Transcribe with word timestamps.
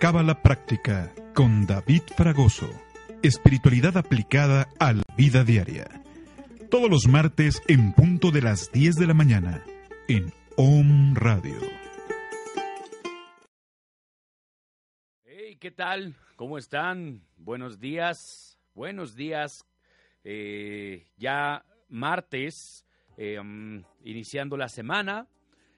Cábala 0.00 0.42
Práctica 0.42 1.12
con 1.34 1.66
David 1.66 2.02
Fragoso. 2.16 2.68
Espiritualidad 3.22 3.96
aplicada 3.96 4.68
a 4.78 4.92
la 4.92 5.02
vida 5.16 5.44
diaria. 5.44 5.86
Todos 6.70 6.90
los 6.90 7.06
martes 7.08 7.62
en 7.68 7.92
punto 7.92 8.30
de 8.30 8.42
las 8.42 8.70
10 8.72 8.96
de 8.96 9.06
la 9.06 9.14
mañana 9.14 9.64
en 10.08 10.32
OM 10.56 11.14
Radio. 11.14 11.56
Hey, 15.24 15.56
¿qué 15.58 15.70
tal? 15.70 16.14
¿Cómo 16.36 16.58
están? 16.58 17.22
Buenos 17.36 17.80
días. 17.80 18.58
Buenos 18.74 19.14
días. 19.14 19.64
Eh, 20.24 21.06
ya 21.16 21.64
martes, 21.88 22.84
um, 23.16 23.82
iniciando 24.02 24.56
la 24.56 24.68
semana. 24.68 25.28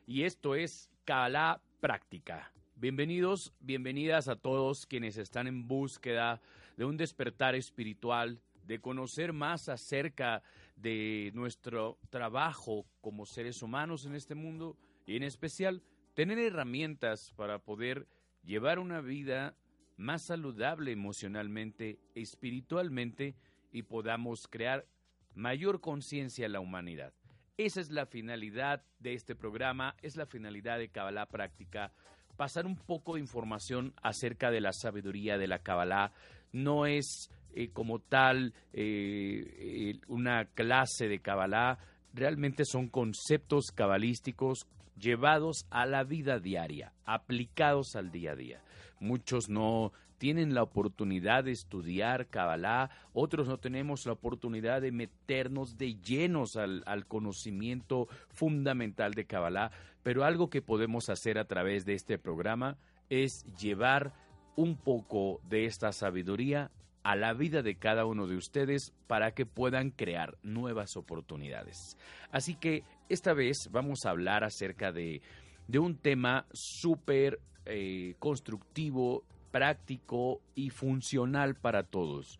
Y 0.06 0.24
esto 0.24 0.54
es 0.54 0.90
Cábala 1.04 1.60
Práctica. 1.80 2.52
Bienvenidos, 2.78 3.54
bienvenidas 3.58 4.28
a 4.28 4.36
todos 4.36 4.84
quienes 4.84 5.16
están 5.16 5.46
en 5.46 5.66
búsqueda 5.66 6.42
de 6.76 6.84
un 6.84 6.98
despertar 6.98 7.54
espiritual, 7.54 8.38
de 8.66 8.82
conocer 8.82 9.32
más 9.32 9.70
acerca 9.70 10.42
de 10.76 11.30
nuestro 11.32 11.98
trabajo 12.10 12.84
como 13.00 13.24
seres 13.24 13.62
humanos 13.62 14.04
en 14.04 14.14
este 14.14 14.34
mundo 14.34 14.76
y 15.06 15.16
en 15.16 15.22
especial 15.22 15.82
tener 16.12 16.38
herramientas 16.38 17.32
para 17.34 17.60
poder 17.60 18.06
llevar 18.44 18.78
una 18.78 19.00
vida 19.00 19.56
más 19.96 20.24
saludable 20.24 20.92
emocionalmente, 20.92 21.98
espiritualmente 22.14 23.36
y 23.72 23.84
podamos 23.84 24.48
crear 24.48 24.86
mayor 25.34 25.80
conciencia 25.80 26.44
en 26.44 26.52
la 26.52 26.60
humanidad. 26.60 27.14
Esa 27.56 27.80
es 27.80 27.90
la 27.90 28.04
finalidad 28.04 28.84
de 28.98 29.14
este 29.14 29.34
programa, 29.34 29.96
es 30.02 30.14
la 30.16 30.26
finalidad 30.26 30.76
de 30.76 30.90
Kabbalah 30.90 31.24
Práctica 31.24 31.90
pasar 32.36 32.66
un 32.66 32.76
poco 32.76 33.14
de 33.14 33.20
información 33.20 33.94
acerca 34.02 34.50
de 34.50 34.60
la 34.60 34.72
sabiduría 34.72 35.38
de 35.38 35.48
la 35.48 35.60
Kabbalah. 35.60 36.12
No 36.52 36.86
es 36.86 37.30
eh, 37.54 37.70
como 37.72 37.98
tal 37.98 38.54
eh, 38.72 39.98
una 40.08 40.44
clase 40.44 41.08
de 41.08 41.20
Kabbalah, 41.20 41.78
realmente 42.12 42.64
son 42.64 42.88
conceptos 42.88 43.66
cabalísticos 43.74 44.66
llevados 44.98 45.66
a 45.70 45.86
la 45.86 46.04
vida 46.04 46.38
diaria, 46.38 46.92
aplicados 47.04 47.96
al 47.96 48.10
día 48.10 48.32
a 48.32 48.36
día. 48.36 48.60
Muchos 49.00 49.48
no 49.48 49.92
tienen 50.18 50.54
la 50.54 50.62
oportunidad 50.62 51.44
de 51.44 51.52
estudiar 51.52 52.28
Kabbalah, 52.28 52.90
otros 53.12 53.48
no 53.48 53.58
tenemos 53.58 54.06
la 54.06 54.12
oportunidad 54.12 54.80
de 54.80 54.92
meternos 54.92 55.76
de 55.76 55.96
llenos 55.96 56.56
al, 56.56 56.82
al 56.86 57.06
conocimiento 57.06 58.08
fundamental 58.30 59.12
de 59.12 59.26
Kabbalah, 59.26 59.70
pero 60.02 60.24
algo 60.24 60.48
que 60.48 60.62
podemos 60.62 61.10
hacer 61.10 61.38
a 61.38 61.46
través 61.46 61.84
de 61.84 61.94
este 61.94 62.18
programa 62.18 62.78
es 63.10 63.44
llevar 63.58 64.14
un 64.56 64.76
poco 64.76 65.40
de 65.48 65.66
esta 65.66 65.92
sabiduría 65.92 66.70
a 67.02 67.14
la 67.14 67.34
vida 67.34 67.62
de 67.62 67.76
cada 67.76 68.04
uno 68.04 68.26
de 68.26 68.36
ustedes 68.36 68.92
para 69.06 69.32
que 69.32 69.46
puedan 69.46 69.90
crear 69.90 70.36
nuevas 70.42 70.96
oportunidades. 70.96 71.96
Así 72.32 72.56
que 72.56 72.82
esta 73.08 73.32
vez 73.32 73.68
vamos 73.70 74.04
a 74.04 74.10
hablar 74.10 74.42
acerca 74.42 74.90
de, 74.90 75.22
de 75.68 75.78
un 75.78 75.96
tema 75.96 76.46
súper 76.52 77.38
eh, 77.66 78.14
constructivo 78.18 79.24
práctico 79.50 80.40
y 80.54 80.70
funcional 80.70 81.54
para 81.54 81.82
todos. 81.82 82.38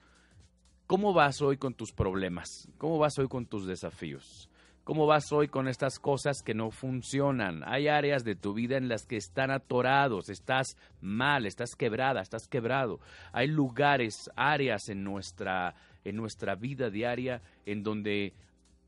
¿Cómo 0.86 1.12
vas 1.12 1.42
hoy 1.42 1.56
con 1.56 1.74
tus 1.74 1.92
problemas? 1.92 2.69
¿Cómo 2.78 2.98
vas 2.98 3.19
hoy 3.19 3.27
con 3.27 3.47
tus 3.47 3.66
desafíos? 3.66 4.48
¿Cómo 4.84 5.06
vas 5.06 5.32
hoy 5.32 5.48
con 5.48 5.66
estas 5.66 5.98
cosas 5.98 6.42
que 6.44 6.54
no 6.54 6.70
funcionan? 6.70 7.64
Hay 7.66 7.88
áreas 7.88 8.22
de 8.22 8.36
tu 8.36 8.54
vida 8.54 8.77
en 8.77 8.88
las 8.88 9.04
que 9.04 9.16
están 9.16 9.50
atorados, 9.50 10.28
estás 10.28 10.77
mal, 11.00 11.44
estás 11.44 11.74
quebrada, 11.74 12.20
estás 12.20 12.47
quebrado. 12.47 13.00
Hay 13.32 13.48
lugares, 13.48 14.30
áreas 14.36 14.88
en 14.88 15.02
nuestra, 15.02 15.74
en 16.04 16.14
nuestra 16.14 16.54
vida 16.54 16.88
diaria 16.88 17.42
en 17.64 17.82
donde 17.82 18.32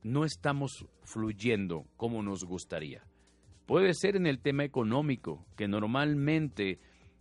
no 0.05 0.25
estamos 0.25 0.87
fluyendo 1.03 1.85
como 1.97 2.23
nos 2.23 2.45
gustaría. 2.45 3.03
Puede 3.69 3.93
ser 3.93 4.17
en 4.17 4.27
el 4.27 4.39
tema 4.39 4.65
económico, 4.65 5.45
que 5.55 5.69
normalmente 5.69 6.79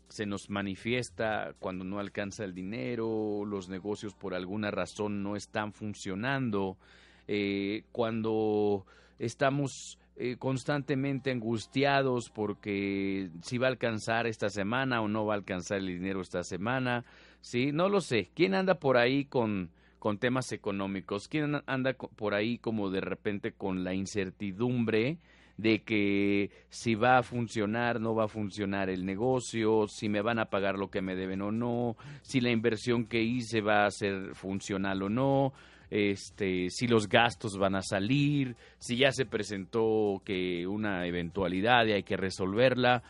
se 0.08 0.25
nos 0.25 0.50
manifiesta 0.50 1.53
cuando 1.59 1.84
no 1.84 2.00
alcanza 2.00 2.46
el 2.46 2.53
dinero, 2.53 3.44
los 3.44 3.68
negocios 3.68 4.16
por 4.16 4.34
alguna 4.34 4.72
razón 4.72 5.24
no 5.24 5.36
están 5.36 5.74
funcionando, 5.74 6.78
eh, 7.28 7.84
cuando 7.91 8.86
estamos 9.19 10.00
eh, 10.16 10.38
constantemente 10.40 11.31
angustiados 11.31 12.30
porque 12.30 13.30
si 13.41 13.57
va 13.57 13.68
a 13.68 13.72
alcanzar 13.72 14.25
esta 14.25 14.47
semana 14.47 15.02
o 15.02 15.09
no 15.09 15.25
va 15.25 15.34
a 15.34 15.38
alcanzar 15.40 15.80
el 15.80 15.88
dinero 15.88 16.22
esta 16.22 16.44
semana, 16.44 17.03
sí, 17.41 17.74
no 17.74 17.90
lo 17.90 18.00
sé. 18.00 18.31
¿Quién 18.34 18.56
anda 18.56 18.80
por 18.80 18.96
ahí 18.96 19.25
con 19.25 19.69
con 20.00 20.18
temas 20.18 20.53
económicos? 20.53 21.28
¿Quién 21.28 21.62
anda 21.66 21.94
por 21.94 22.36
ahí 22.36 22.57
como 22.57 22.90
de 22.90 23.02
repente 23.02 23.52
con 23.52 23.84
la 23.84 23.94
incertidumbre? 23.94 25.18
De 25.57 25.79
que 25.79 26.51
si 26.69 26.95
va 26.95 27.18
a 27.18 27.23
funcionar, 27.23 28.00
no 28.00 28.13
va 28.13 28.25
a 28.25 28.29
funcionar 28.29 28.90
el 28.90 29.06
negocio, 29.06 29.88
si 29.88 30.07
me 30.07 30.22
van 30.22 30.40
a 30.40 30.45
pagar 30.45 30.78
lo 30.78 30.90
que 30.90 31.01
me 31.01 31.16
deben 31.16 31.41
o 31.41 31.51
no, 31.51 31.97
si 32.22 32.40
la 32.40 32.51
inversión 32.51 33.06
que 33.06 33.22
hice 33.22 33.62
va 33.62 33.85
a 33.85 33.91
ser 33.91 34.35
funcional 34.35 35.01
o 35.01 35.09
no, 35.09 35.53
este, 35.90 36.69
si 36.69 36.88
los 36.88 37.07
gastos 37.07 37.57
van 37.57 37.75
a 37.75 37.81
salir, 37.81 38.56
si 38.78 38.97
ya 38.97 39.12
se 39.12 39.25
presentó 39.25 40.22
que 40.23 40.68
una 40.68 41.07
eventualidad 41.07 41.85
y 41.85 41.94
hay 41.94 42.03
que 42.03 42.18
resolverla. 42.18 43.03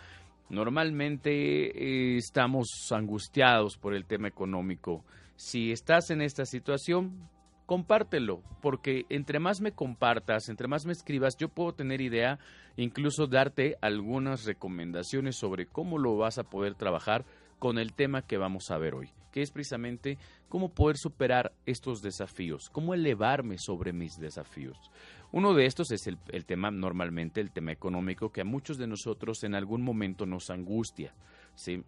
Normalmente 0.50 1.32
eh, 1.32 2.18
estamos 2.18 2.68
angustiados 2.92 3.78
por 3.78 3.94
el 3.94 4.06
tema 4.06 4.30
económico. 4.30 5.04
Si 5.36 5.72
estás 5.72 6.10
en 6.12 6.22
esta 6.22 6.46
situación, 6.46 7.28
compártelo, 7.68 8.42
porque 8.62 9.06
entre 9.10 9.40
más 9.40 9.62
me 9.62 9.74
compartas, 9.74 10.50
entre 10.50 10.70
más 10.70 10.86
me 10.86 10.94
escribas, 10.94 11.36
yo 11.38 11.50
puedo 11.50 11.74
tener 11.74 12.02
idea, 12.02 12.40
incluso 12.78 13.28
darte 13.28 13.76
algunas 13.82 14.46
recomendaciones 14.46 15.36
sobre 15.36 15.68
cómo 15.68 16.00
lo 16.00 16.18
vas 16.18 16.40
a 16.40 16.46
poder 16.46 16.76
trabajar 16.76 17.26
con 17.60 17.78
el 17.78 17.94
tema 17.94 18.22
que 18.22 18.38
vamos 18.38 18.72
a 18.72 18.78
ver 18.78 18.96
hoy, 18.96 19.10
que 19.32 19.42
es 19.42 19.52
precisamente 19.52 20.18
cómo 20.48 20.70
poder 20.70 20.96
superar 20.98 21.52
estos 21.66 22.02
desafíos, 22.02 22.70
cómo 22.70 22.94
elevarme 22.94 23.58
sobre 23.58 23.92
mis 23.92 24.18
desafíos. 24.18 24.78
Uno 25.34 25.54
de 25.54 25.66
estos 25.66 25.92
es 25.92 26.08
el, 26.08 26.18
el 26.30 26.46
tema, 26.46 26.72
normalmente 26.72 27.42
el 27.42 27.52
tema 27.52 27.74
económico, 27.74 28.32
que 28.32 28.42
a 28.42 28.46
muchos 28.46 28.78
de 28.78 28.88
nosotros 28.88 29.44
en 29.44 29.56
algún 29.56 29.82
momento 29.82 30.26
nos 30.26 30.50
angustia, 30.50 31.14
¿sí? 31.54 31.84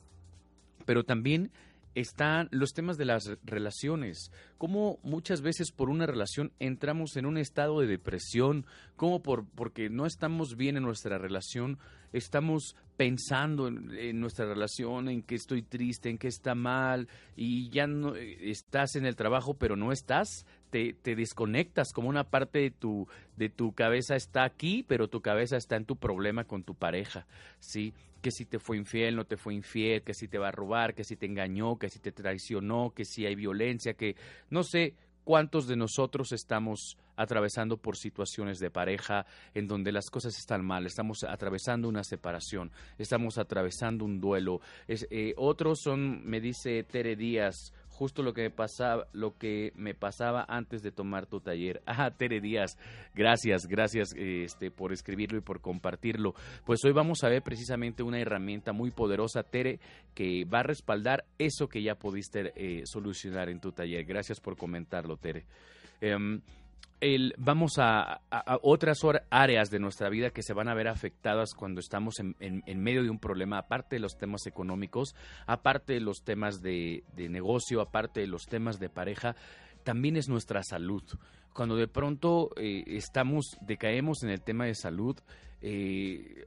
Pero 0.85 1.05
también 1.05 1.51
están 1.99 2.47
los 2.51 2.73
temas 2.73 2.97
de 2.97 3.05
las 3.05 3.29
relaciones, 3.43 4.31
cómo 4.57 4.99
muchas 5.03 5.41
veces 5.41 5.71
por 5.71 5.89
una 5.89 6.05
relación 6.05 6.51
entramos 6.59 7.17
en 7.17 7.25
un 7.25 7.37
estado 7.37 7.79
de 7.79 7.87
depresión, 7.87 8.65
cómo 8.95 9.21
por, 9.21 9.47
porque 9.47 9.89
no 9.89 10.05
estamos 10.05 10.55
bien 10.55 10.77
en 10.77 10.83
nuestra 10.83 11.17
relación, 11.17 11.79
estamos 12.13 12.75
pensando 12.97 13.67
en, 13.67 14.19
nuestra 14.19 14.45
relación, 14.45 15.07
en 15.07 15.21
que 15.21 15.35
estoy 15.35 15.61
triste, 15.61 16.09
en 16.09 16.17
que 16.17 16.27
está 16.27 16.53
mal, 16.53 17.07
y 17.35 17.69
ya 17.69 17.87
no 17.87 18.15
estás 18.15 18.95
en 18.95 19.05
el 19.05 19.15
trabajo, 19.15 19.53
pero 19.53 19.75
no 19.75 19.91
estás, 19.91 20.45
te, 20.69 20.93
te, 20.93 21.15
desconectas, 21.15 21.93
como 21.93 22.09
una 22.09 22.25
parte 22.25 22.59
de 22.59 22.71
tu, 22.71 23.07
de 23.37 23.49
tu 23.49 23.73
cabeza 23.73 24.15
está 24.15 24.43
aquí, 24.43 24.83
pero 24.87 25.07
tu 25.07 25.21
cabeza 25.21 25.55
está 25.55 25.77
en 25.77 25.85
tu 25.85 25.95
problema 25.95 26.43
con 26.43 26.63
tu 26.63 26.75
pareja, 26.75 27.25
¿sí? 27.59 27.93
que 28.21 28.31
si 28.31 28.45
te 28.45 28.59
fue 28.59 28.77
infiel, 28.77 29.15
no 29.15 29.25
te 29.25 29.37
fue 29.37 29.53
infiel, 29.53 30.03
que 30.03 30.13
si 30.13 30.27
te 30.27 30.37
va 30.37 30.49
a 30.49 30.51
robar, 30.51 30.93
que 30.93 31.03
si 31.03 31.15
te 31.15 31.25
engañó, 31.25 31.77
que 31.77 31.89
si 31.89 31.99
te 31.99 32.11
traicionó, 32.11 32.91
que 32.93 33.05
si 33.05 33.25
hay 33.25 33.35
violencia, 33.35 33.93
que 33.93 34.15
no 34.49 34.63
sé 34.63 34.95
cuántos 35.29 35.67
de 35.67 35.75
nosotros 35.75 36.31
estamos 36.31 36.97
atravesando 37.15 37.77
por 37.77 37.97
situaciones 37.97 38.57
de 38.57 38.71
pareja 38.71 39.27
en 39.53 39.67
donde 39.67 39.91
las 39.91 40.09
cosas 40.09 40.35
están 40.39 40.65
mal, 40.65 40.87
estamos 40.87 41.23
atravesando 41.23 41.87
una 41.87 42.03
separación, 42.03 42.71
estamos 42.97 43.37
atravesando 43.37 44.05
un 44.05 44.19
duelo. 44.19 44.59
Eh, 44.87 45.35
otros 45.37 45.81
son, 45.81 46.27
me 46.27 46.41
dice 46.41 46.83
Tere 46.83 47.15
Díaz, 47.15 47.73
justo 47.99 48.23
lo 48.23 48.33
que 48.33 48.43
me 48.43 48.49
pasaba, 48.49 49.07
lo 49.11 49.37
que 49.37 49.73
me 49.75 49.93
pasaba 49.93 50.45
antes 50.47 50.81
de 50.81 50.93
tomar 50.93 51.25
tu 51.25 51.41
taller. 51.41 51.81
Ah, 51.99 52.11
Tere 52.11 52.39
Díaz, 52.39 52.77
gracias, 53.13 53.65
gracias 53.67 54.13
este, 54.15 54.71
por 54.71 54.93
escribirlo 54.93 55.37
y 55.37 55.41
por 55.41 55.59
compartirlo. 55.59 56.33
Pues 56.65 56.79
hoy 56.85 56.93
vamos 56.93 57.25
a 57.25 57.29
ver 57.29 57.41
precisamente 57.41 58.03
una 58.03 58.21
herramienta 58.21 58.71
muy 58.71 58.91
poderosa, 58.91 59.43
Tere, 59.43 59.81
que 60.15 60.45
va 60.45 60.59
a 60.59 60.63
respaldar 60.63 61.25
eso 61.37 61.67
que 61.67 61.83
ya 61.83 61.95
pudiste 61.95 62.53
eh, 62.55 62.83
solucionar 62.85 63.49
en 63.49 63.59
tu 63.59 63.73
taller. 63.73 64.05
Gracias 64.05 64.39
por 64.39 64.55
comentarlo, 64.55 65.17
Tere. 65.17 65.43
Em, 65.99 66.39
vamos 67.37 67.73
a, 67.77 68.21
otras 68.61 68.99
áreas 69.29 69.69
de 69.69 69.79
nuestra 69.79 70.09
vida 70.09 70.31
que 70.31 70.43
se 70.43 70.53
van 70.53 70.67
a 70.67 70.73
ver 70.73 70.87
afectadas 70.87 71.53
cuando 71.53 71.79
estamos 71.79 72.19
en, 72.19 72.81
medio 72.81 73.03
de 73.03 73.09
un 73.09 73.19
problema, 73.19 73.57
aparte 73.57 73.95
de 73.95 74.01
los 74.01 74.17
temas 74.17 74.45
económicos, 74.47 75.15
aparte 75.45 75.93
de 75.93 76.01
los 76.01 76.23
temas 76.23 76.61
de, 76.61 77.03
de 77.15 77.29
negocio, 77.29 77.81
aparte 77.81 78.21
de 78.21 78.27
los 78.27 78.47
temas 78.47 78.79
de 78.79 78.89
pareja, 78.89 79.35
también 79.83 80.17
es 80.17 80.27
nuestra 80.27 80.63
salud. 80.63 81.03
Cuando 81.53 81.75
de 81.75 81.87
pronto 81.87 82.51
eh, 82.55 82.83
estamos, 82.87 83.57
decaemos 83.61 84.23
en 84.23 84.29
el 84.29 84.41
tema 84.41 84.65
de 84.65 84.75
salud, 84.75 85.17
eh, 85.61 86.45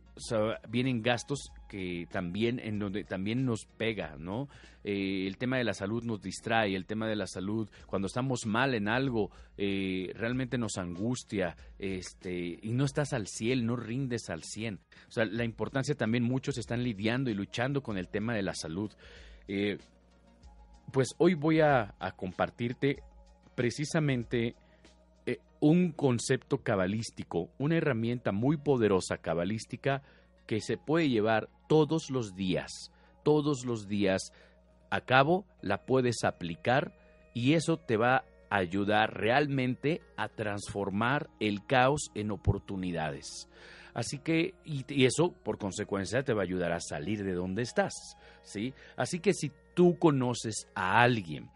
vienen 0.70 1.02
gastos 1.02 1.52
que 1.68 2.06
también 2.10 2.58
en 2.58 2.78
donde 2.78 3.04
también 3.04 3.44
nos 3.44 3.66
pega, 3.66 4.16
¿no? 4.18 4.48
Eh, 4.84 5.26
el 5.26 5.36
tema 5.36 5.58
de 5.58 5.64
la 5.64 5.74
salud 5.74 6.02
nos 6.02 6.22
distrae, 6.22 6.74
el 6.74 6.86
tema 6.86 7.06
de 7.06 7.16
la 7.16 7.26
salud 7.26 7.68
cuando 7.86 8.06
estamos 8.06 8.46
mal 8.46 8.74
en 8.74 8.88
algo 8.88 9.30
realmente 9.56 10.56
nos 10.56 10.78
angustia, 10.78 11.56
este 11.78 12.58
y 12.62 12.72
no 12.72 12.84
estás 12.84 13.12
al 13.12 13.26
cielo, 13.26 13.64
no 13.64 13.76
rindes 13.76 14.30
al 14.30 14.42
100. 14.42 14.80
O 15.08 15.10
sea, 15.10 15.24
la 15.26 15.44
importancia 15.44 15.94
también 15.94 16.24
muchos 16.24 16.56
están 16.56 16.82
lidiando 16.82 17.30
y 17.30 17.34
luchando 17.34 17.82
con 17.82 17.98
el 17.98 18.08
tema 18.08 18.34
de 18.34 18.42
la 18.42 18.54
salud. 18.54 18.90
Pues 20.90 21.14
hoy 21.18 21.34
voy 21.34 21.60
a 21.60 21.94
compartirte 22.16 23.02
precisamente 23.54 24.56
eh, 25.26 25.38
un 25.60 25.92
concepto 25.92 26.58
cabalístico, 26.58 27.50
una 27.58 27.76
herramienta 27.76 28.32
muy 28.32 28.56
poderosa 28.56 29.18
cabalística 29.18 30.02
que 30.46 30.60
se 30.60 30.76
puede 30.76 31.08
llevar 31.08 31.48
todos 31.68 32.10
los 32.10 32.34
días, 32.34 32.90
todos 33.22 33.64
los 33.64 33.86
días 33.88 34.32
a 34.90 35.00
cabo, 35.00 35.46
la 35.60 35.86
puedes 35.86 36.24
aplicar 36.24 36.92
y 37.32 37.54
eso 37.54 37.76
te 37.76 37.96
va 37.96 38.24
a 38.50 38.56
ayudar 38.56 39.14
realmente 39.14 40.02
a 40.16 40.28
transformar 40.28 41.30
el 41.40 41.64
caos 41.64 42.10
en 42.14 42.30
oportunidades. 42.30 43.48
Así 43.94 44.18
que, 44.18 44.54
y, 44.64 45.04
eso 45.04 45.32
por 45.32 45.58
consecuencia 45.58 46.22
te 46.22 46.32
va 46.32 46.42
a 46.42 46.44
ayudar 46.44 46.72
a 46.72 46.80
salir 46.80 47.24
de 47.24 47.34
donde 47.34 47.62
estás, 47.62 48.16
¿sí? 48.42 48.74
Así 48.96 49.20
que 49.20 49.32
si 49.34 49.52
tú 49.74 49.98
conoces 49.98 50.66
a 50.74 51.02
alguien 51.02 51.50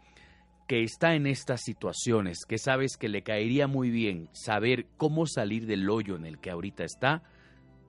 que 0.67 0.83
está 0.83 1.15
en 1.15 1.27
estas 1.27 1.61
situaciones, 1.61 2.39
que 2.47 2.57
sabes 2.57 2.97
que 2.97 3.07
le 3.07 3.23
caería 3.23 3.67
muy 3.67 3.89
bien 3.89 4.29
saber 4.33 4.85
cómo 4.97 5.25
salir 5.25 5.65
del 5.65 5.89
hoyo 5.89 6.15
en 6.15 6.25
el 6.25 6.39
que 6.39 6.51
ahorita 6.51 6.83
está, 6.83 7.23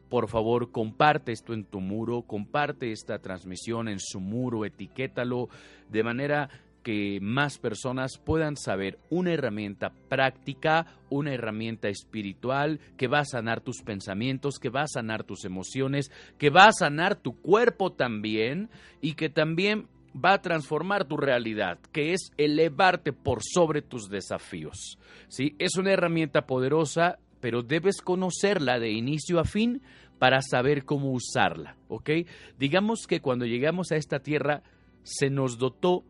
por 0.09 0.29
favor 0.29 0.71
comparte 0.71 1.33
esto 1.33 1.53
en 1.53 1.65
tu 1.65 1.81
muro, 1.81 2.23
comparte 2.23 2.93
esta 2.93 3.19
transmisión 3.19 3.89
en 3.89 3.99
su 3.99 4.21
muro, 4.21 4.65
etiquétalo 4.65 5.49
de 5.91 6.03
manera 6.03 6.49
que 6.83 7.19
más 7.21 7.59
personas 7.59 8.17
puedan 8.17 8.57
saber 8.57 8.99
una 9.11 9.33
herramienta 9.33 9.93
práctica, 10.09 10.87
una 11.11 11.35
herramienta 11.35 11.89
espiritual 11.89 12.81
que 12.97 13.09
va 13.09 13.21
a 13.21 13.25
sanar 13.25 13.61
tus 13.61 13.83
pensamientos, 13.83 14.59
que 14.59 14.71
va 14.71 14.83
a 14.83 14.89
sanar 14.89 15.25
tus 15.25 15.45
emociones, 15.45 16.11
que 16.39 16.49
va 16.49 16.67
a 16.67 16.73
sanar 16.73 17.17
tu 17.17 17.39
cuerpo 17.43 17.93
también 17.93 18.71
y 19.03 19.15
que 19.15 19.29
también 19.29 19.89
va 20.15 20.35
a 20.35 20.43
transformar 20.43 21.05
tu 21.05 21.17
realidad, 21.17 21.79
que 21.93 22.13
es 22.13 22.33
elevarte 22.37 23.13
por 23.13 23.41
sobre 23.43 23.83
tus 23.83 24.09
desafíos. 24.09 24.99
¿sí? 25.29 25.55
Es 25.59 25.77
una 25.77 25.93
herramienta 25.93 26.47
poderosa, 26.47 27.19
pero 27.41 27.63
debes 27.63 28.01
conocerla 28.03 28.79
de 28.79 28.91
inicio 28.91 29.39
a 29.39 29.45
fin 29.45 29.83
para 30.19 30.43
saber 30.43 30.85
cómo 30.85 31.13
usarla. 31.13 31.77
¿ok? 31.89 32.11
Digamos 32.59 33.07
que 33.07 33.21
cuando 33.21 33.47
llegamos 33.47 33.93
a 33.93 33.97
esta 33.97 34.21
tierra 34.21 34.63
se 35.03 35.31
nos 35.31 35.59
dotó 35.59 36.05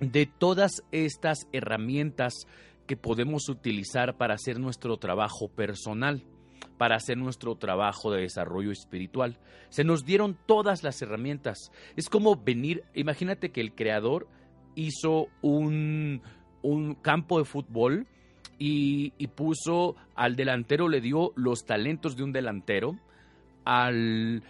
de 0.00 0.26
todas 0.26 0.82
estas 0.92 1.46
herramientas 1.52 2.46
que 2.86 2.96
podemos 2.96 3.48
utilizar 3.48 4.16
para 4.16 4.34
hacer 4.34 4.58
nuestro 4.58 4.96
trabajo 4.96 5.48
personal 5.48 6.24
para 6.80 6.96
hacer 6.96 7.18
nuestro 7.18 7.56
trabajo 7.56 8.10
de 8.10 8.22
desarrollo 8.22 8.72
espiritual. 8.72 9.36
Se 9.68 9.84
nos 9.84 10.06
dieron 10.06 10.38
todas 10.46 10.82
las 10.82 11.02
herramientas. 11.02 11.70
Es 11.94 12.08
como 12.08 12.36
venir, 12.36 12.84
imagínate 12.94 13.50
que 13.50 13.60
el 13.60 13.74
creador 13.74 14.26
hizo 14.76 15.26
un, 15.42 16.22
un 16.62 16.94
campo 16.94 17.38
de 17.38 17.44
fútbol 17.44 18.06
y, 18.58 19.12
y, 19.18 19.26
puso 19.26 19.94
al 20.14 20.36
delantero, 20.36 20.88
le 20.88 21.02
dio 21.02 21.34
los 21.36 21.66
talentos 21.66 22.16
de 22.16 22.22
un 22.22 22.32
delantero, 22.32 22.98
al 23.66 24.42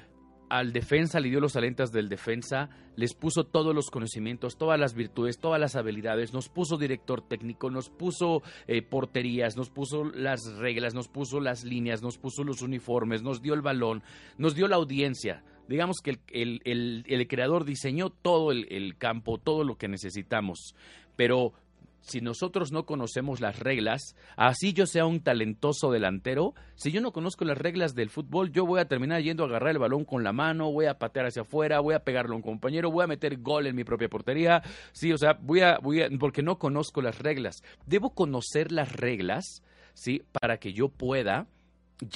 al 0.51 0.73
defensa 0.73 1.21
le 1.21 1.31
dio 1.31 1.41
los 1.41 1.53
talentos 1.53 1.93
del 1.93 2.09
defensa, 2.09 2.69
les 2.97 3.15
puso 3.15 3.45
todos 3.45 3.75
los 3.75 3.89
conocimientos, 3.89 4.59
todas 4.59 4.79
las 4.79 4.95
virtudes, 4.95 5.39
todas 5.39 5.61
las 5.61 5.77
habilidades, 5.77 6.35
nos 6.35 6.49
puso 6.49 6.77
director 6.77 7.23
técnico, 7.23 7.71
nos 7.71 7.89
puso 7.89 8.43
eh, 8.67 8.83
porterías, 8.83 9.57
nos 9.57 9.71
puso 9.71 10.05
las 10.05 10.57
reglas, 10.57 10.93
nos 10.93 11.07
puso 11.07 11.41
las 11.41 11.65
líneas, 11.65 12.03
nos 12.03 12.19
puso 12.19 12.43
los 12.43 12.63
uniformes, 12.63 13.23
nos 13.23 13.41
dio 13.41 13.55
el 13.55 13.63
balón, 13.63 14.03
nos 14.39 14.57
dio 14.57 14.67
la 14.67 14.77
audiencia. 14.77 15.45
Digamos 15.69 15.99
que 16.03 16.19
el, 16.33 16.61
el, 16.65 17.29
creador 17.29 17.65
diseñó 17.65 18.11
todo 18.11 18.51
el 18.51 18.97
campo, 18.99 19.39
todo 19.39 19.63
lo 19.63 19.77
que 19.79 19.87
necesitamos, 19.87 20.75
pero 21.15 21.53
si 22.01 22.21
nosotros 22.21 22.73
no 22.73 22.87
conocemos 22.87 23.41
las 23.41 23.59
reglas, 23.59 24.17
así 24.37 24.73
yo 24.73 24.87
sea 24.87 25.07
un 25.07 25.21
talentoso 25.21 25.91
delantero, 25.91 26.55
si 26.75 26.93
yo 26.93 27.01
no 27.01 27.13
conozco 27.13 27.45
las 27.45 27.59
reglas 27.59 27.95
del 27.95 28.11
fútbol, 28.11 28.53
yo 28.53 28.67
voy 28.67 28.81
a 28.81 28.89
terminar 28.89 29.23
yendo 29.23 29.45
a 29.45 29.47
agarrar 29.47 29.71
el 29.71 29.79
balón 29.79 30.05
con 30.05 30.25
la 30.25 30.33
mano, 30.33 30.73
voy 30.73 30.87
a 30.87 30.99
patear 30.99 31.27
hacia 31.27 31.43
afuera, 31.43 31.81
voy 31.81 31.95
a 31.95 32.05
pegarlo 32.05 32.35
a 32.35 32.37
un 32.37 32.43
compañero, 32.43 32.91
voy 32.91 33.05
a 33.05 33.09
meter 33.09 33.39
gol 33.39 33.67
en 33.67 33.77
mi 33.77 33.85
propia 33.85 34.09
portería, 34.09 34.63
sí, 34.93 35.13
o 35.13 35.19
sea, 35.19 35.39
voy 35.41 35.61
a, 35.61 35.79
voy 35.79 36.03
a, 36.03 36.09
porque 36.19 36.43
no 36.43 36.59
conozco 36.59 37.03
las 37.03 37.19
reglas. 37.19 37.63
Debo 37.87 38.15
conocer 38.15 38.73
las 38.73 38.93
reglas, 38.93 39.63
sí, 39.95 40.23
para 40.41 40.59
que 40.59 40.73
yo 40.73 40.89
pueda 40.89 41.47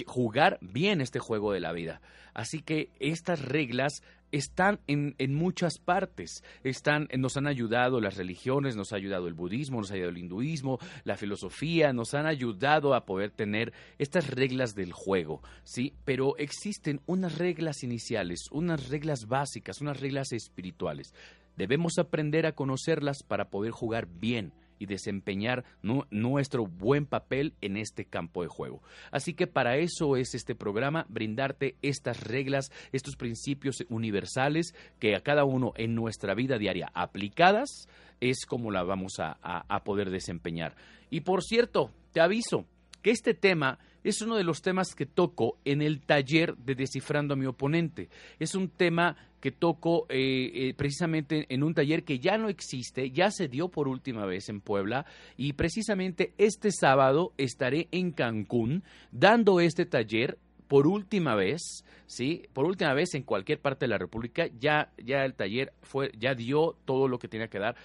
jugar 0.07 0.59
bien 0.61 1.01
este 1.01 1.19
juego 1.19 1.53
de 1.53 1.61
la 1.61 1.73
vida. 1.73 2.01
Así 2.33 2.63
que 2.63 2.91
estas 2.99 3.43
reglas 3.45 4.03
están 4.35 4.81
en, 4.87 5.15
en, 5.19 5.35
muchas 5.35 5.79
partes. 5.79 6.43
Están, 6.65 7.09
nos 7.17 7.37
han 7.37 7.47
ayudado 7.47 8.01
las 8.01 8.17
religiones, 8.17 8.77
nos 8.77 8.93
ha 8.93 8.97
ayudado 8.97 9.29
el 9.29 9.35
budismo, 9.35 9.79
nos 9.79 9.91
ha 9.91 9.95
ayudado 9.95 10.11
el 10.11 10.19
hinduismo, 10.19 10.79
la 11.05 11.17
filosofía, 11.17 11.93
nos 11.93 12.15
han 12.15 12.27
ayudado 12.27 12.95
a 12.95 13.05
poder 13.07 13.31
tener 13.31 13.73
estas 13.99 14.31
reglas 14.31 14.75
del 14.75 14.93
juego, 14.93 15.41
¿sí? 15.63 15.95
Pero 16.05 16.37
existen 16.37 17.01
unas 17.07 17.39
reglas 17.39 17.85
iniciales, 17.85 18.49
unas 18.51 18.89
reglas 18.89 19.27
básicas, 19.27 19.81
unas 19.81 20.01
reglas 20.01 20.33
espirituales. 20.33 21.15
Debemos 21.57 21.99
aprender 21.99 22.47
a 22.47 22.53
conocerlas 22.53 23.23
para 23.23 23.51
poder 23.51 23.71
jugar 23.71 24.09
bien 24.09 24.53
y 24.79 24.87
desempeñar 24.87 25.65
nuestro 26.11 26.67
buen 26.67 27.07
papel 27.07 27.55
en 27.61 27.77
este 27.77 28.05
campo 28.05 28.43
de 28.43 28.49
juego. 28.49 28.83
Así 29.11 29.35
que 29.35 29.47
para 29.47 29.77
eso 29.77 30.17
es 30.17 30.35
este 30.35 30.55
programa, 30.55 31.07
brindarte 31.09 31.77
estas 31.83 32.23
reglas, 32.23 32.71
estos 32.93 33.17
principios 33.17 33.85
universales 33.89 34.75
que 34.99 35.15
a 35.15 35.21
cada 35.21 35.45
uno 35.45 35.73
en 35.77 35.95
nuestra 35.95 36.35
vida 36.35 36.59
diaria 36.59 36.91
aplicadas 36.95 37.89
es 38.21 38.47
como 38.47 38.71
la 38.71 38.83
vamos 38.83 39.19
a, 39.19 39.37
a 39.43 39.85
poder 39.85 40.11
desempeñar. 40.11 40.75
Y 41.11 41.21
por 41.21 41.43
cierto, 41.43 41.91
te 42.13 42.21
aviso 42.21 42.67
que 43.03 43.11
este 43.11 43.35
tema 43.35 43.79
es 44.05 44.21
uno 44.21 44.37
de 44.37 44.45
los 44.45 44.61
temas 44.61 44.95
que 44.95 45.07
toco 45.07 45.59
en 45.65 45.81
el 45.81 46.01
taller 46.01 46.57
de 46.57 46.75
Descifrando 46.75 47.35
a 47.35 47.37
mi 47.37 47.47
oponente. 47.47 48.11
Es 48.39 48.55
un 48.55 48.69
tema 48.69 49.17
que 49.45 49.53
toco 49.53 50.07
eh, 50.09 50.51
eh, 50.55 50.75
precisamente 50.75 51.45
en 51.51 51.63
un 51.65 51.75
taller 51.75 52.03
que 52.03 52.19
ya 52.19 52.39
no 52.39 52.49
existe, 52.49 53.11
ya 53.11 53.31
se 53.31 53.47
dio 53.47 53.69
por 53.69 53.89
última 53.89 54.25
vez 54.25 54.49
en 54.49 54.63
Puebla 54.63 55.05
y 55.37 55.53
precisamente 55.53 56.33
este 56.39 56.73
sábado 56.73 57.35
estaré 57.37 57.89
en 57.91 58.13
Cancún 58.13 58.85
dando 59.13 59.61
este 59.61 59.85
taller 59.85 60.39
por 60.67 60.87
última 60.87 61.35
vez, 61.35 61.85
¿sí? 62.07 62.47
Por 62.55 62.65
última 62.65 62.95
vez 62.95 63.13
en 63.13 63.23
cualquier 63.23 63.61
parte 63.61 63.85
de 63.85 63.91
la 63.91 63.99
República, 63.99 64.47
ya, 64.59 64.91
ya 64.97 65.27
el 65.27 65.35
taller 65.35 65.75
fue, 65.83 66.11
ya 66.19 66.35
dio 66.35 66.79
todo 66.87 67.07
lo 67.07 67.19
que 67.19 67.29
tenía 67.29 67.49
que 67.49 67.59
dar 67.59 67.77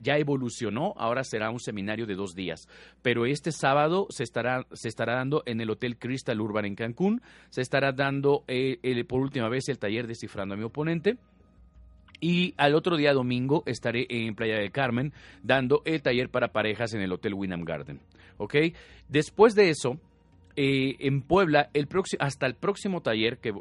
ya 0.00 0.16
evolucionó, 0.16 0.94
ahora 0.96 1.24
será 1.24 1.50
un 1.50 1.60
seminario 1.60 2.06
de 2.06 2.14
dos 2.14 2.34
días. 2.34 2.68
Pero 3.02 3.26
este 3.26 3.52
sábado 3.52 4.06
se 4.10 4.24
estará, 4.24 4.66
se 4.72 4.88
estará 4.88 5.14
dando 5.14 5.42
en 5.46 5.60
el 5.60 5.70
Hotel 5.70 5.98
Crystal 5.98 6.40
Urban 6.40 6.64
en 6.64 6.74
Cancún, 6.74 7.22
se 7.50 7.60
estará 7.60 7.92
dando 7.92 8.44
eh, 8.48 9.04
por 9.08 9.20
última 9.20 9.48
vez 9.48 9.68
el 9.68 9.78
taller 9.78 10.06
Descifrando 10.06 10.54
a 10.54 10.58
mi 10.58 10.64
oponente. 10.64 11.16
Y 12.20 12.54
al 12.56 12.76
otro 12.76 12.96
día 12.96 13.12
domingo 13.12 13.64
estaré 13.66 14.06
en 14.08 14.36
Playa 14.36 14.54
del 14.54 14.70
Carmen 14.70 15.12
dando 15.42 15.82
el 15.84 16.02
taller 16.02 16.28
para 16.28 16.52
parejas 16.52 16.94
en 16.94 17.00
el 17.00 17.12
Hotel 17.12 17.34
Winham 17.34 17.64
Garden. 17.64 18.00
¿Ok? 18.36 18.54
Después 19.08 19.56
de 19.56 19.70
eso, 19.70 19.98
eh, 20.54 20.96
en 20.98 21.22
Puebla, 21.22 21.70
hasta 22.18 22.46
el 22.46 22.54
próximo 22.54 23.00
taller 23.00 23.38
que, 23.38 23.52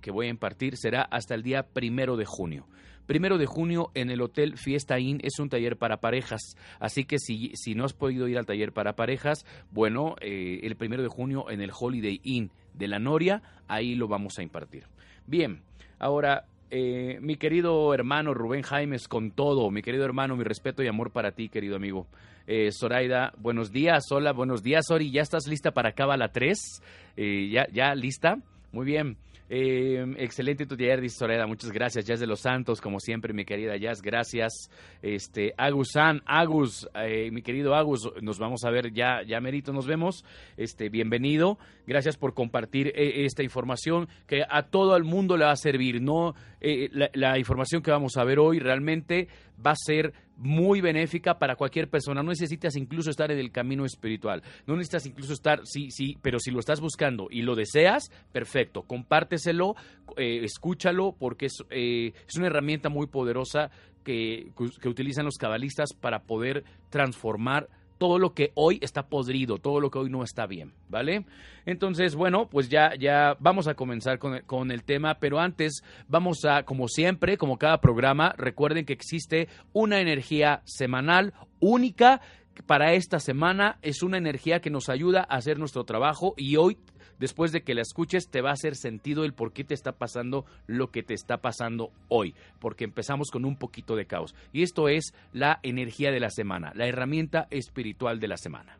que, 0.00 0.10
voy 0.10 0.26
a 0.26 0.30
impartir 0.30 0.76
será 0.76 1.02
hasta 1.02 1.34
el 1.34 1.42
día 1.42 1.62
primero 1.62 2.16
de 2.16 2.26
junio. 2.26 2.66
Primero 3.06 3.38
de 3.38 3.46
junio 3.46 3.90
en 3.94 4.10
el 4.10 4.20
Hotel 4.20 4.56
Fiesta 4.56 4.98
Inn 4.98 5.20
es 5.22 5.38
un 5.38 5.48
taller 5.48 5.76
para 5.76 5.98
parejas. 5.98 6.56
Así 6.78 7.04
que 7.04 7.18
si, 7.18 7.52
si 7.54 7.74
no 7.74 7.84
has 7.84 7.92
podido 7.92 8.28
ir 8.28 8.38
al 8.38 8.46
taller 8.46 8.72
para 8.72 8.96
parejas, 8.96 9.44
bueno, 9.70 10.16
eh, 10.20 10.60
el 10.62 10.76
primero 10.76 11.02
de 11.02 11.08
junio 11.08 11.50
en 11.50 11.60
el 11.60 11.70
Holiday 11.78 12.20
Inn 12.22 12.50
de 12.72 12.88
la 12.88 12.98
Noria, 12.98 13.42
ahí 13.68 13.94
lo 13.94 14.08
vamos 14.08 14.38
a 14.38 14.42
impartir. 14.42 14.84
Bien, 15.26 15.62
ahora 15.98 16.46
eh, 16.70 17.18
mi 17.20 17.36
querido 17.36 17.94
hermano 17.94 18.34
Rubén 18.34 18.62
Jaimes, 18.62 19.06
con 19.06 19.30
todo, 19.30 19.70
mi 19.70 19.80
querido 19.80 20.04
hermano, 20.04 20.36
mi 20.36 20.44
respeto 20.44 20.82
y 20.82 20.88
amor 20.88 21.12
para 21.12 21.32
ti, 21.32 21.48
querido 21.48 21.76
amigo. 21.76 22.08
Eh, 22.46 22.70
Zoraida, 22.72 23.32
buenos 23.38 23.70
días, 23.70 24.10
hola, 24.10 24.32
buenos 24.32 24.62
días, 24.62 24.90
Ori, 24.90 25.10
¿ya 25.10 25.22
estás 25.22 25.46
lista 25.46 25.70
para 25.70 25.92
Cábala 25.92 26.32
3? 26.32 26.82
Eh, 27.16 27.48
¿ya, 27.52 27.66
¿Ya 27.72 27.94
lista? 27.94 28.38
Muy 28.74 28.86
bien. 28.86 29.16
Eh, 29.48 30.04
excelente 30.18 30.66
tu 30.66 30.76
taller, 30.76 31.08
Soreda. 31.08 31.46
Muchas 31.46 31.70
gracias, 31.70 32.04
Jazz 32.06 32.18
de 32.18 32.26
los 32.26 32.40
Santos, 32.40 32.80
como 32.80 32.98
siempre, 32.98 33.32
mi 33.32 33.44
querida 33.44 33.76
Jazz. 33.76 34.02
Gracias. 34.02 34.68
Este, 35.00 35.54
Agusan, 35.56 36.22
Agus, 36.26 36.88
eh, 36.96 37.30
mi 37.30 37.40
querido 37.40 37.76
Agus, 37.76 38.10
nos 38.20 38.40
vamos 38.40 38.64
a 38.64 38.70
ver 38.70 38.92
ya, 38.92 39.22
ya 39.22 39.40
merito, 39.40 39.72
nos 39.72 39.86
vemos. 39.86 40.24
Este, 40.56 40.88
bienvenido. 40.88 41.56
Gracias 41.86 42.16
por 42.16 42.34
compartir 42.34 42.88
eh, 42.96 43.24
esta 43.26 43.44
información 43.44 44.08
que 44.26 44.42
a 44.48 44.64
todo 44.64 44.96
el 44.96 45.04
mundo 45.04 45.36
le 45.36 45.44
va 45.44 45.52
a 45.52 45.56
servir. 45.56 46.02
No, 46.02 46.34
eh, 46.66 47.10
la, 47.12 47.38
información 47.38 47.82
que 47.82 47.90
vamos 47.90 48.16
a 48.16 48.24
ver 48.24 48.38
hoy 48.38 48.58
realmente 48.58 49.28
va 49.64 49.72
a 49.72 49.76
ser 49.76 50.14
muy 50.38 50.80
benéfica 50.80 51.38
para 51.38 51.56
cualquier 51.56 51.90
persona. 51.90 52.22
No 52.22 52.30
necesitas 52.30 52.74
incluso 52.76 53.10
estar 53.10 53.30
en 53.30 53.38
el 53.38 53.52
camino 53.52 53.84
espiritual. 53.84 54.42
No 54.66 54.74
necesitas 54.74 55.04
incluso 55.04 55.34
estar, 55.34 55.60
sí, 55.64 55.90
sí, 55.90 56.16
pero 56.22 56.38
si 56.38 56.50
lo 56.50 56.60
estás 56.60 56.80
buscando 56.80 57.28
y 57.30 57.42
lo 57.42 57.54
deseas, 57.54 58.10
perfecto. 58.32 58.84
Compárteselo, 58.84 59.74
eh, 60.16 60.40
escúchalo, 60.42 61.14
porque 61.18 61.46
es, 61.46 61.62
eh, 61.68 62.14
es 62.26 62.36
una 62.36 62.46
herramienta 62.46 62.88
muy 62.88 63.08
poderosa 63.08 63.70
que 64.02 64.52
utilizan 64.86 65.26
los 65.26 65.36
cabalistas 65.36 65.90
para 65.92 66.22
poder 66.22 66.64
transformar 66.88 67.68
todo 68.04 68.18
lo 68.18 68.34
que 68.34 68.52
hoy 68.54 68.78
está 68.82 69.06
podrido, 69.06 69.56
todo 69.56 69.80
lo 69.80 69.90
que 69.90 69.98
hoy 69.98 70.10
no 70.10 70.22
está 70.22 70.46
bien, 70.46 70.74
¿vale? 70.90 71.24
Entonces, 71.64 72.14
bueno, 72.14 72.50
pues 72.50 72.68
ya, 72.68 72.92
ya 73.00 73.34
vamos 73.40 73.66
a 73.66 73.72
comenzar 73.72 74.18
con 74.18 74.40
con 74.40 74.70
el 74.70 74.84
tema, 74.84 75.14
pero 75.14 75.40
antes 75.40 75.82
vamos 76.06 76.44
a, 76.44 76.64
como 76.64 76.86
siempre, 76.86 77.38
como 77.38 77.56
cada 77.56 77.80
programa, 77.80 78.34
recuerden 78.36 78.84
que 78.84 78.92
existe 78.92 79.48
una 79.72 80.02
energía 80.02 80.60
semanal 80.66 81.32
única 81.60 82.20
para 82.66 82.92
esta 82.92 83.20
semana, 83.20 83.78
es 83.80 84.02
una 84.02 84.18
energía 84.18 84.60
que 84.60 84.68
nos 84.68 84.90
ayuda 84.90 85.20
a 85.26 85.36
hacer 85.36 85.58
nuestro 85.58 85.84
trabajo 85.84 86.34
y 86.36 86.56
hoy 86.56 86.76
después 87.24 87.52
de 87.52 87.62
que 87.62 87.72
la 87.72 87.80
escuches, 87.80 88.28
te 88.28 88.42
va 88.42 88.50
a 88.50 88.52
hacer 88.52 88.76
sentido 88.76 89.24
el 89.24 89.32
por 89.32 89.54
qué 89.54 89.64
te 89.64 89.72
está 89.72 89.92
pasando 89.92 90.44
lo 90.66 90.90
que 90.90 91.02
te 91.02 91.14
está 91.14 91.38
pasando 91.38 91.90
hoy, 92.08 92.34
porque 92.60 92.84
empezamos 92.84 93.30
con 93.30 93.46
un 93.46 93.56
poquito 93.56 93.96
de 93.96 94.04
caos. 94.04 94.34
Y 94.52 94.62
esto 94.62 94.90
es 94.90 95.14
la 95.32 95.58
energía 95.62 96.10
de 96.10 96.20
la 96.20 96.28
semana, 96.28 96.72
la 96.74 96.86
herramienta 96.86 97.48
espiritual 97.50 98.20
de 98.20 98.28
la 98.28 98.36
semana. 98.36 98.78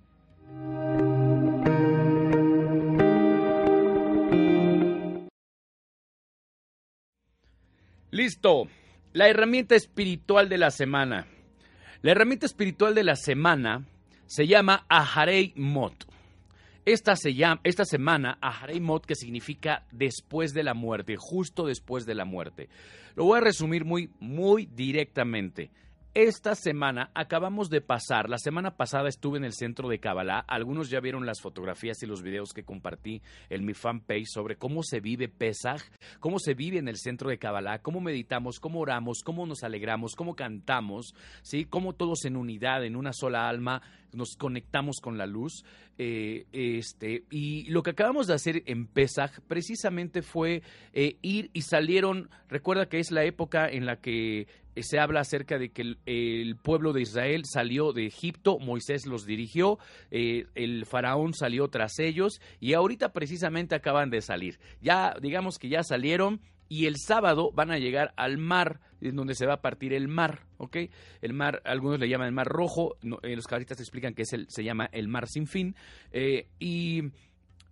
Listo, 8.10 8.68
la 9.14 9.30
herramienta 9.30 9.74
espiritual 9.74 10.50
de 10.50 10.58
la 10.58 10.70
semana. 10.70 11.26
La 12.02 12.10
herramienta 12.10 12.44
espiritual 12.44 12.94
de 12.94 13.04
la 13.04 13.16
semana 13.16 13.86
se 14.26 14.46
llama 14.46 14.84
Aharei 14.90 15.54
Mot. 15.56 16.04
Esta, 16.86 17.16
se 17.16 17.34
llama, 17.34 17.60
esta 17.64 17.86
semana, 17.86 18.36
Aharei 18.42 18.78
Mot, 18.78 19.06
que 19.06 19.14
significa 19.14 19.84
después 19.90 20.52
de 20.52 20.62
la 20.62 20.74
muerte, 20.74 21.16
justo 21.18 21.66
después 21.66 22.04
de 22.04 22.14
la 22.14 22.26
muerte. 22.26 22.68
Lo 23.16 23.24
voy 23.24 23.38
a 23.38 23.40
resumir 23.40 23.86
muy, 23.86 24.10
muy 24.20 24.66
directamente. 24.66 25.70
Esta 26.14 26.54
semana 26.54 27.10
acabamos 27.12 27.70
de 27.70 27.80
pasar, 27.80 28.30
la 28.30 28.38
semana 28.38 28.76
pasada 28.76 29.08
estuve 29.08 29.36
en 29.36 29.42
el 29.42 29.52
centro 29.52 29.88
de 29.88 29.98
Kabbalah, 29.98 30.44
algunos 30.46 30.88
ya 30.88 31.00
vieron 31.00 31.26
las 31.26 31.40
fotografías 31.40 32.00
y 32.04 32.06
los 32.06 32.22
videos 32.22 32.52
que 32.52 32.62
compartí 32.62 33.20
en 33.50 33.64
mi 33.64 33.74
fanpage 33.74 34.28
sobre 34.28 34.54
cómo 34.54 34.84
se 34.84 35.00
vive 35.00 35.28
Pesach, 35.28 35.82
cómo 36.20 36.38
se 36.38 36.54
vive 36.54 36.78
en 36.78 36.86
el 36.86 36.98
centro 36.98 37.30
de 37.30 37.38
Kabbalah, 37.38 37.80
cómo 37.80 38.00
meditamos, 38.00 38.60
cómo 38.60 38.78
oramos, 38.78 39.22
cómo 39.24 39.44
nos 39.44 39.64
alegramos, 39.64 40.14
cómo 40.14 40.36
cantamos, 40.36 41.16
¿sí? 41.42 41.64
cómo 41.64 41.94
todos 41.94 42.24
en 42.26 42.36
unidad, 42.36 42.84
en 42.84 42.94
una 42.94 43.12
sola 43.12 43.48
alma, 43.48 43.82
nos 44.12 44.36
conectamos 44.36 45.00
con 45.02 45.18
la 45.18 45.26
luz. 45.26 45.64
Eh, 45.98 46.46
este, 46.52 47.24
y 47.30 47.68
lo 47.70 47.82
que 47.82 47.90
acabamos 47.90 48.26
de 48.26 48.34
hacer 48.34 48.62
en 48.66 48.86
Pesach 48.86 49.40
precisamente 49.46 50.22
fue 50.22 50.62
eh, 50.92 51.16
ir 51.22 51.50
y 51.52 51.62
salieron, 51.62 52.30
recuerda 52.48 52.88
que 52.88 52.98
es 52.98 53.10
la 53.10 53.24
época 53.24 53.68
en 53.68 53.86
la 53.86 53.96
que 54.00 54.46
se 54.82 54.98
habla 54.98 55.20
acerca 55.20 55.58
de 55.58 55.70
que 55.70 55.96
el, 56.06 56.56
pueblo 56.56 56.92
de 56.92 57.02
Israel 57.02 57.42
salió 57.44 57.92
de 57.92 58.06
Egipto, 58.06 58.58
Moisés 58.58 59.06
los 59.06 59.26
dirigió, 59.26 59.78
eh, 60.10 60.46
el 60.54 60.86
faraón 60.86 61.34
salió 61.34 61.68
tras 61.68 61.98
ellos 61.98 62.40
y 62.60 62.74
ahorita 62.74 63.12
precisamente 63.12 63.74
acaban 63.74 64.10
de 64.10 64.20
salir. 64.20 64.58
Ya 64.80 65.14
digamos 65.20 65.58
que 65.58 65.68
ya 65.68 65.82
salieron 65.82 66.40
y 66.68 66.86
el 66.86 66.96
sábado 66.96 67.50
van 67.52 67.70
a 67.70 67.78
llegar 67.78 68.12
al 68.16 68.38
mar, 68.38 68.80
en 69.00 69.16
donde 69.16 69.34
se 69.34 69.46
va 69.46 69.54
a 69.54 69.60
partir 69.60 69.92
el 69.92 70.08
mar, 70.08 70.46
¿ok? 70.56 70.76
El 71.20 71.32
mar, 71.32 71.62
algunos 71.64 72.00
le 72.00 72.08
llaman 72.08 72.28
el 72.28 72.34
mar 72.34 72.48
rojo, 72.48 72.96
eh, 73.22 73.36
los 73.36 73.46
cabalistas 73.46 73.80
explican 73.80 74.14
que 74.14 74.22
es 74.22 74.32
el, 74.32 74.46
se 74.48 74.64
llama 74.64 74.88
el 74.92 75.08
mar 75.08 75.28
sin 75.28 75.46
fin, 75.46 75.74
eh, 76.12 76.48
y... 76.58 77.12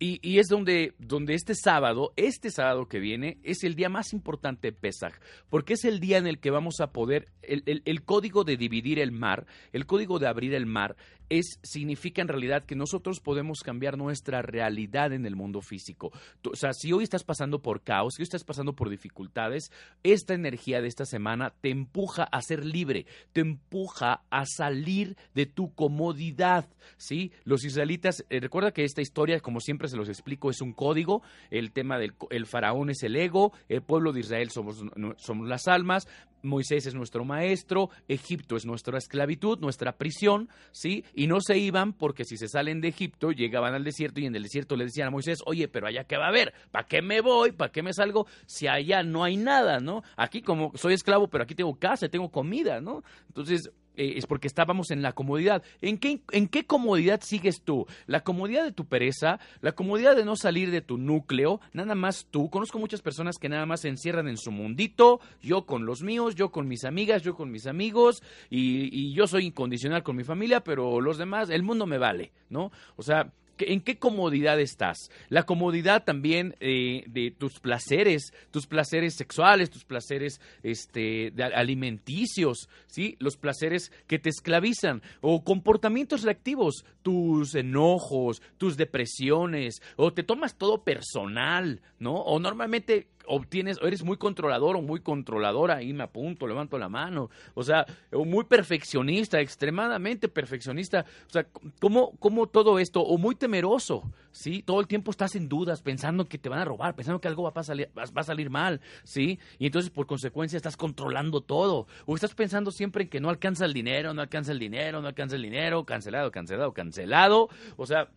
Y, 0.03 0.19
y, 0.21 0.41
es 0.41 0.49
donde, 0.49 0.95
donde 0.99 1.35
este 1.35 1.55
sábado, 1.55 2.13
este 2.17 2.51
sábado 2.51 2.89
que 2.89 2.99
viene, 2.99 3.39
es 3.45 3.63
el 3.63 3.77
día 3.77 3.89
más 3.89 4.13
importante 4.13 4.73
de 4.73 4.77
Pesach, 4.77 5.15
porque 5.49 5.75
es 5.75 5.85
el 5.85 6.01
día 6.01 6.19
en 6.19 6.27
el 6.27 6.41
que 6.41 6.51
vamos 6.51 6.81
a 6.81 6.89
poder, 6.89 7.29
el, 7.41 7.63
el, 7.67 7.83
el, 7.85 8.03
código 8.03 8.43
de 8.43 8.57
dividir 8.57 8.99
el 8.99 9.13
mar, 9.13 9.47
el 9.73 9.87
código 9.87 10.19
de 10.19 10.27
abrir 10.27 10.55
el 10.55 10.67
mar, 10.67 10.97
es, 11.39 11.59
significa 11.63 12.21
en 12.21 12.29
realidad 12.29 12.65
que 12.65 12.75
nosotros 12.75 13.21
podemos 13.21 13.61
cambiar 13.61 13.97
nuestra 13.97 14.43
realidad 14.43 15.15
en 15.15 15.25
el 15.25 15.35
mundo 15.35 15.63
físico. 15.63 16.13
O 16.45 16.57
sea, 16.57 16.75
si 16.75 16.93
hoy 16.93 17.05
estás 17.05 17.25
pasando 17.25 17.63
por 17.63 17.83
caos, 17.83 18.15
si 18.15 18.23
hoy 18.23 18.25
estás 18.25 18.45
pasando 18.45 18.75
por 18.75 18.91
dificultades, 18.91 19.73
esta 20.03 20.35
energía 20.35 20.83
de 20.83 20.89
esta 20.89 21.07
semana 21.07 21.55
te 21.63 21.71
empuja 21.71 22.25
a 22.25 22.43
ser 22.43 22.67
libre, 22.67 23.07
te 23.33 23.41
empuja 23.41 24.23
a 24.29 24.45
salir 24.45 25.17
de 25.35 25.47
tu 25.47 25.75
comodidad, 25.75 26.69
¿sí? 26.99 27.33
Los 27.45 27.65
israelitas, 27.65 28.27
eh, 28.29 28.41
recuerda 28.41 28.73
que 28.73 28.85
esta 28.85 29.01
historia, 29.01 29.41
como 29.41 29.61
siempre 29.61 29.89
se 29.89 29.97
los 29.97 30.11
explico, 30.11 30.51
es 30.51 30.61
un 30.61 30.75
código, 30.75 31.23
el 31.51 31.73
tema 31.73 31.99
del 31.99 32.13
el 32.31 32.47
faraón 32.47 32.91
es 32.91 33.03
el 33.03 33.17
ego, 33.17 33.53
el 33.69 33.83
pueblo 33.83 34.13
de 34.13 34.21
Israel 34.21 34.51
somos, 34.51 34.85
somos 35.17 35.49
las 35.49 35.67
almas, 35.67 36.07
Moisés 36.43 36.87
es 36.87 36.95
nuestro 36.95 37.25
maestro, 37.25 37.91
Egipto 38.09 38.57
es 38.57 38.67
nuestra 38.67 38.99
esclavitud, 38.99 39.59
nuestra 39.61 39.97
prisión, 39.97 40.49
¿sí? 40.73 41.05
No 41.27 41.41
se 41.41 41.59
iban 41.59 41.93
porque 41.93 42.25
si 42.25 42.37
se 42.37 42.49
salen 42.49 42.81
de 42.81 42.89
Egipto 42.89 43.33
llegaban 43.33 43.75
al 43.75 43.85
desierto 43.85 44.21
y 44.21 44.27
en 44.27 44.35
el 44.35 44.45
desierto 44.45 44.77
le 44.77 44.85
decían 44.85 45.09
a 45.09 45.11
Moisés, 45.11 45.41
oye, 45.47 45.69
pero 45.69 45.87
allá 45.87 46.05
qué 46.05 46.17
va 46.17 46.27
a 46.27 46.29
haber, 46.29 46.53
¿para 46.71 46.87
qué 46.87 47.03
me 47.03 47.21
voy? 47.21 47.53
¿Para 47.53 47.73
qué 47.73 47.83
me 47.83 47.93
salgo? 47.93 48.27
Si 48.47 48.67
allá 48.67 49.03
no 49.03 49.25
hay 49.25 49.37
nada, 49.37 49.81
¿no? 49.81 50.03
Aquí 50.17 50.43
como 50.43 50.73
soy 50.75 50.95
esclavo, 50.95 51.29
pero 51.29 51.45
aquí 51.45 51.55
tengo 51.55 51.75
casa, 51.79 52.09
tengo 52.09 52.31
comida, 52.31 52.81
¿no? 52.81 53.03
Entonces, 53.29 53.71
eh, 53.97 54.15
es 54.17 54.27
porque 54.27 54.47
estábamos 54.47 54.91
en 54.91 55.03
la 55.03 55.13
comodidad. 55.13 55.63
¿En 55.81 55.99
qué, 55.99 56.21
¿En 56.31 56.49
qué 56.49 56.65
comodidad 56.65 57.21
sigues 57.23 57.63
tú? 57.63 57.87
¿La 58.07 58.21
comodidad 58.21 58.65
de 58.65 58.73
tu 58.73 58.87
pereza? 58.87 59.39
¿La 59.61 59.73
comodidad 59.73 60.17
de 60.17 60.25
no 60.25 60.37
salir 60.37 60.71
de 60.71 60.81
tu 60.81 60.99
núcleo? 60.99 61.61
Nada 61.73 61.95
más 61.95 62.27
tú. 62.31 62.51
Conozco 62.51 62.79
muchas 62.79 63.03
personas 63.03 63.39
que 63.39 63.49
nada 63.49 63.67
más 63.67 63.81
se 63.81 63.89
encierran 63.89 64.29
en 64.29 64.37
su 64.37 64.51
mundito, 64.51 65.21
yo 65.43 65.67
con 65.67 65.87
los 65.87 66.03
míos, 66.03 66.35
yo 66.35 66.51
con 66.51 66.69
mis 66.69 66.85
amigas, 66.85 67.23
yo 67.23 67.35
con 67.35 67.51
mis 67.51 67.67
amigos, 67.67 68.23
y, 68.51 68.89
y 68.93 69.15
yo 69.15 69.27
soy 69.27 69.47
incondicional 69.47 70.03
con 70.03 70.17
mi 70.17 70.25
familia, 70.25 70.61
pero 70.61 71.01
los 71.01 71.19
demás, 71.19 71.51
el 71.51 71.63
mundo 71.63 71.87
me 71.87 71.99
vale, 71.99 72.33
¿no? 72.49 72.71
O 72.97 73.03
sea, 73.03 73.33
¿En 73.59 73.81
qué 73.81 73.99
comodidad 73.99 74.61
estás? 74.61 75.11
La 75.29 75.45
comodidad 75.45 76.05
también 76.05 76.57
eh, 76.61 77.05
de 77.07 77.31
tus 77.31 77.61
placeres, 77.61 78.33
tus 78.51 78.67
placeres 78.67 79.15
sexuales, 79.15 79.71
tus 79.71 79.85
placeres 79.85 80.41
este, 80.63 81.33
alimenticios, 81.55 82.69
¿sí? 82.87 83.17
Los 83.19 83.37
placeres 83.37 83.93
que 84.07 84.19
te 84.19 84.31
esclavizan 84.31 85.03
o 85.21 85.45
comportamientos 85.45 86.23
reactivos, 86.23 86.85
tus 87.03 87.55
enojos, 87.55 88.43
tus 88.59 88.77
depresiones, 88.77 89.83
o 89.97 90.13
te 90.13 90.23
tomas 90.23 90.57
todo 90.57 90.83
personal, 90.83 91.81
¿no? 91.99 92.15
O 92.15 92.41
normalmente 92.41 93.09
obtienes, 93.27 93.81
o 93.81 93.87
eres 93.87 94.03
muy 94.03 94.17
controlador 94.17 94.77
o 94.77 94.83
muy 94.83 95.01
controladora, 95.01 95.77
ahí 95.77 95.93
me 95.93 96.05
apunto, 96.05 96.47
levanto 96.47 96.79
la 96.79 96.89
mano, 96.89 97.31
o 97.55 97.63
sea, 97.63 97.87
muy 98.13 98.45
perfeccionista, 98.45 99.41
extremadamente 99.41 100.29
perfeccionista, 100.29 101.05
o 101.27 101.31
sea, 101.31 101.47
¿cómo, 101.81 102.13
cómo 102.19 102.47
todo 102.47 102.79
esto, 102.79 103.01
o 103.03 103.19
muy 103.19 103.35
temeroso, 103.35 104.11
¿sí? 104.31 104.63
Todo 104.63 104.81
el 104.81 104.87
tiempo 104.87 105.11
estás 105.11 105.35
en 105.35 105.49
dudas, 105.49 105.83
pensando 105.83 106.27
que 106.27 106.39
te 106.39 106.49
van 106.49 106.59
a 106.59 106.65
robar, 106.65 106.95
pensando 106.95 107.21
que 107.21 107.29
algo 107.29 107.43
va 107.43 107.53
a 107.55 107.65
salir, 107.65 107.91
va 107.97 108.05
a 108.15 108.25
salir 108.25 108.51
mal, 108.51 108.81
¿sí? 109.05 109.39
Y 109.59 109.67
entonces 109.67 109.91
por 109.91 110.07
consecuencia 110.07 110.57
estás 110.57 110.77
controlando 110.77 111.41
todo, 111.41 111.87
o 112.07 112.15
estás 112.15 112.35
pensando 112.35 112.71
siempre 112.71 113.05
en 113.05 113.09
que 113.09 113.21
no 113.21 113.31
alcanza 113.31 113.65
el 113.65 113.73
dinero, 113.73 114.15
no 114.15 114.23
alcanza 114.23 114.53
el 114.53 114.59
dinero, 114.59 115.01
no 115.01 115.09
alcanza 115.09 115.37
el 115.37 115.43
dinero, 115.43 115.85
cancelado, 115.85 116.31
cancelado, 116.31 116.73
cancelado, 116.73 117.49
o 117.77 117.87
sea, 117.87 118.09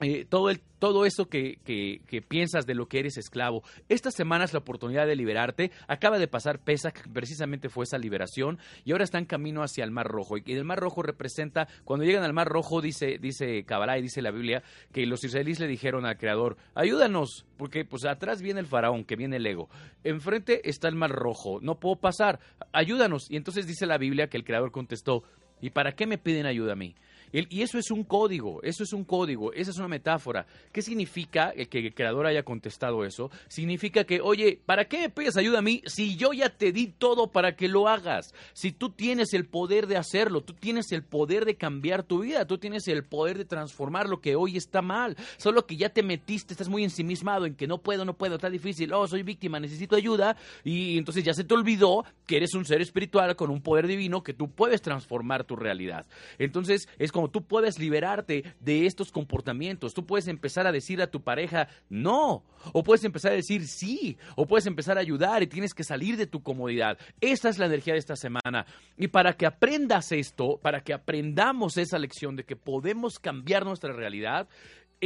eh, 0.00 0.26
todo, 0.28 0.50
el, 0.50 0.60
todo 0.80 1.06
eso 1.06 1.28
que, 1.28 1.58
que, 1.64 2.22
piensas 2.22 2.66
de 2.66 2.74
lo 2.74 2.86
que 2.86 2.98
eres 2.98 3.16
esclavo. 3.16 3.62
Esta 3.88 4.10
semana 4.10 4.44
es 4.44 4.52
la 4.52 4.58
oportunidad 4.58 5.06
de 5.06 5.14
liberarte. 5.14 5.70
Acaba 5.86 6.18
de 6.18 6.26
pasar 6.26 6.58
Pesach, 6.58 7.08
precisamente 7.12 7.68
fue 7.68 7.84
esa 7.84 7.96
liberación, 7.96 8.58
y 8.84 8.92
ahora 8.92 9.04
está 9.04 9.18
en 9.18 9.24
camino 9.24 9.62
hacia 9.62 9.84
el 9.84 9.92
Mar 9.92 10.08
Rojo. 10.08 10.36
Y 10.36 10.42
el 10.46 10.64
Mar 10.64 10.80
Rojo 10.80 11.02
representa, 11.02 11.68
cuando 11.84 12.04
llegan 12.04 12.24
al 12.24 12.32
Mar 12.32 12.48
Rojo, 12.48 12.80
dice, 12.80 13.18
dice 13.18 13.64
Kabbalah 13.64 13.98
y 13.98 14.02
dice 14.02 14.20
la 14.20 14.32
Biblia, 14.32 14.62
que 14.92 15.06
los 15.06 15.22
israelíes 15.22 15.60
le 15.60 15.68
dijeron 15.68 16.06
al 16.06 16.18
Creador, 16.18 16.56
ayúdanos, 16.74 17.46
porque 17.56 17.84
pues 17.84 18.04
atrás 18.04 18.42
viene 18.42 18.60
el 18.60 18.66
faraón, 18.66 19.04
que 19.04 19.16
viene 19.16 19.36
el 19.36 19.46
ego. 19.46 19.68
Enfrente 20.02 20.68
está 20.68 20.88
el 20.88 20.96
Mar 20.96 21.12
Rojo, 21.12 21.60
no 21.62 21.78
puedo 21.78 21.96
pasar, 21.96 22.40
ayúdanos. 22.72 23.30
Y 23.30 23.36
entonces 23.36 23.66
dice 23.66 23.86
la 23.86 23.98
Biblia 23.98 24.28
que 24.28 24.36
el 24.36 24.44
Creador 24.44 24.72
contestó, 24.72 25.22
¿y 25.60 25.70
para 25.70 25.92
qué 25.92 26.06
me 26.06 26.18
piden 26.18 26.46
ayuda 26.46 26.72
a 26.72 26.76
mí? 26.76 26.96
Y 27.34 27.62
eso 27.62 27.78
es 27.78 27.90
un 27.90 28.04
código, 28.04 28.62
eso 28.62 28.84
es 28.84 28.92
un 28.92 29.04
código, 29.04 29.52
esa 29.52 29.72
es 29.72 29.78
una 29.78 29.88
metáfora. 29.88 30.46
¿Qué 30.70 30.82
significa 30.82 31.52
que 31.52 31.78
el 31.78 31.94
creador 31.94 32.26
haya 32.26 32.44
contestado 32.44 33.04
eso? 33.04 33.30
Significa 33.48 34.04
que, 34.04 34.20
oye, 34.20 34.60
¿para 34.64 34.84
qué 34.84 35.00
me 35.00 35.10
pides 35.10 35.36
ayuda 35.36 35.58
a 35.58 35.62
mí 35.62 35.82
si 35.86 36.16
yo 36.16 36.32
ya 36.32 36.50
te 36.50 36.70
di 36.70 36.86
todo 36.86 37.32
para 37.32 37.56
que 37.56 37.66
lo 37.66 37.88
hagas? 37.88 38.32
Si 38.52 38.70
tú 38.70 38.90
tienes 38.90 39.34
el 39.34 39.46
poder 39.46 39.88
de 39.88 39.96
hacerlo, 39.96 40.42
tú 40.42 40.52
tienes 40.52 40.92
el 40.92 41.02
poder 41.02 41.44
de 41.44 41.56
cambiar 41.56 42.04
tu 42.04 42.20
vida, 42.20 42.46
tú 42.46 42.58
tienes 42.58 42.86
el 42.86 43.04
poder 43.04 43.36
de 43.38 43.44
transformar 43.44 44.08
lo 44.08 44.20
que 44.20 44.36
hoy 44.36 44.56
está 44.56 44.80
mal, 44.80 45.16
solo 45.36 45.66
que 45.66 45.76
ya 45.76 45.88
te 45.88 46.04
metiste, 46.04 46.54
estás 46.54 46.68
muy 46.68 46.84
ensimismado 46.84 47.46
en 47.46 47.56
que 47.56 47.66
no 47.66 47.78
puedo, 47.78 48.04
no 48.04 48.14
puedo, 48.14 48.36
está 48.36 48.48
difícil, 48.48 48.92
oh, 48.92 49.08
soy 49.08 49.24
víctima, 49.24 49.58
necesito 49.58 49.96
ayuda, 49.96 50.36
y 50.62 50.98
entonces 50.98 51.24
ya 51.24 51.34
se 51.34 51.42
te 51.42 51.54
olvidó 51.54 52.04
que 52.26 52.36
eres 52.36 52.54
un 52.54 52.64
ser 52.64 52.80
espiritual 52.80 53.34
con 53.34 53.50
un 53.50 53.60
poder 53.60 53.88
divino 53.88 54.22
que 54.22 54.34
tú 54.34 54.50
puedes 54.50 54.82
transformar 54.82 55.44
tu 55.44 55.56
realidad. 55.56 56.06
Entonces 56.38 56.88
es 56.98 57.10
como 57.10 57.23
tú 57.28 57.44
puedes 57.44 57.78
liberarte 57.78 58.44
de 58.60 58.86
estos 58.86 59.12
comportamientos. 59.12 59.94
Tú 59.94 60.06
puedes 60.06 60.28
empezar 60.28 60.66
a 60.66 60.72
decir 60.72 61.00
a 61.02 61.10
tu 61.10 61.22
pareja 61.22 61.68
no, 61.88 62.42
o 62.72 62.82
puedes 62.82 63.04
empezar 63.04 63.32
a 63.32 63.36
decir 63.36 63.66
sí, 63.66 64.16
o 64.36 64.46
puedes 64.46 64.66
empezar 64.66 64.96
a 64.96 65.00
ayudar 65.00 65.42
y 65.42 65.46
tienes 65.46 65.74
que 65.74 65.84
salir 65.84 66.16
de 66.16 66.26
tu 66.26 66.42
comodidad. 66.42 66.98
Esta 67.20 67.48
es 67.48 67.58
la 67.58 67.66
energía 67.66 67.94
de 67.94 68.00
esta 68.00 68.16
semana. 68.16 68.66
Y 68.96 69.08
para 69.08 69.34
que 69.34 69.46
aprendas 69.46 70.12
esto, 70.12 70.58
para 70.62 70.82
que 70.82 70.92
aprendamos 70.92 71.76
esa 71.76 71.98
lección 71.98 72.36
de 72.36 72.44
que 72.44 72.56
podemos 72.56 73.18
cambiar 73.18 73.64
nuestra 73.64 73.92
realidad, 73.92 74.48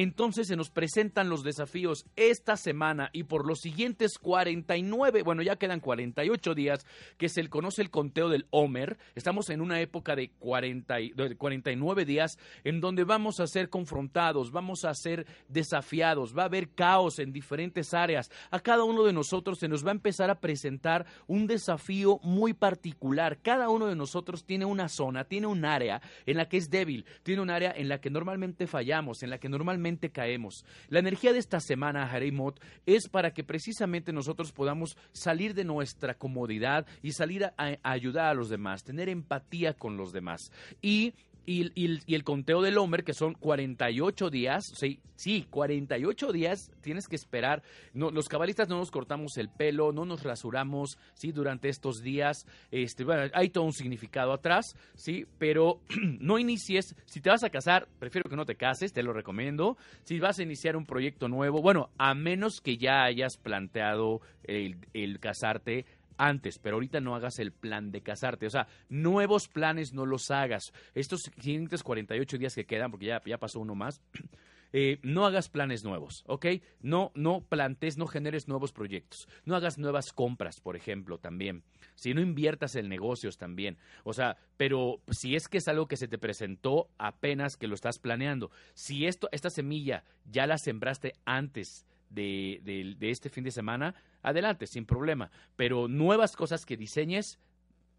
entonces 0.03 0.47
se 0.47 0.55
nos 0.55 0.71
presentan 0.71 1.29
los 1.29 1.43
desafíos 1.43 2.07
esta 2.15 2.57
semana 2.57 3.11
y 3.13 3.25
por 3.25 3.45
los 3.45 3.59
siguientes 3.59 4.19
49, 4.19 5.25
bueno, 5.25 5.43
ya 5.43 5.57
quedan 5.57 5.81
48 5.81 6.55
días, 6.55 6.87
que 7.17 7.29
se 7.29 7.49
conoce 7.49 7.83
el 7.83 7.91
conteo 7.91 8.29
del 8.29 8.47
Homer. 8.51 8.97
Estamos 9.17 9.51
en 9.51 9.61
una 9.61 9.81
época 9.81 10.15
de, 10.15 10.31
40, 10.39 10.95
de 10.95 11.37
49 11.37 12.05
días 12.05 12.39
en 12.63 12.81
donde 12.81 13.03
vamos 13.03 13.41
a 13.41 13.49
ser 13.49 13.71
confrontados, 13.71 14.53
vamos 14.53 14.85
a 14.85 14.95
ser 14.95 15.27
desafiados, 15.49 16.37
va 16.37 16.43
a 16.43 16.47
haber 16.47 16.69
caos 16.71 17.19
en 17.19 17.33
diferentes 17.33 17.93
áreas. 17.93 18.31
A 18.53 18.61
cada 18.61 18.85
uno 18.85 19.03
de 19.05 19.13
nosotros 19.13 19.59
se 19.59 19.67
nos 19.67 19.85
va 19.85 19.91
a 19.91 19.95
empezar 19.95 20.31
a 20.31 20.39
presentar 20.39 21.07
un 21.27 21.49
desafío 21.49 22.21
muy 22.23 22.55
particular. 22.55 23.39
Cada 23.43 23.69
uno 23.69 23.87
de 23.87 23.97
nosotros 23.97 24.45
tiene 24.45 24.65
una 24.65 24.89
zona, 24.89 25.25
tiene 25.25 25.49
un 25.49 25.65
área 25.65 26.01
en 26.25 26.37
la 26.37 26.49
que 26.49 26.59
es 26.59 26.71
débil, 26.71 27.05
tiene 27.25 27.43
un 27.43 27.51
área 27.51 27.73
en 27.73 27.89
la 27.89 28.01
que 28.01 28.11
normalmente 28.11 28.69
fallamos, 28.69 29.25
en 29.25 29.31
la 29.31 29.39
que 29.39 29.49
normalmente 29.49 29.88
caemos. 29.97 30.65
La 30.89 30.99
energía 30.99 31.33
de 31.33 31.39
esta 31.39 31.61
semana, 31.61 32.11
Haremot, 32.11 32.61
es 32.87 33.09
para 33.09 33.33
que 33.33 33.45
precisamente 33.45 34.13
nosotros 34.13 34.53
podamos 34.53 34.97
salir 35.13 35.55
de 35.55 35.65
nuestra 35.65 36.15
comodidad 36.15 36.87
y 37.03 37.13
salir 37.13 37.45
a, 37.45 37.55
a 37.57 37.79
ayudar 37.83 38.27
a 38.27 38.35
los 38.35 38.49
demás, 38.49 38.85
tener 38.85 39.09
empatía 39.09 39.73
con 39.73 39.97
los 39.97 40.13
demás. 40.13 40.53
Y 40.83 41.15
y, 41.49 42.15
el 42.15 42.25
conteo 42.25 42.61
del 42.61 42.77
Homer, 42.77 43.05
que 43.05 43.15
son 43.15 43.33
48 43.33 44.29
días, 44.29 44.67
sí, 44.75 45.01
sí, 45.17 45.47
48 45.49 46.31
días 46.31 46.71
tienes 46.83 47.09
que 47.09 47.17
esperar. 47.17 47.63
No, 47.95 48.11
los 48.11 48.29
cabalistas 48.29 48.69
no 48.69 48.77
nos 48.77 48.91
cortamos 48.91 49.39
el 49.39 49.49
pelo, 49.49 49.93
no 49.93 50.05
nos 50.05 50.25
rasuramos, 50.25 50.99
sí, 51.15 51.33
durante 51.33 51.71
estos 51.71 52.03
días. 52.03 52.47
Este, 52.71 53.03
bueno, 53.03 53.31
hay 53.33 53.49
todo 53.49 53.65
un 53.65 53.73
significado 53.73 54.35
atrás, 54.35 54.77
sí, 54.95 55.25
pero 55.39 55.81
no 56.21 56.39
inicies. 56.39 56.95
Si 57.07 57.23
te 57.23 57.31
vas 57.31 57.45
a 57.45 57.51
casar, 57.51 57.89
prefiero 57.99 58.29
que 58.29 58.37
no 58.37 58.45
te 58.45 58.57
cases, 58.57 58.93
te 58.93 59.03
lo 59.03 59.15
recomiendo. 59.15 59.79
Si 60.03 60.19
vas 60.19 60.39
a 60.39 60.43
iniciar 60.43 60.77
un 60.77 60.85
proyecto 60.85 61.29
nuevo, 61.29 61.63
bueno, 61.63 61.89
a 61.97 62.15
menos 62.15 62.61
que 62.61 62.77
ya 62.77 63.05
hayas 63.05 63.39
planteado 63.39 64.21
el 64.45 65.21
casarte 65.21 65.87
antes, 66.19 66.59
pero 66.59 66.77
ahorita 66.77 67.01
no 67.01 67.15
hagas 67.15 67.39
el 67.39 67.53
plan 67.53 67.91
de 67.91 68.03
casarte. 68.03 68.47
O 68.47 68.51
sea, 68.51 68.69
nuevos 68.89 69.49
planes 69.49 69.95
no 69.95 70.05
los 70.05 70.31
hagas. 70.31 70.73
Estos 70.95 71.23
siguientes 71.23 71.83
48 71.83 72.39
días 72.39 72.55
que 72.55 72.67
quedan, 72.67 72.91
porque 72.91 73.07
ya, 73.07 73.23
ya 73.25 73.39
pasó 73.39 73.61
uno 73.61 73.75
más, 73.75 74.03
eh, 74.73 74.99
no 75.03 75.25
hagas 75.25 75.49
planes 75.49 75.85
nuevos, 75.85 76.25
¿ok? 76.27 76.47
No, 76.81 77.13
no 77.15 77.41
plantes, 77.41 77.97
no 77.97 78.07
generes 78.07 78.49
nuevos 78.49 78.73
proyectos. 78.73 79.29
No 79.45 79.57
hagas 79.57 79.79
nuevas 79.79 80.13
compras, 80.13 80.61
por 80.61 80.77
ejemplo, 80.77 81.19
también. 81.19 81.63
Si 81.95 82.13
no 82.13 82.21
inviertas 82.21 82.75
en 82.75 82.89
negocios 82.89 83.39
también. 83.39 83.79
O 84.05 84.13
sea, 84.13 84.37
pero 84.57 85.01
si 85.11 85.37
es 85.37 85.49
que 85.49 85.59
es 85.59 85.69
algo 85.69 85.89
que 85.89 85.97
se 85.97 86.09
te 86.09 86.19
presentó 86.19 86.91
apenas 86.99 87.57
que 87.57 87.69
lo 87.69 87.75
estás 87.75 87.99
planeando, 87.99 88.51
si 88.75 89.07
esto, 89.07 89.29
esta 89.33 89.51
semilla 89.51 90.05
ya 90.25 90.47
la 90.47 90.59
sembraste 90.59 91.15
antes 91.25 91.87
de, 92.11 92.61
de, 92.99 93.11
este 93.11 93.29
fin 93.29 93.45
de 93.45 93.51
semana, 93.51 93.95
adelante, 94.23 94.67
sin 94.67 94.85
problema. 94.85 95.31
Pero 95.57 95.89
nuevas 95.89 96.37
cosas 96.37 96.65
que 96.65 96.77
diseñes, 96.77 97.39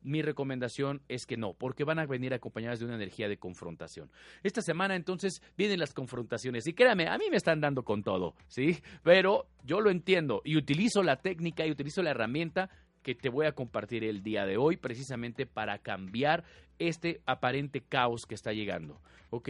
mi 0.01 0.21
recomendación 0.21 1.01
es 1.07 1.25
que 1.25 1.37
no, 1.37 1.53
porque 1.53 1.83
van 1.83 1.99
a 1.99 2.05
venir 2.05 2.33
acompañadas 2.33 2.79
de 2.79 2.85
una 2.85 2.95
energía 2.95 3.27
de 3.27 3.37
confrontación. 3.37 4.09
Esta 4.43 4.61
semana 4.61 4.95
entonces 4.95 5.41
vienen 5.57 5.79
las 5.79 5.93
confrontaciones 5.93 6.67
y 6.67 6.73
créame, 6.73 7.07
a 7.07 7.17
mí 7.17 7.25
me 7.29 7.37
están 7.37 7.59
dando 7.59 7.83
con 7.83 8.03
todo, 8.03 8.35
¿sí? 8.47 8.77
Pero 9.03 9.47
yo 9.63 9.81
lo 9.81 9.91
entiendo 9.91 10.41
y 10.45 10.57
utilizo 10.57 11.03
la 11.03 11.17
técnica 11.17 11.65
y 11.65 11.71
utilizo 11.71 12.01
la 12.01 12.11
herramienta 12.11 12.69
que 13.03 13.15
te 13.15 13.29
voy 13.29 13.45
a 13.45 13.53
compartir 13.53 14.03
el 14.03 14.23
día 14.23 14.45
de 14.45 14.57
hoy 14.57 14.77
precisamente 14.77 15.45
para 15.45 15.79
cambiar 15.79 16.43
este 16.79 17.21
aparente 17.25 17.81
caos 17.81 18.25
que 18.25 18.35
está 18.35 18.51
llegando, 18.53 19.01
¿ok? 19.29 19.49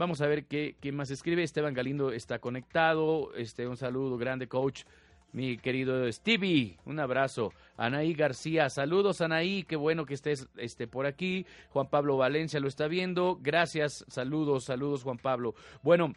Vamos 0.00 0.22
a 0.22 0.26
ver 0.26 0.46
qué, 0.46 0.74
más 0.94 1.10
escribe. 1.10 1.42
Esteban 1.42 1.74
Galindo 1.74 2.10
está 2.10 2.38
conectado. 2.38 3.34
Este, 3.34 3.68
un 3.68 3.76
saludo 3.76 4.16
grande, 4.16 4.48
coach. 4.48 4.84
Mi 5.32 5.58
querido 5.58 6.10
Stevie, 6.10 6.78
un 6.86 6.98
abrazo. 7.00 7.52
Anaí 7.76 8.14
García, 8.14 8.70
saludos 8.70 9.20
Anaí, 9.20 9.62
qué 9.62 9.76
bueno 9.76 10.06
que 10.06 10.14
estés 10.14 10.48
este, 10.56 10.86
por 10.86 11.04
aquí. 11.04 11.44
Juan 11.68 11.90
Pablo 11.90 12.16
Valencia 12.16 12.60
lo 12.60 12.68
está 12.68 12.88
viendo. 12.88 13.38
Gracias, 13.42 14.06
saludos, 14.08 14.64
saludos 14.64 15.02
Juan 15.02 15.18
Pablo. 15.18 15.54
Bueno, 15.82 16.14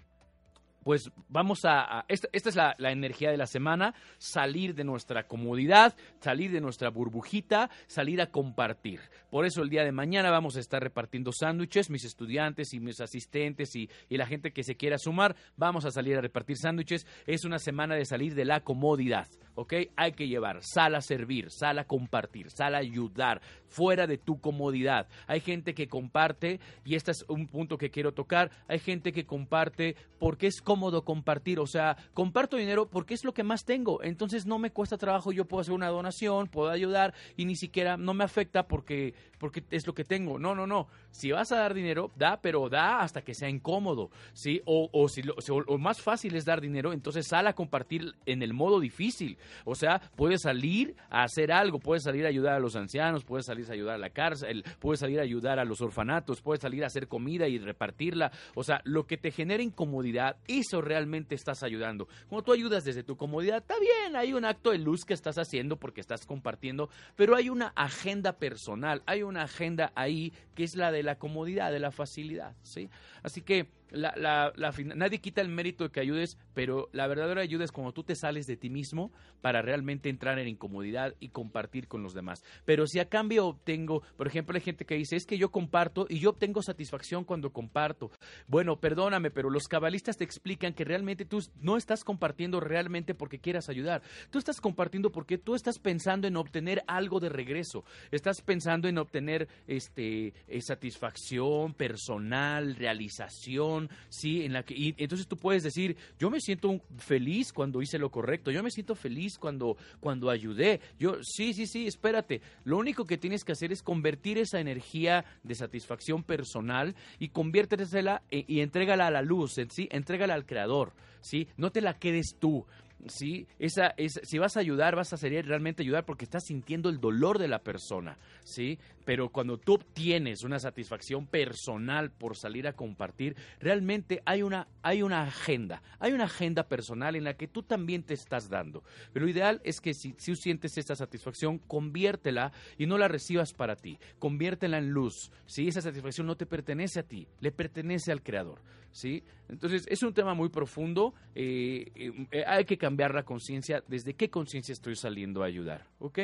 pues 0.84 1.12
vamos 1.30 1.62
a, 1.66 2.06
esta, 2.08 2.28
es 2.32 2.56
la, 2.56 2.76
energía 2.92 3.32
de 3.32 3.38
la 3.38 3.48
semana, 3.48 3.94
salir 4.18 4.76
de 4.76 4.84
nuestra 4.84 5.28
comodidad, 5.28 5.96
salir 6.20 6.52
de 6.52 6.62
nuestra 6.62 6.90
burbujita, 6.90 7.70
salir 7.88 8.22
a 8.22 8.28
compartir. 8.28 9.00
Por 9.30 9.46
eso 9.46 9.62
el 9.62 9.70
día 9.70 9.84
de 9.84 9.92
mañana 9.92 10.30
vamos 10.30 10.58
a 10.58 10.60
estar 10.60 10.82
repartiendo 10.82 11.32
sándwiches, 11.32 11.90
mis 11.90 12.06
estudiantes 12.06 12.74
y 12.74 12.80
mis 12.80 13.02
asistentes 13.02 13.76
y, 13.76 13.90
y 14.10 14.18
la 14.18 14.28
gente 14.28 14.52
que 14.52 14.64
se 14.64 14.76
quiera 14.76 14.98
sumar, 14.98 15.36
vamos 15.58 15.86
a 15.86 15.92
salir 15.92 16.18
a 16.18 16.22
repartir 16.22 16.58
sándwiches. 16.58 17.08
Es 17.26 17.46
una 17.46 17.60
semana 17.60 17.96
de 17.96 18.06
salir 18.06 18.36
de 18.36 18.46
la 18.46 18.62
comodidad. 18.62 19.28
¿ok? 19.56 19.74
Hay 19.96 20.14
que 20.14 20.28
llevar, 20.28 20.60
sal 20.62 20.96
a 20.96 21.02
servir, 21.02 21.52
sal 21.52 21.80
a 21.80 21.86
compartir, 21.86 22.50
sal 22.50 22.76
a 22.76 22.80
ayudar, 22.80 23.42
fuera 23.68 24.08
de 24.08 24.18
tu 24.18 24.40
comodidad. 24.40 25.08
Hay 25.28 25.40
gente 25.40 25.74
que 25.74 25.88
comparte, 25.88 26.60
y 26.86 26.96
este 26.96 27.12
es 27.12 27.26
un 27.28 27.48
punto 27.48 27.78
que 27.78 27.92
quiero 27.92 28.14
tocar, 28.14 28.52
hay 28.68 28.80
gente 28.80 29.12
que 29.12 29.26
comparte 29.26 29.96
porque 30.20 30.48
es 30.48 30.62
cómodo 30.62 30.73
compartir, 31.04 31.60
o 31.60 31.68
sea, 31.68 31.98
comparto 32.14 32.58
dinero 32.58 32.90
porque 32.90 33.14
es 33.14 33.24
lo 33.24 33.34
que 33.34 33.44
más 33.44 33.66
tengo, 33.66 34.04
entonces 34.04 34.46
no 34.46 34.60
me 34.60 34.72
cuesta 34.72 34.98
trabajo, 34.98 35.32
yo 35.32 35.46
puedo 35.46 35.62
hacer 35.62 35.74
una 35.74 35.90
donación, 35.90 36.48
puedo 36.48 36.70
ayudar 36.70 37.14
y 37.38 37.46
ni 37.46 37.56
siquiera 37.56 37.98
no 37.98 38.14
me 38.14 38.24
afecta 38.24 38.68
porque, 38.68 39.14
porque 39.40 39.64
es 39.72 39.88
lo 39.88 39.94
que 39.94 40.04
tengo. 40.04 40.40
No, 40.40 40.56
no, 40.56 40.68
no. 40.68 40.88
Si 41.12 41.32
vas 41.32 41.52
a 41.52 41.58
dar 41.58 41.74
dinero, 41.74 42.12
da, 42.16 42.40
pero 42.42 42.70
da 42.70 43.02
hasta 43.02 43.22
que 43.22 43.34
sea 43.34 43.50
incómodo, 43.50 44.10
¿sí? 44.34 44.62
O, 44.66 44.90
o 44.92 45.08
si 45.10 45.22
lo, 45.22 45.36
más 45.78 46.02
fácil 46.02 46.36
es 46.36 46.46
dar 46.46 46.62
dinero, 46.62 46.94
entonces 46.94 47.28
sal 47.28 47.48
a 47.48 47.54
compartir 47.54 48.14
en 48.26 48.42
el 48.42 48.54
modo 48.54 48.80
difícil. 48.80 49.38
O 49.66 49.76
sea, 49.76 50.02
puedes 50.16 50.42
salir 50.42 50.96
a 51.10 51.24
hacer 51.24 51.52
algo, 51.52 51.80
puedes 51.80 52.04
salir 52.04 52.26
a 52.26 52.30
ayudar 52.30 52.54
a 52.54 52.60
los 52.60 52.76
ancianos, 52.76 53.24
puedes 53.24 53.46
salir 53.46 53.70
a 53.70 53.74
ayudar 53.74 53.96
a 53.96 54.00
la 54.00 54.10
cárcel, 54.10 54.64
puedes 54.80 55.00
salir 55.00 55.20
a 55.20 55.24
ayudar 55.24 55.60
a 55.60 55.66
los 55.66 55.82
orfanatos, 55.82 56.42
puedes 56.42 56.62
salir 56.62 56.84
a 56.84 56.88
hacer 56.88 57.08
comida 57.08 57.48
y 57.48 57.60
repartirla. 57.60 58.32
O 58.56 58.64
sea, 58.64 58.82
lo 58.84 59.06
que 59.06 59.18
te 59.18 59.32
genera 59.32 59.62
incomodidad, 59.62 60.38
eso 60.64 60.82
realmente 60.82 61.36
estás 61.36 61.62
ayudando. 61.62 62.08
Cuando 62.28 62.44
tú 62.44 62.54
ayudas 62.54 62.84
desde 62.84 63.04
tu 63.04 63.16
comodidad, 63.18 63.58
está 63.58 63.76
bien, 63.80 64.16
hay 64.16 64.34
un 64.34 64.46
acto 64.46 64.72
de 64.72 64.78
luz 64.78 65.06
que 65.06 65.14
estás 65.14 65.38
haciendo 65.38 65.78
porque 65.78 66.02
estás 66.02 66.26
compartiendo, 66.26 66.90
pero 67.16 67.36
hay 67.36 67.50
una 67.50 67.68
agenda 67.76 68.38
personal, 68.38 69.04
hay 69.06 69.24
una 69.24 69.44
agenda 69.44 69.92
ahí 69.96 70.34
que 70.56 70.64
es 70.64 70.76
la 70.76 70.92
de 70.92 71.04
la 71.04 71.18
comodidad, 71.18 71.72
de 71.72 71.80
la 71.80 71.92
facilidad, 71.92 72.56
¿sí? 72.64 72.90
Así 73.22 73.42
que 73.42 73.68
la, 73.92 74.14
la, 74.16 74.74
nadie 74.96 75.20
quita 75.20 75.42
el 75.42 75.50
mérito 75.50 75.84
de 75.84 75.92
que 75.92 76.00
ayudes, 76.00 76.38
pero 76.54 76.90
la 76.94 77.08
verdadera 77.08 77.42
ayuda 77.42 77.66
es 77.66 77.72
cuando 77.72 77.94
tú 77.94 78.04
te 78.04 78.16
sales 78.16 78.46
de 78.48 78.58
ti 78.58 78.70
mismo 78.70 79.12
para 79.42 79.62
realmente 79.62 80.10
entrar 80.10 80.40
en 80.40 80.48
incomodidad 80.48 81.16
y 81.20 81.30
compartir 81.30 81.88
con 81.88 82.04
los 82.04 82.14
demás. 82.14 82.44
Pero 82.66 82.88
si 82.88 83.00
a 83.00 83.10
cambio 83.10 83.48
obtengo, 83.48 84.04
por 84.18 84.28
ejemplo, 84.28 84.56
hay 84.56 84.62
gente 84.62 84.86
que 84.86 84.96
dice, 84.96 85.16
es 85.16 85.26
que 85.26 85.38
yo 85.38 85.52
comparto 85.52 86.06
y 86.10 86.20
yo 86.20 86.32
obtengo 86.32 86.62
satisfacción 86.62 87.24
cuando 87.24 87.52
comparto. 87.52 88.12
Bueno, 88.48 88.80
perdóname, 88.80 89.32
pero 89.32 89.50
los 89.50 89.68
cabalistas 89.68 90.18
te 90.18 90.24
explican 90.24 90.74
que 90.74 90.86
realmente 90.86 91.26
tú 91.26 91.40
no 91.62 91.78
estás 91.78 92.04
compartiendo 92.04 92.60
realmente 92.60 93.14
porque 93.14 93.40
quieras 93.40 93.70
ayudar. 93.70 94.02
Tú 94.30 94.40
estás 94.40 94.62
compartiendo 94.62 95.12
porque 95.12 95.38
tú 95.38 95.56
estás 95.56 95.80
pensando 95.80 96.28
en 96.28 96.38
obtener 96.38 96.84
algo 96.88 97.20
de 97.20 97.30
regreso. 97.30 97.84
Estás 98.12 98.42
pensando 98.42 98.88
en 98.88 98.98
obtener 98.98 99.48
este, 99.68 100.34
eh, 100.48 100.62
satisfacción 100.62 101.74
personal, 101.74 102.76
realización 102.76 103.73
¿sí? 104.10 104.44
En 104.44 104.54
la 104.54 104.64
que, 104.64 104.74
y 104.76 104.96
entonces 104.98 105.28
tú 105.28 105.38
puedes 105.38 105.64
decir, 105.64 105.96
yo 106.20 106.30
me 106.30 106.40
siento 106.40 106.82
feliz 106.98 107.52
cuando 107.54 107.82
hice 107.82 107.98
lo 107.98 108.10
correcto, 108.10 108.52
yo 108.52 108.64
me 108.64 108.72
siento 108.72 108.96
feliz 108.96 109.38
cuando, 109.38 109.78
cuando 110.00 110.30
ayudé, 110.30 110.82
yo, 111.00 111.18
sí, 111.24 111.54
sí, 111.54 111.68
sí, 111.68 111.88
espérate, 111.88 112.42
lo 112.64 112.78
único 112.78 113.06
que 113.06 113.18
tienes 113.18 113.44
que 113.44 113.52
hacer 113.52 113.72
es 113.72 113.82
convertir 113.82 114.38
esa 114.38 114.60
energía 114.60 115.26
de 115.44 115.56
satisfacción 115.56 116.24
personal 116.24 116.96
y 117.20 117.30
conviértesela 117.30 118.24
y, 118.30 118.54
y 118.54 118.62
entrégala 118.62 119.08
a 119.08 119.12
la 119.12 119.22
luz, 119.22 119.56
¿sí? 119.70 119.88
Entrégala 119.92 120.34
al 120.34 120.46
creador, 120.46 120.94
¿sí? 121.22 121.48
No 121.58 121.72
te 121.72 121.82
la 121.82 121.98
quedes 121.98 122.36
tú. 122.40 122.66
¿Sí? 123.08 123.48
Esa, 123.60 123.94
es, 123.98 124.20
si 124.24 124.38
vas 124.38 124.58
a 124.58 124.60
ayudar, 124.60 124.96
vas 124.96 125.14
a 125.14 125.18
ser 125.18 125.46
realmente 125.46 125.84
ayudar 125.84 126.06
porque 126.06 126.26
estás 126.26 126.46
sintiendo 126.46 126.90
el 126.90 127.00
dolor 127.00 127.40
de 127.40 127.48
la 127.48 127.60
persona, 127.60 128.18
¿sí? 128.44 128.80
Pero 129.06 129.30
cuando 129.30 129.58
tú 129.58 129.74
obtienes 129.74 130.44
una 130.44 130.60
satisfacción 130.60 131.28
personal 131.28 132.12
por 132.12 132.38
salir 132.38 132.68
a 132.68 132.74
compartir, 132.74 133.36
realmente 133.60 134.22
hay 134.26 134.44
una, 134.44 134.68
hay 134.82 135.02
una 135.02 135.24
agenda, 135.24 135.82
hay 136.00 136.14
una 136.14 136.26
agenda 136.26 136.68
personal 136.68 137.16
en 137.16 137.26
la 137.26 137.36
que 137.36 137.48
tú 137.48 137.64
también 137.64 138.04
te 138.04 138.14
estás 138.14 138.50
dando. 138.50 138.84
Pero 139.12 139.26
lo 139.26 139.32
ideal 139.32 139.62
es 139.64 139.82
que 139.82 139.94
si, 139.94 140.16
si 140.18 140.36
sientes 140.36 140.78
esta 140.78 140.96
satisfacción, 140.96 141.60
conviértela 141.60 142.52
y 142.78 142.86
no 142.86 142.98
la 142.98 143.08
recibas 143.08 143.54
para 143.54 143.76
ti, 143.76 143.98
conviértela 144.20 144.78
en 144.78 144.92
luz, 144.92 145.32
¿sí? 145.46 145.68
Esa 145.68 145.82
satisfacción 145.82 146.28
no 146.28 146.38
te 146.38 146.46
pertenece 146.46 147.00
a 147.00 147.04
ti, 147.04 147.28
le 147.42 147.52
pertenece 147.52 148.12
al 148.12 148.24
Creador, 148.24 148.62
¿sí? 148.92 149.24
Entonces, 149.50 149.86
es 149.88 150.02
un 150.04 150.14
tema 150.14 150.34
muy 150.34 150.50
profundo, 150.50 151.14
eh, 151.36 151.92
eh, 152.32 152.44
hay 152.48 152.66
que 152.66 152.78
cambiar 152.78 152.93
la 152.98 153.24
conciencia, 153.24 153.84
desde 153.88 154.16
qué 154.16 154.30
conciencia 154.30 154.74
estoy 154.74 154.96
saliendo 154.96 155.44
a 155.44 155.48
ayudar, 155.48 155.88
¿ok? 156.00 156.20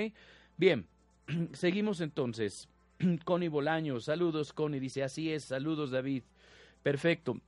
Bien, 0.58 0.88
seguimos 1.54 2.02
entonces. 2.02 2.68
Connie 3.26 3.48
Bolaño, 3.48 4.00
saludos 4.00 4.54
Connie, 4.54 4.80
dice, 4.80 5.04
así 5.04 5.32
es, 5.32 5.46
saludos 5.46 5.92
David. 5.92 6.24
Perfecto. 6.84 7.40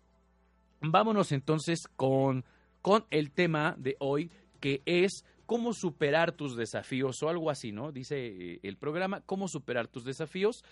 Vámonos 0.81 1.31
entonces 1.31 1.87
con, 1.95 2.43
con 2.81 3.05
el 3.11 3.31
tema 3.31 3.75
de 3.77 3.95
hoy, 3.99 4.31
que 4.59 4.81
es 4.85 5.23
cómo 5.45 5.73
superar 5.73 6.31
tus 6.31 6.55
desafíos 6.55 7.21
o 7.21 7.29
algo 7.29 7.49
así, 7.49 7.71
¿no? 7.71 7.91
Dice 7.91 8.27
eh, 8.27 8.59
el 8.63 8.77
programa, 8.77 9.21
cómo 9.21 9.47
superar 9.47 9.87
tus 9.87 10.05
desafíos. 10.05 10.63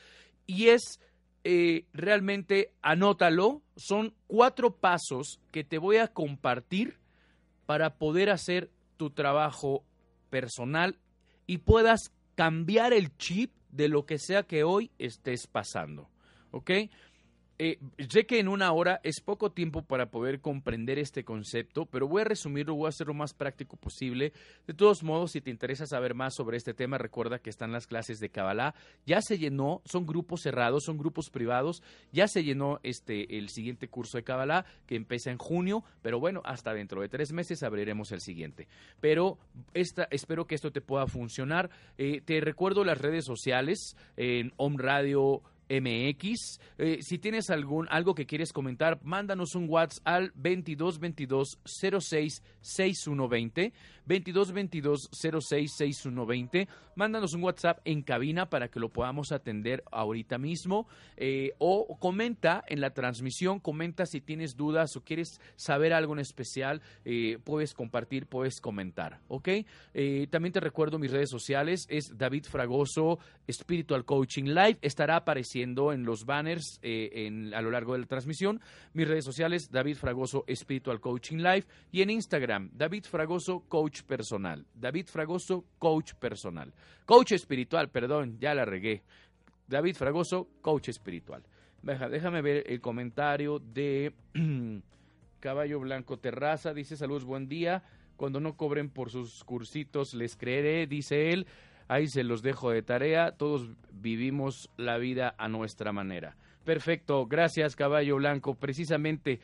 Y 0.47 0.67
es 0.67 0.99
eh, 1.43 1.85
realmente, 1.93 2.73
anótalo, 2.81 3.61
son 3.75 4.13
cuatro 4.27 4.75
pasos 4.75 5.39
que 5.51 5.63
te 5.63 5.77
voy 5.77 5.97
a 5.97 6.07
compartir 6.07 6.97
para 7.69 7.99
poder 7.99 8.31
hacer 8.31 8.71
tu 8.97 9.11
trabajo 9.11 9.85
personal 10.31 10.97
y 11.45 11.59
puedas 11.59 12.11
cambiar 12.33 12.93
el 12.93 13.15
chip 13.17 13.53
de 13.69 13.89
lo 13.89 14.07
que 14.07 14.17
sea 14.17 14.41
que 14.41 14.63
hoy 14.63 14.89
estés 14.97 15.45
pasando. 15.45 16.09
¿Ok? 16.49 16.71
Eh, 17.61 17.77
sé 18.07 18.25
que 18.25 18.39
en 18.39 18.47
una 18.47 18.71
hora 18.71 19.01
es 19.03 19.19
poco 19.19 19.51
tiempo 19.51 19.81
para 19.81 20.09
poder 20.09 20.39
comprender 20.39 20.97
este 20.97 21.25
concepto, 21.25 21.85
pero 21.85 22.07
voy 22.07 22.21
a 22.21 22.23
resumirlo, 22.23 22.73
voy 22.73 22.85
a 22.85 22.89
hacer 22.89 23.07
lo 23.07 23.13
más 23.13 23.33
práctico 23.33 23.75
posible. 23.75 24.31
De 24.65 24.73
todos 24.73 25.03
modos, 25.03 25.33
si 25.33 25.41
te 25.41 25.49
interesa 25.49 25.85
saber 25.85 26.15
más 26.15 26.33
sobre 26.33 26.55
este 26.55 26.73
tema, 26.73 26.97
recuerda 26.97 27.39
que 27.39 27.49
están 27.49 27.73
las 27.73 27.85
clases 27.85 28.21
de 28.21 28.29
Kabbalah. 28.29 28.75
Ya 29.05 29.21
se 29.21 29.37
llenó, 29.37 29.81
son 29.83 30.05
grupos 30.05 30.41
cerrados, 30.41 30.85
son 30.85 30.97
grupos 30.97 31.29
privados. 31.29 31.83
Ya 32.13 32.29
se 32.29 32.45
llenó 32.45 32.79
este 32.81 33.37
el 33.37 33.49
siguiente 33.49 33.89
curso 33.89 34.17
de 34.17 34.23
Kabbalah 34.23 34.63
que 34.85 34.95
empieza 34.95 35.29
en 35.29 35.37
junio, 35.37 35.83
pero 36.01 36.17
bueno, 36.17 36.41
hasta 36.45 36.73
dentro 36.73 37.01
de 37.01 37.09
tres 37.09 37.33
meses 37.33 37.61
abriremos 37.61 38.13
el 38.13 38.21
siguiente. 38.21 38.69
Pero 39.01 39.37
esta, 39.73 40.07
espero 40.11 40.47
que 40.47 40.55
esto 40.55 40.71
te 40.71 40.79
pueda 40.79 41.07
funcionar. 41.07 41.69
Eh, 41.97 42.21
te 42.21 42.39
recuerdo 42.39 42.85
las 42.85 42.99
redes 42.99 43.25
sociales 43.25 43.97
en 44.15 44.53
Home 44.55 44.77
Radio 44.79 45.43
MX. 45.69 46.59
Eh, 46.77 46.99
si 47.01 47.19
tienes 47.19 47.49
algún 47.49 47.87
algo 47.89 48.15
que 48.15 48.25
quieres 48.25 48.51
comentar, 48.51 48.99
mándanos 49.03 49.55
un 49.55 49.69
WhatsApp 49.69 50.01
al 50.05 50.31
2222 50.35 51.59
06 51.63 52.43
6120 52.61 53.73
2222 54.05 55.09
06 55.11 55.71
6120. 55.77 56.67
Mándanos 56.95 57.33
un 57.33 57.43
WhatsApp 57.43 57.79
en 57.85 58.01
cabina 58.01 58.49
para 58.49 58.69
que 58.69 58.79
lo 58.79 58.89
podamos 58.89 59.31
atender 59.31 59.83
ahorita 59.91 60.37
mismo 60.37 60.87
eh, 61.15 61.53
o 61.59 61.97
comenta 61.99 62.63
en 62.67 62.81
la 62.81 62.93
transmisión, 62.93 63.59
comenta 63.59 64.05
si 64.05 64.19
tienes 64.19 64.57
dudas 64.57 64.95
o 64.97 65.03
quieres 65.03 65.39
saber 65.55 65.93
algo 65.93 66.13
en 66.13 66.19
especial, 66.19 66.81
eh, 67.05 67.37
puedes 67.43 67.73
compartir, 67.73 68.25
puedes 68.25 68.59
comentar, 68.59 69.19
¿ok? 69.27 69.49
también 70.29 70.53
te 70.53 70.59
recuerdo 70.59 70.97
mis 70.97 71.11
redes 71.11 71.29
sociales, 71.29 71.85
es 71.89 72.17
David 72.17 72.45
Fragoso 72.45 73.19
Spiritual 73.49 74.05
Coaching 74.05 74.45
Live, 74.45 74.77
estará 74.81 75.17
apareciendo 75.17 75.58
en 75.63 76.05
los 76.05 76.25
banners 76.25 76.79
eh, 76.81 77.51
a 77.53 77.61
lo 77.61 77.71
largo 77.71 77.93
de 77.93 77.99
la 77.99 78.05
transmisión. 78.05 78.61
Mis 78.93 79.07
redes 79.07 79.25
sociales, 79.25 79.71
David 79.71 79.95
Fragoso 79.95 80.43
Espiritual 80.47 80.99
Coaching 80.99 81.37
Live 81.37 81.65
y 81.91 82.01
en 82.01 82.09
Instagram, 82.09 82.69
David 82.73 83.05
Fragoso 83.05 83.61
Coach 83.67 84.03
Personal. 84.03 84.65
David 84.73 85.07
Fragoso 85.07 85.65
Coach 85.77 86.13
Personal. 86.15 86.73
Coach 87.05 87.31
Espiritual, 87.33 87.89
perdón, 87.89 88.37
ya 88.39 88.53
la 88.53 88.65
regué. 88.65 89.03
David 89.67 89.95
Fragoso 89.95 90.47
Coach 90.61 90.89
Espiritual. 90.89 91.43
déjame 91.81 92.41
ver 92.41 92.63
el 92.67 92.81
comentario 92.81 93.59
de 93.59 94.13
Caballo 95.39 95.79
Blanco 95.79 96.17
Terraza. 96.17 96.73
Dice 96.73 96.97
saludos, 96.97 97.25
buen 97.25 97.47
día. 97.47 97.83
Cuando 98.17 98.41
no 98.41 98.57
cobren 98.57 98.89
por 98.89 99.09
sus 99.09 99.43
cursitos 99.45 100.13
les 100.13 100.35
creeré, 100.35 100.87
dice 100.87 101.31
él. 101.31 101.47
Ahí 101.89 102.07
se 102.07 102.23
los 102.23 102.41
dejo 102.41 102.69
de 102.69 102.83
tarea. 102.83 103.31
Todos 103.31 103.67
vivimos 103.91 104.69
la 104.77 104.97
vida 104.97 105.35
a 105.37 105.49
nuestra 105.49 105.91
manera. 105.91 106.37
Perfecto, 106.63 107.25
gracias 107.25 107.75
Caballo 107.75 108.17
Blanco. 108.17 108.53
Precisamente 108.53 109.39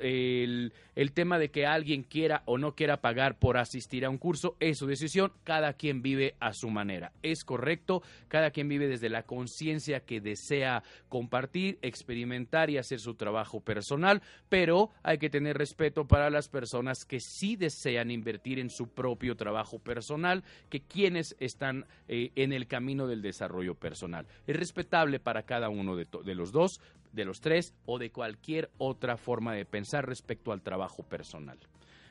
el, 0.00 0.72
tema 1.14 1.38
de 1.38 1.50
que 1.50 1.66
alguien 1.66 2.02
quiera 2.02 2.42
o 2.46 2.58
no 2.58 2.74
quiera 2.74 3.00
pagar 3.00 3.38
por 3.38 3.56
asistir 3.56 4.04
a 4.04 4.10
un 4.10 4.18
curso 4.18 4.56
es 4.60 4.78
su 4.78 4.86
decisión, 4.86 5.32
cada 5.44 5.74
quien 5.74 6.02
vive 6.02 6.34
a 6.40 6.52
su 6.52 6.70
manera. 6.70 7.12
Es 7.22 7.44
correcto, 7.44 8.02
cada 8.28 8.50
quien 8.50 8.68
vive 8.68 8.88
desde 8.88 9.08
la 9.08 9.24
conciencia 9.24 10.00
que 10.00 10.20
desea 10.20 10.82
compartir, 11.08 11.78
experimentar 11.82 12.70
y 12.70 12.78
hacer 12.78 13.00
su 13.00 13.14
trabajo 13.14 13.60
personal, 13.60 14.22
pero 14.48 14.90
hay 15.02 15.18
que 15.18 15.30
tener 15.30 15.58
respeto 15.58 16.06
para 16.06 16.30
las 16.30 16.48
personas 16.48 17.04
que 17.04 17.20
sí 17.20 17.56
desean 17.56 18.10
invertir 18.10 18.58
en 18.58 18.70
su 18.70 18.88
propio 18.88 19.36
trabajo 19.36 19.78
personal, 19.78 20.44
que 20.68 20.80
quienes 20.80 21.36
están 21.40 21.86
eh, 22.08 22.30
en 22.36 22.52
el 22.52 22.66
camino 22.66 23.06
del 23.06 23.22
desarrollo 23.22 23.74
personal. 23.74 24.26
Es 24.46 24.56
respetable 24.56 25.20
para 25.20 25.42
cada 25.42 25.68
uno 25.68 25.96
de 25.96 26.34
los 26.34 26.52
dos, 26.52 26.80
de 27.12 27.24
los 27.24 27.40
tres 27.40 27.74
o 27.86 27.98
de 27.98 28.10
cualquier 28.10 28.70
otra 28.78 29.16
forma 29.16 29.54
de 29.54 29.64
pensar 29.64 30.06
respecto 30.06 30.52
al 30.52 30.62
trabajo 30.62 31.02
personal. 31.02 31.58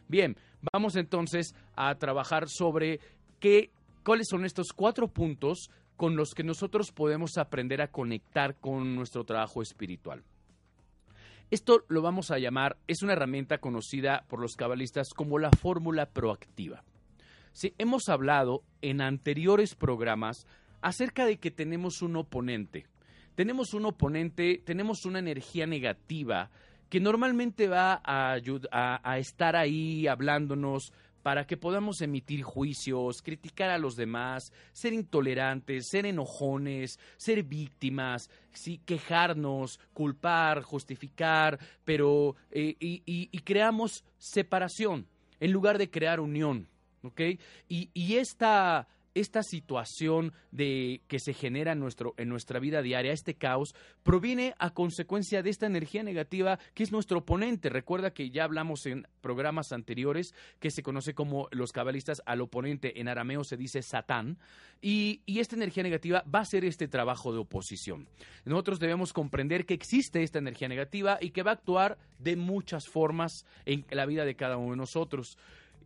Bien, 0.08 0.36
vamos 0.72 0.96
entonces 0.96 1.56
a 1.76 1.96
trabajar 1.96 2.48
sobre 2.48 3.00
qué, 3.40 3.72
cuáles 4.04 4.28
son 4.30 4.46
estos 4.46 4.74
cuatro 4.74 5.08
puntos 5.08 5.70
con 5.96 6.16
los 6.16 6.34
que 6.34 6.44
nosotros 6.44 6.92
podemos 6.92 7.38
aprender 7.38 7.82
a 7.82 7.92
conectar 7.92 8.56
con 8.56 8.96
nuestro 8.96 9.24
trabajo 9.24 9.62
espiritual. 9.62 10.24
Esto 11.52 11.84
lo 11.90 12.02
vamos 12.02 12.32
a 12.32 12.40
llamar, 12.40 12.78
es 12.88 13.04
una 13.04 13.14
herramienta 13.14 13.60
conocida 13.60 14.26
por 14.30 14.40
los 14.40 14.56
cabalistas 14.56 15.10
como 15.10 15.38
la 15.38 15.52
fórmula 15.52 16.08
proactiva. 16.08 16.84
Sí, 17.52 17.74
hemos 17.78 18.08
hablado 18.08 18.64
en 18.82 19.02
anteriores 19.02 19.76
programas 19.76 20.48
acerca 20.82 21.26
de 21.26 21.38
que 21.38 21.52
tenemos 21.52 22.02
un 22.02 22.16
oponente, 22.16 22.88
tenemos 23.36 23.74
un 23.74 23.86
oponente, 23.86 24.62
tenemos 24.66 25.06
una 25.06 25.20
energía 25.20 25.66
negativa 25.66 26.50
que 26.90 27.00
normalmente 27.00 27.68
va 27.68 28.02
a, 28.04 28.38
a, 28.72 29.18
estar 29.18 29.56
ahí 29.56 30.08
hablándonos 30.08 30.92
para 31.24 31.46
que 31.46 31.56
podamos 31.56 32.02
emitir 32.02 32.44
juicios, 32.44 33.22
criticar 33.22 33.70
a 33.70 33.78
los 33.78 33.96
demás, 33.96 34.52
ser 34.74 34.92
intolerantes, 34.92 35.88
ser 35.88 36.06
enojones, 36.06 37.00
ser 37.16 37.44
víctimas, 37.44 38.30
¿sí? 38.52 38.82
quejarnos, 38.86 39.80
culpar, 39.94 40.64
justificar, 40.64 41.60
pero 41.86 42.36
eh, 42.52 42.76
y, 42.80 43.04
y, 43.06 43.40
creamos 43.40 44.04
separación 44.18 45.08
en 45.40 45.52
lugar 45.52 45.78
de 45.78 45.90
crear 45.90 46.20
unión, 46.20 46.68
¿ok? 47.04 47.22
Y, 47.70 47.90
y 47.94 48.16
esta 48.16 48.88
esta 49.14 49.44
situación 49.44 50.34
de 50.52 51.02
que 51.08 51.20
se 51.20 51.34
genera 51.34 51.74
en, 51.74 51.80
nuestro, 51.80 52.14
en 52.18 52.30
nuestra 52.30 52.60
vida 52.60 52.82
diaria, 52.82 53.12
este 53.12 53.36
caos, 53.36 53.76
proviene 54.04 54.54
a 54.60 54.72
consecuencia 54.72 55.44
de 55.44 55.50
esta 55.50 55.66
energía 55.66 56.04
negativa 56.04 56.60
que 56.74 56.84
es 56.84 56.92
nuestro 56.92 57.20
oponente. 57.20 57.70
Recuerda 57.70 58.14
que 58.14 58.30
ya 58.30 58.44
hablamos 58.44 58.86
en 58.86 59.08
programas 59.22 59.72
anteriores 59.72 60.34
que 60.60 60.72
se 60.72 60.84
conoce 60.84 61.14
como 61.14 61.48
los 61.52 61.72
cabalistas 61.72 62.22
al 62.26 62.42
oponente, 62.42 63.00
en 63.00 63.08
arameo 63.08 63.44
se 63.44 63.58
dice 63.58 63.82
Satán, 63.82 64.38
y, 64.82 65.22
y 65.26 65.40
esta 65.40 65.56
energía 65.56 65.84
negativa 65.84 66.24
va 66.34 66.40
a 66.40 66.46
ser 66.46 66.66
este 66.66 66.88
trabajo 66.88 67.32
de 67.34 67.40
oposición. 67.40 68.08
Nosotros 68.46 68.80
debemos 68.80 69.14
comprender 69.14 69.66
que 69.66 69.74
existe 69.74 70.24
esta 70.24 70.40
energía 70.40 70.68
negativa 70.68 71.18
y 71.22 71.32
que 71.32 71.44
va 71.44 71.52
a 71.52 71.56
actuar 71.56 71.98
de 72.20 72.36
muchas 72.36 72.88
formas 72.88 73.46
en 73.66 73.86
la 73.90 74.06
vida 74.06 74.26
de 74.26 74.36
cada 74.36 74.58
uno 74.58 74.72
de 74.72 74.78
nosotros. 74.78 75.38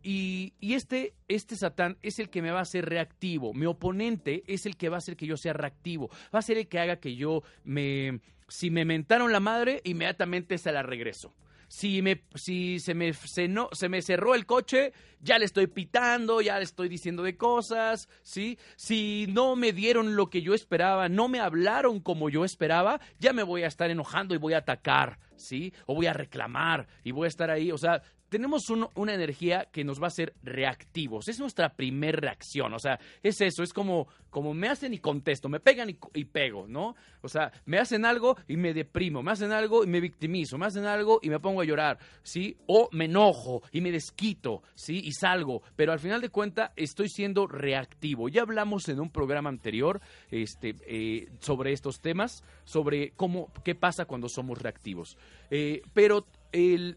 Y, 0.08 0.52
este, 0.60 1.14
este 1.26 1.56
Satán 1.56 1.98
es 2.00 2.20
el 2.20 2.30
que 2.30 2.40
me 2.40 2.52
va 2.52 2.60
a 2.60 2.62
hacer 2.62 2.88
reactivo. 2.88 3.52
Mi 3.52 3.66
oponente 3.66 4.44
es 4.46 4.64
el 4.64 4.76
que 4.76 4.88
va 4.88 4.96
a 4.96 4.98
hacer 4.98 5.16
que 5.16 5.26
yo 5.26 5.36
sea 5.36 5.52
reactivo. 5.52 6.10
Va 6.32 6.38
a 6.38 6.42
ser 6.42 6.58
el 6.58 6.68
que 6.68 6.78
haga 6.78 7.00
que 7.00 7.16
yo 7.16 7.42
me... 7.64 8.20
Si 8.46 8.70
me 8.70 8.84
mentaron 8.84 9.32
la 9.32 9.40
madre, 9.40 9.80
inmediatamente 9.82 10.58
se 10.58 10.70
la 10.70 10.84
regreso. 10.84 11.34
Si, 11.66 12.02
me, 12.02 12.22
si 12.36 12.78
se, 12.78 12.94
me, 12.94 13.12
se, 13.14 13.48
no, 13.48 13.68
se 13.72 13.88
me 13.88 14.00
cerró 14.00 14.36
el 14.36 14.46
coche, 14.46 14.92
ya 15.20 15.40
le 15.40 15.44
estoy 15.44 15.66
pitando, 15.66 16.40
ya 16.40 16.58
le 16.58 16.62
estoy 16.62 16.88
diciendo 16.88 17.24
de 17.24 17.36
cosas, 17.36 18.08
¿sí? 18.22 18.56
Si 18.76 19.26
no 19.28 19.56
me 19.56 19.72
dieron 19.72 20.14
lo 20.14 20.30
que 20.30 20.42
yo 20.42 20.54
esperaba, 20.54 21.08
no 21.08 21.26
me 21.26 21.40
hablaron 21.40 21.98
como 21.98 22.30
yo 22.30 22.44
esperaba, 22.44 23.00
ya 23.18 23.32
me 23.32 23.42
voy 23.42 23.64
a 23.64 23.66
estar 23.66 23.90
enojando 23.90 24.36
y 24.36 24.38
voy 24.38 24.52
a 24.52 24.58
atacar, 24.58 25.18
¿sí? 25.34 25.72
O 25.86 25.96
voy 25.96 26.06
a 26.06 26.12
reclamar 26.12 26.86
y 27.02 27.10
voy 27.10 27.24
a 27.24 27.28
estar 27.28 27.50
ahí, 27.50 27.72
o 27.72 27.78
sea, 27.78 28.00
tenemos 28.28 28.68
una 28.70 29.14
energía 29.14 29.66
que 29.72 29.84
nos 29.84 30.00
va 30.00 30.04
a 30.04 30.08
hacer 30.08 30.34
reactivos. 30.42 31.28
Es 31.28 31.38
nuestra 31.38 31.70
primer 31.70 32.20
reacción. 32.20 32.74
O 32.74 32.78
sea, 32.78 32.98
es 33.22 33.40
eso. 33.40 33.62
Es 33.62 33.72
como, 33.72 34.08
como 34.30 34.52
me 34.54 34.68
hacen 34.68 34.92
y 34.94 34.98
contesto, 34.98 35.48
me 35.48 35.60
pegan 35.60 35.88
y, 35.90 36.24
pego, 36.24 36.66
¿no? 36.68 36.94
O 37.22 37.28
sea, 37.28 37.52
me 37.64 37.78
hacen 37.78 38.04
algo 38.04 38.36
y 38.46 38.56
me 38.56 38.74
deprimo, 38.74 39.22
me 39.22 39.32
hacen 39.32 39.52
algo 39.52 39.84
y 39.84 39.86
me 39.86 40.00
victimizo, 40.00 40.58
me 40.58 40.66
hacen 40.66 40.84
algo 40.84 41.20
y 41.22 41.30
me 41.30 41.40
pongo 41.40 41.60
a 41.60 41.64
llorar, 41.64 41.98
¿sí? 42.22 42.56
O 42.66 42.88
me 42.92 43.06
enojo 43.06 43.62
y 43.72 43.80
me 43.80 43.92
desquito, 43.92 44.62
¿sí? 44.74 45.00
Y 45.04 45.12
salgo. 45.12 45.62
Pero 45.76 45.92
al 45.92 46.00
final 46.00 46.20
de 46.20 46.28
cuentas 46.28 46.72
estoy 46.76 47.08
siendo 47.08 47.46
reactivo. 47.46 48.28
Ya 48.28 48.42
hablamos 48.42 48.88
en 48.88 49.00
un 49.00 49.10
programa 49.10 49.48
anterior 49.48 50.00
este, 50.30 50.76
eh, 50.86 51.28
sobre 51.40 51.72
estos 51.72 52.00
temas, 52.00 52.44
sobre 52.64 53.12
cómo, 53.12 53.52
qué 53.64 53.74
pasa 53.74 54.04
cuando 54.04 54.28
somos 54.28 54.60
reactivos. 54.60 55.16
Eh, 55.50 55.82
pero 55.94 56.26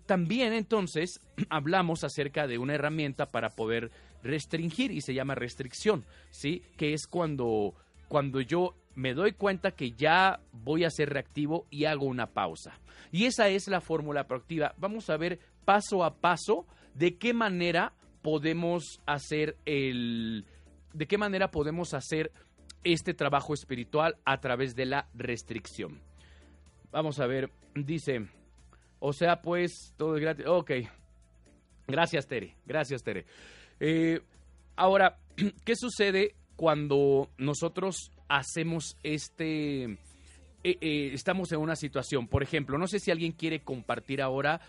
también 0.06 0.54
entonces 0.54 1.22
hablamos 1.50 2.04
acerca 2.04 2.48
de 2.48 2.58
una 2.58 2.76
herramienta 2.76 3.28
para 3.28 3.50
poder 3.50 3.91
restringir 4.24 4.91
y 4.91 5.02
se 5.02 5.13
llama 5.13 5.36
restricción, 5.36 6.06
¿sí? 6.30 6.63
Que 6.78 6.93
es 6.93 7.08
cuando, 7.08 7.74
cuando 8.08 8.41
yo 8.41 8.76
me 8.95 9.13
doy 9.13 9.32
cuenta 9.32 9.72
que 9.72 9.91
ya 9.91 10.39
voy 10.52 10.84
a 10.84 10.89
ser 10.89 11.10
reactivo 11.10 11.65
y 11.69 11.86
hago 11.86 12.06
una 12.06 12.28
pausa. 12.28 12.80
Y 13.12 13.26
esa 13.26 13.48
es 13.50 13.67
la 13.67 13.82
fórmula 13.82 14.28
proactiva. 14.28 14.74
Vamos 14.78 15.10
a 15.10 15.17
ver 15.17 15.39
paso 15.65 16.04
a 16.04 16.15
paso 16.15 16.65
de 16.95 17.17
qué 17.17 17.34
manera 17.34 17.93
podemos 18.22 19.02
hacer 19.06 19.58
el 19.65 20.45
de 20.93 21.08
qué 21.08 21.17
manera 21.17 21.52
podemos 21.52 21.93
hacer 21.93 22.32
este 22.84 23.13
trabajo 23.13 23.54
espiritual 23.54 24.17
a 24.26 24.39
través 24.39 24.76
de 24.76 24.86
la 24.86 25.08
restricción. 25.13 26.02
Vamos 26.91 27.19
a 27.19 27.28
ver, 27.28 27.52
dice 27.76 28.28
o 29.00 29.14
sea, 29.14 29.42
pues, 29.42 29.94
todo 29.98 30.16
es 30.16 30.22
gratis. 30.22 30.46
Ok. 30.48 30.72
Gracias, 31.88 32.28
Tere. 32.28 32.56
Gracias, 32.66 33.04
Tere. 33.04 33.26
Eh, 33.80 34.20
ahora, 34.76 35.18
¿qué 35.66 35.76
sucede 35.76 36.36
cuando 36.56 37.30
nosotros 37.38 38.12
hacemos 38.28 38.98
este... 39.04 39.98
Eh, 40.62 40.78
eh, 40.82 41.12
estamos 41.14 41.54
en 41.54 41.60
una 41.60 41.78
situación, 41.78 42.28
por 42.28 42.44
ejemplo, 42.44 42.78
no 42.78 42.86
sé 42.86 43.00
si 43.00 43.12
alguien 43.12 43.32
quiere 43.32 43.62
compartir 43.62 44.22
ahora 44.22 44.60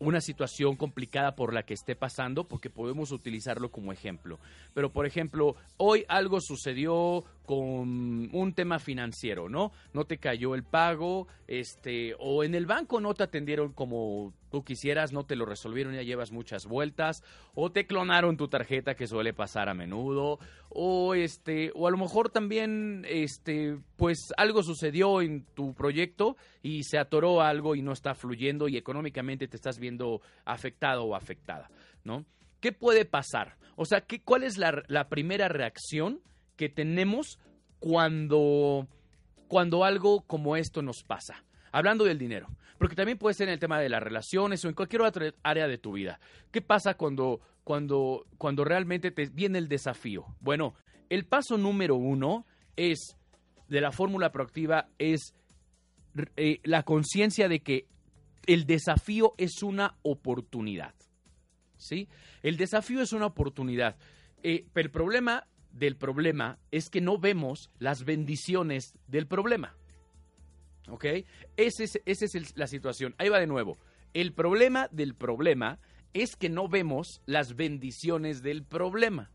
una 0.00 0.20
situación 0.20 0.76
complicada 0.76 1.36
por 1.36 1.54
la 1.54 1.62
que 1.62 1.74
esté 1.74 1.94
pasando, 1.94 2.44
porque 2.44 2.70
podemos 2.70 3.12
utilizarlo 3.12 3.70
como 3.70 3.92
ejemplo. 3.92 4.40
Pero, 4.74 4.90
por 4.90 5.06
ejemplo, 5.06 5.54
hoy 5.76 6.04
algo 6.08 6.40
sucedió 6.40 7.24
con 7.44 8.34
un 8.34 8.52
tema 8.54 8.78
financiero, 8.78 9.48
¿no? 9.48 9.72
No 9.92 10.04
te 10.04 10.18
cayó 10.18 10.54
el 10.54 10.64
pago, 10.64 11.28
este, 11.46 12.14
o 12.18 12.42
en 12.42 12.54
el 12.54 12.66
banco 12.66 13.00
no 13.00 13.14
te 13.14 13.24
atendieron 13.24 13.72
como 13.72 14.32
tú 14.50 14.64
quisieras, 14.64 15.12
no 15.12 15.24
te 15.24 15.36
lo 15.36 15.46
resolvieron, 15.46 15.94
ya 15.94 16.02
llevas 16.02 16.32
muchas 16.32 16.66
vueltas, 16.66 17.22
o 17.54 17.70
te 17.70 17.86
clonaron 17.86 18.36
tu 18.36 18.48
tarjeta, 18.48 18.94
que 18.94 19.06
suele 19.06 19.32
pasar 19.32 19.68
a 19.68 19.74
menudo, 19.74 20.38
o 20.68 21.14
este, 21.14 21.72
o 21.74 21.86
a 21.86 21.90
lo 21.90 21.96
mejor 21.96 22.30
también, 22.30 23.06
este, 23.08 23.78
pues 23.96 24.32
algo 24.36 24.62
sucedió 24.62 25.22
en 25.22 25.44
tu 25.54 25.74
proyecto 25.74 26.36
y 26.62 26.84
se 26.84 26.98
atoró 26.98 27.40
algo 27.40 27.74
y 27.74 27.82
no 27.82 27.92
está 27.92 28.14
fluyendo 28.14 28.68
y 28.68 28.76
económicamente 28.76 29.48
te 29.48 29.56
estás 29.56 29.78
viendo 29.78 30.20
afectado 30.44 31.04
o 31.04 31.14
afectada, 31.14 31.70
¿no? 32.04 32.24
¿Qué 32.60 32.72
puede 32.72 33.04
pasar? 33.04 33.56
O 33.76 33.86
sea, 33.86 34.02
¿qué, 34.02 34.20
¿cuál 34.20 34.42
es 34.42 34.58
la, 34.58 35.08
primera 35.08 35.48
reacción 35.48 36.20
que 36.56 36.68
tenemos 36.68 37.38
cuando, 37.78 38.86
cuando 39.48 39.84
algo 39.84 40.20
como 40.26 40.56
esto 40.56 40.82
nos 40.82 41.02
pasa. 41.02 41.42
Hablando 41.72 42.04
del 42.04 42.18
dinero, 42.18 42.48
porque 42.80 42.96
también 42.96 43.18
puede 43.18 43.34
ser 43.34 43.48
en 43.48 43.52
el 43.52 43.60
tema 43.60 43.78
de 43.78 43.90
las 43.90 44.02
relaciones 44.02 44.64
o 44.64 44.68
en 44.68 44.74
cualquier 44.74 45.02
otra 45.02 45.34
área 45.42 45.68
de 45.68 45.76
tu 45.76 45.92
vida. 45.92 46.18
¿Qué 46.50 46.62
pasa 46.62 46.94
cuando, 46.94 47.42
cuando, 47.62 48.26
cuando 48.38 48.64
realmente 48.64 49.10
te 49.10 49.26
viene 49.26 49.58
el 49.58 49.68
desafío? 49.68 50.24
Bueno, 50.40 50.72
el 51.10 51.26
paso 51.26 51.58
número 51.58 51.96
uno 51.96 52.46
es 52.76 53.18
de 53.68 53.82
la 53.82 53.92
fórmula 53.92 54.32
proactiva 54.32 54.88
es 54.98 55.34
eh, 56.38 56.60
la 56.64 56.82
conciencia 56.84 57.50
de 57.50 57.60
que 57.60 57.86
el 58.46 58.64
desafío 58.64 59.34
es 59.36 59.62
una 59.62 59.98
oportunidad. 60.00 60.94
¿Sí? 61.76 62.08
El 62.42 62.56
desafío 62.56 63.02
es 63.02 63.12
una 63.12 63.26
oportunidad. 63.26 63.98
Eh, 64.42 64.64
pero 64.72 64.86
el 64.86 64.90
problema 64.90 65.46
del 65.70 65.96
problema 65.96 66.58
es 66.70 66.88
que 66.88 67.02
no 67.02 67.18
vemos 67.18 67.70
las 67.78 68.06
bendiciones 68.06 68.96
del 69.06 69.26
problema. 69.26 69.76
¿Ok? 70.90 71.04
Esa 71.56 71.84
es, 71.84 72.00
esa 72.04 72.24
es 72.24 72.56
la 72.56 72.66
situación. 72.66 73.14
Ahí 73.18 73.28
va 73.28 73.38
de 73.38 73.46
nuevo. 73.46 73.78
El 74.12 74.32
problema 74.32 74.88
del 74.90 75.14
problema 75.14 75.78
es 76.12 76.36
que 76.36 76.48
no 76.48 76.68
vemos 76.68 77.22
las 77.26 77.54
bendiciones 77.54 78.42
del 78.42 78.64
problema. 78.64 79.30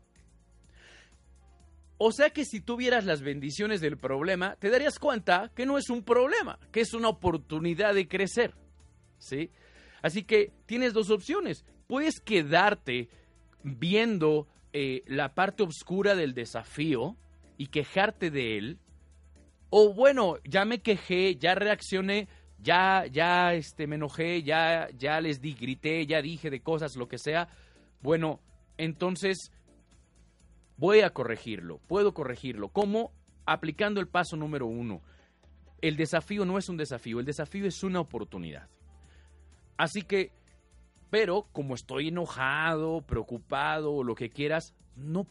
O 1.98 2.12
sea 2.12 2.30
que 2.30 2.44
si 2.44 2.60
tuvieras 2.60 3.06
las 3.06 3.22
bendiciones 3.22 3.80
del 3.80 3.96
problema, 3.96 4.56
te 4.56 4.68
darías 4.68 4.98
cuenta 4.98 5.50
que 5.54 5.64
no 5.64 5.78
es 5.78 5.88
un 5.88 6.02
problema, 6.02 6.58
que 6.70 6.80
es 6.80 6.92
una 6.92 7.08
oportunidad 7.08 7.94
de 7.94 8.06
crecer. 8.06 8.54
¿Sí? 9.18 9.50
Así 10.02 10.24
que 10.24 10.52
tienes 10.66 10.92
dos 10.92 11.10
opciones. 11.10 11.64
Puedes 11.86 12.20
quedarte 12.20 13.08
viendo 13.62 14.46
eh, 14.72 15.02
la 15.06 15.34
parte 15.34 15.62
oscura 15.62 16.14
del 16.14 16.34
desafío 16.34 17.16
y 17.56 17.68
quejarte 17.68 18.30
de 18.30 18.58
él, 18.58 18.78
o 19.78 19.92
bueno, 19.92 20.36
ya 20.42 20.64
me 20.64 20.80
quejé, 20.80 21.36
ya 21.36 21.54
reaccioné, 21.54 22.28
ya, 22.58 23.04
ya 23.12 23.52
este, 23.52 23.86
me 23.86 23.96
enojé, 23.96 24.42
ya, 24.42 24.88
ya 24.96 25.20
les 25.20 25.42
di, 25.42 25.52
grité, 25.52 26.06
ya 26.06 26.22
dije 26.22 26.48
de 26.48 26.62
cosas, 26.62 26.96
lo 26.96 27.08
que 27.08 27.18
sea, 27.18 27.50
bueno, 28.00 28.40
entonces 28.78 29.52
voy 30.78 31.00
a 31.00 31.10
corregirlo, 31.10 31.78
puedo 31.88 32.14
corregirlo. 32.14 32.70
¿Cómo? 32.70 33.12
Aplicando 33.44 34.00
el 34.00 34.08
paso 34.08 34.34
número 34.34 34.64
uno. 34.64 35.02
El 35.82 35.98
desafío 35.98 36.46
no 36.46 36.56
es 36.56 36.70
un 36.70 36.78
desafío, 36.78 37.20
el 37.20 37.26
desafío 37.26 37.66
es 37.66 37.82
una 37.82 38.00
oportunidad. 38.00 38.70
Así 39.76 40.00
que 40.00 40.32
pero 41.10 41.48
como 41.52 41.74
estoy 41.74 42.08
enojado, 42.08 43.02
preocupado 43.02 43.92
o 43.92 44.04
lo 44.04 44.14
que 44.14 44.30
quieras, 44.30 44.74
no 44.96 45.26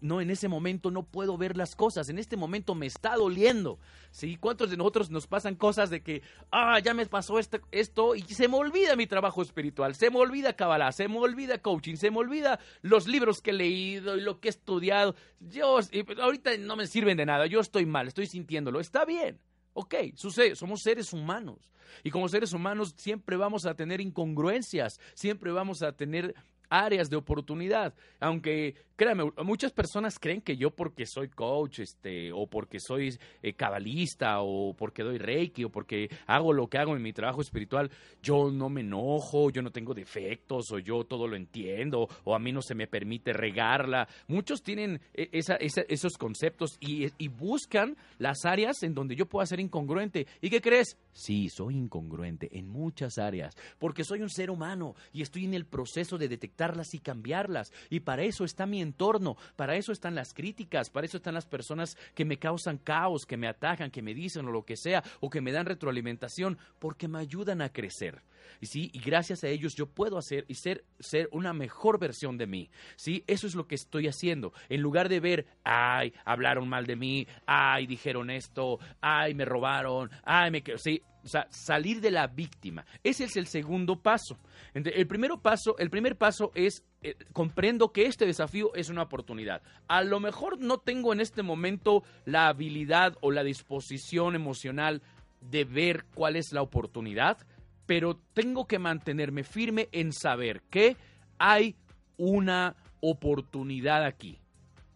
no, 0.00 0.20
en 0.20 0.30
ese 0.30 0.48
momento 0.48 0.90
no 0.90 1.02
puedo 1.02 1.36
ver 1.36 1.56
las 1.56 1.74
cosas, 1.74 2.08
en 2.08 2.18
este 2.18 2.36
momento 2.36 2.74
me 2.74 2.86
está 2.86 3.16
doliendo, 3.16 3.78
¿sí? 4.10 4.36
¿Cuántos 4.36 4.70
de 4.70 4.76
nosotros 4.76 5.10
nos 5.10 5.26
pasan 5.26 5.54
cosas 5.54 5.90
de 5.90 6.02
que, 6.02 6.22
ah, 6.50 6.78
ya 6.78 6.94
me 6.94 7.06
pasó 7.06 7.38
esto, 7.38 7.58
esto 7.72 8.14
y 8.14 8.22
se 8.22 8.48
me 8.48 8.56
olvida 8.56 8.96
mi 8.96 9.06
trabajo 9.06 9.42
espiritual, 9.42 9.94
se 9.94 10.10
me 10.10 10.18
olvida 10.18 10.54
Kabbalah, 10.54 10.92
se 10.92 11.08
me 11.08 11.18
olvida 11.18 11.58
coaching, 11.58 11.96
se 11.96 12.10
me 12.10 12.18
olvida 12.18 12.60
los 12.82 13.06
libros 13.06 13.42
que 13.42 13.50
he 13.50 13.54
leído 13.54 14.16
y 14.16 14.20
lo 14.20 14.40
que 14.40 14.48
he 14.48 14.50
estudiado, 14.50 15.14
yo, 15.40 15.78
ahorita 16.20 16.56
no 16.58 16.76
me 16.76 16.86
sirven 16.86 17.16
de 17.16 17.26
nada, 17.26 17.46
yo 17.46 17.60
estoy 17.60 17.86
mal, 17.86 18.08
estoy 18.08 18.26
sintiéndolo, 18.26 18.80
está 18.80 19.04
bien, 19.04 19.38
Ok, 19.80 19.94
sucede, 20.16 20.56
somos 20.56 20.82
seres 20.82 21.12
humanos. 21.12 21.70
Y 22.02 22.10
como 22.10 22.28
seres 22.28 22.52
humanos 22.52 22.94
siempre 22.96 23.36
vamos 23.36 23.64
a 23.64 23.74
tener 23.74 24.00
incongruencias, 24.00 24.98
siempre 25.14 25.52
vamos 25.52 25.82
a 25.82 25.92
tener 25.92 26.34
áreas 26.70 27.08
de 27.10 27.16
oportunidad. 27.16 27.94
Aunque, 28.20 28.74
créame, 28.96 29.30
muchas 29.44 29.72
personas 29.72 30.18
creen 30.18 30.40
que 30.40 30.56
yo 30.56 30.70
porque 30.70 31.06
soy 31.06 31.28
coach, 31.28 31.80
este, 31.80 32.32
o 32.32 32.46
porque 32.46 32.78
soy 32.80 33.16
eh, 33.42 33.52
cabalista, 33.54 34.40
o 34.40 34.74
porque 34.74 35.02
doy 35.02 35.18
reiki, 35.18 35.64
o 35.64 35.70
porque 35.70 36.08
hago 36.26 36.52
lo 36.52 36.68
que 36.68 36.78
hago 36.78 36.96
en 36.96 37.02
mi 37.02 37.12
trabajo 37.12 37.40
espiritual, 37.40 37.90
yo 38.22 38.50
no 38.50 38.68
me 38.68 38.80
enojo, 38.80 39.50
yo 39.50 39.62
no 39.62 39.70
tengo 39.70 39.94
defectos, 39.94 40.70
o 40.72 40.78
yo 40.78 41.04
todo 41.04 41.26
lo 41.26 41.36
entiendo, 41.36 42.08
o 42.24 42.34
a 42.34 42.38
mí 42.38 42.52
no 42.52 42.62
se 42.62 42.74
me 42.74 42.86
permite 42.86 43.32
regarla. 43.32 44.08
Muchos 44.26 44.62
tienen 44.62 45.00
e, 45.14 45.28
esos 45.32 46.16
conceptos 46.18 46.76
y 46.80 47.28
buscan 47.28 47.96
las 48.18 48.44
áreas 48.44 48.82
en 48.82 48.94
donde 48.94 49.16
yo 49.16 49.26
pueda 49.26 49.46
ser 49.46 49.60
incongruente. 49.60 50.26
¿Y 50.40 50.50
qué 50.50 50.60
crees? 50.60 50.96
Sí, 51.12 51.48
soy 51.48 51.76
incongruente 51.76 52.48
en 52.56 52.68
muchas 52.68 53.18
áreas, 53.18 53.56
porque 53.78 54.04
soy 54.04 54.22
un 54.22 54.30
ser 54.30 54.50
humano 54.50 54.94
y 55.12 55.22
estoy 55.22 55.44
en 55.44 55.54
el 55.54 55.66
proceso 55.66 56.16
de 56.16 56.28
detectar 56.28 56.57
y 56.92 56.98
cambiarlas. 56.98 57.72
Y 57.88 58.00
para 58.00 58.22
eso 58.22 58.44
está 58.44 58.66
mi 58.66 58.82
entorno, 58.82 59.36
para 59.56 59.76
eso 59.76 59.92
están 59.92 60.14
las 60.14 60.34
críticas, 60.34 60.90
para 60.90 61.06
eso 61.06 61.16
están 61.16 61.34
las 61.34 61.46
personas 61.46 61.96
que 62.14 62.24
me 62.24 62.38
causan 62.38 62.78
caos, 62.78 63.26
que 63.26 63.36
me 63.36 63.46
atacan, 63.46 63.90
que 63.90 64.02
me 64.02 64.12
dicen 64.12 64.46
o 64.46 64.50
lo 64.50 64.64
que 64.64 64.76
sea, 64.76 65.04
o 65.20 65.30
que 65.30 65.40
me 65.40 65.52
dan 65.52 65.66
retroalimentación, 65.66 66.58
porque 66.78 67.06
me 67.06 67.20
ayudan 67.20 67.62
a 67.62 67.72
crecer. 67.72 68.22
Y 68.60 68.66
sí, 68.66 68.90
y 68.92 69.00
gracias 69.00 69.44
a 69.44 69.48
ellos 69.48 69.74
yo 69.74 69.86
puedo 69.86 70.18
hacer 70.18 70.44
y 70.48 70.54
ser, 70.54 70.84
ser 70.98 71.28
una 71.32 71.52
mejor 71.52 71.98
versión 71.98 72.38
de 72.38 72.46
mí, 72.46 72.70
sí, 72.96 73.24
eso 73.26 73.46
es 73.46 73.54
lo 73.54 73.66
que 73.66 73.74
estoy 73.74 74.08
haciendo, 74.08 74.52
en 74.68 74.80
lugar 74.80 75.08
de 75.08 75.20
ver, 75.20 75.46
ay, 75.64 76.12
hablaron 76.24 76.68
mal 76.68 76.86
de 76.86 76.96
mí, 76.96 77.26
ay, 77.46 77.86
dijeron 77.86 78.30
esto, 78.30 78.78
ay, 79.00 79.34
me 79.34 79.44
robaron, 79.44 80.10
ay, 80.24 80.50
me, 80.50 80.62
sí, 80.76 81.02
o 81.24 81.28
sea, 81.28 81.46
salir 81.50 82.00
de 82.00 82.10
la 82.10 82.26
víctima. 82.26 82.86
Ese 83.02 83.24
es 83.24 83.36
el 83.36 83.46
segundo 83.46 84.00
paso. 84.00 84.38
El, 84.72 85.06
primero 85.06 85.42
paso, 85.42 85.76
el 85.78 85.90
primer 85.90 86.16
paso 86.16 86.52
es 86.54 86.84
eh, 87.02 87.16
comprendo 87.34 87.92
que 87.92 88.06
este 88.06 88.24
desafío 88.24 88.74
es 88.74 88.88
una 88.88 89.02
oportunidad. 89.02 89.62
A 89.88 90.02
lo 90.02 90.20
mejor 90.20 90.58
no 90.58 90.78
tengo 90.78 91.12
en 91.12 91.20
este 91.20 91.42
momento 91.42 92.02
la 92.24 92.48
habilidad 92.48 93.16
o 93.20 93.30
la 93.30 93.42
disposición 93.42 94.36
emocional 94.36 95.02
de 95.40 95.64
ver 95.64 96.04
cuál 96.14 96.36
es 96.36 96.52
la 96.52 96.62
oportunidad, 96.62 97.38
pero 97.88 98.20
tengo 98.34 98.66
que 98.66 98.78
mantenerme 98.78 99.44
firme 99.44 99.88
en 99.92 100.12
saber 100.12 100.60
que 100.68 100.98
hay 101.38 101.74
una 102.18 102.76
oportunidad 103.00 104.04
aquí. 104.04 104.38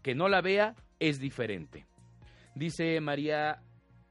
Que 0.03 0.15
no 0.15 0.29
la 0.29 0.43
vea 0.43 0.75
es 1.01 1.19
diferente. 1.19 1.87
Dice 2.55 3.01
María 3.01 3.63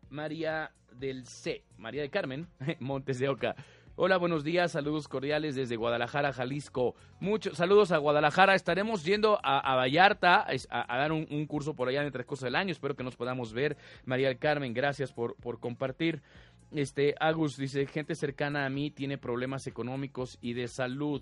María 0.09 0.71
del 0.93 1.27
C, 1.27 1.63
María 1.77 2.01
de 2.01 2.09
Carmen, 2.09 2.47
Montes 2.79 3.19
de 3.19 3.29
Oca. 3.29 3.55
Hola, 3.97 4.17
buenos 4.17 4.43
días, 4.43 4.71
saludos 4.71 5.07
cordiales 5.07 5.53
desde 5.53 5.75
Guadalajara, 5.75 6.33
Jalisco. 6.33 6.95
Muchos 7.19 7.57
saludos 7.57 7.91
a 7.91 7.97
Guadalajara. 7.97 8.55
Estaremos 8.55 9.05
yendo 9.05 9.37
a, 9.43 9.75
Vallarta 9.75 10.47
a, 10.69 10.97
dar 10.97 11.11
un, 11.11 11.45
curso 11.45 11.75
por 11.75 11.87
allá 11.87 12.01
en 12.01 12.07
el 12.07 12.25
Cosas 12.25 12.45
del 12.45 12.55
año. 12.55 12.71
Espero 12.71 12.95
que 12.95 13.03
nos 13.03 13.15
podamos 13.15 13.53
ver. 13.53 13.77
María 14.05 14.29
del 14.29 14.39
Carmen, 14.39 14.73
gracias 14.73 15.13
por, 15.13 15.35
por 15.35 15.59
compartir. 15.59 16.23
Este, 16.71 17.15
Agus 17.19 17.57
dice, 17.57 17.85
gente 17.85 18.15
cercana 18.15 18.65
a 18.65 18.69
mí 18.69 18.91
tiene 18.91 19.17
problemas 19.17 19.67
económicos 19.67 20.37
y 20.41 20.53
de 20.53 20.67
salud. 20.67 21.21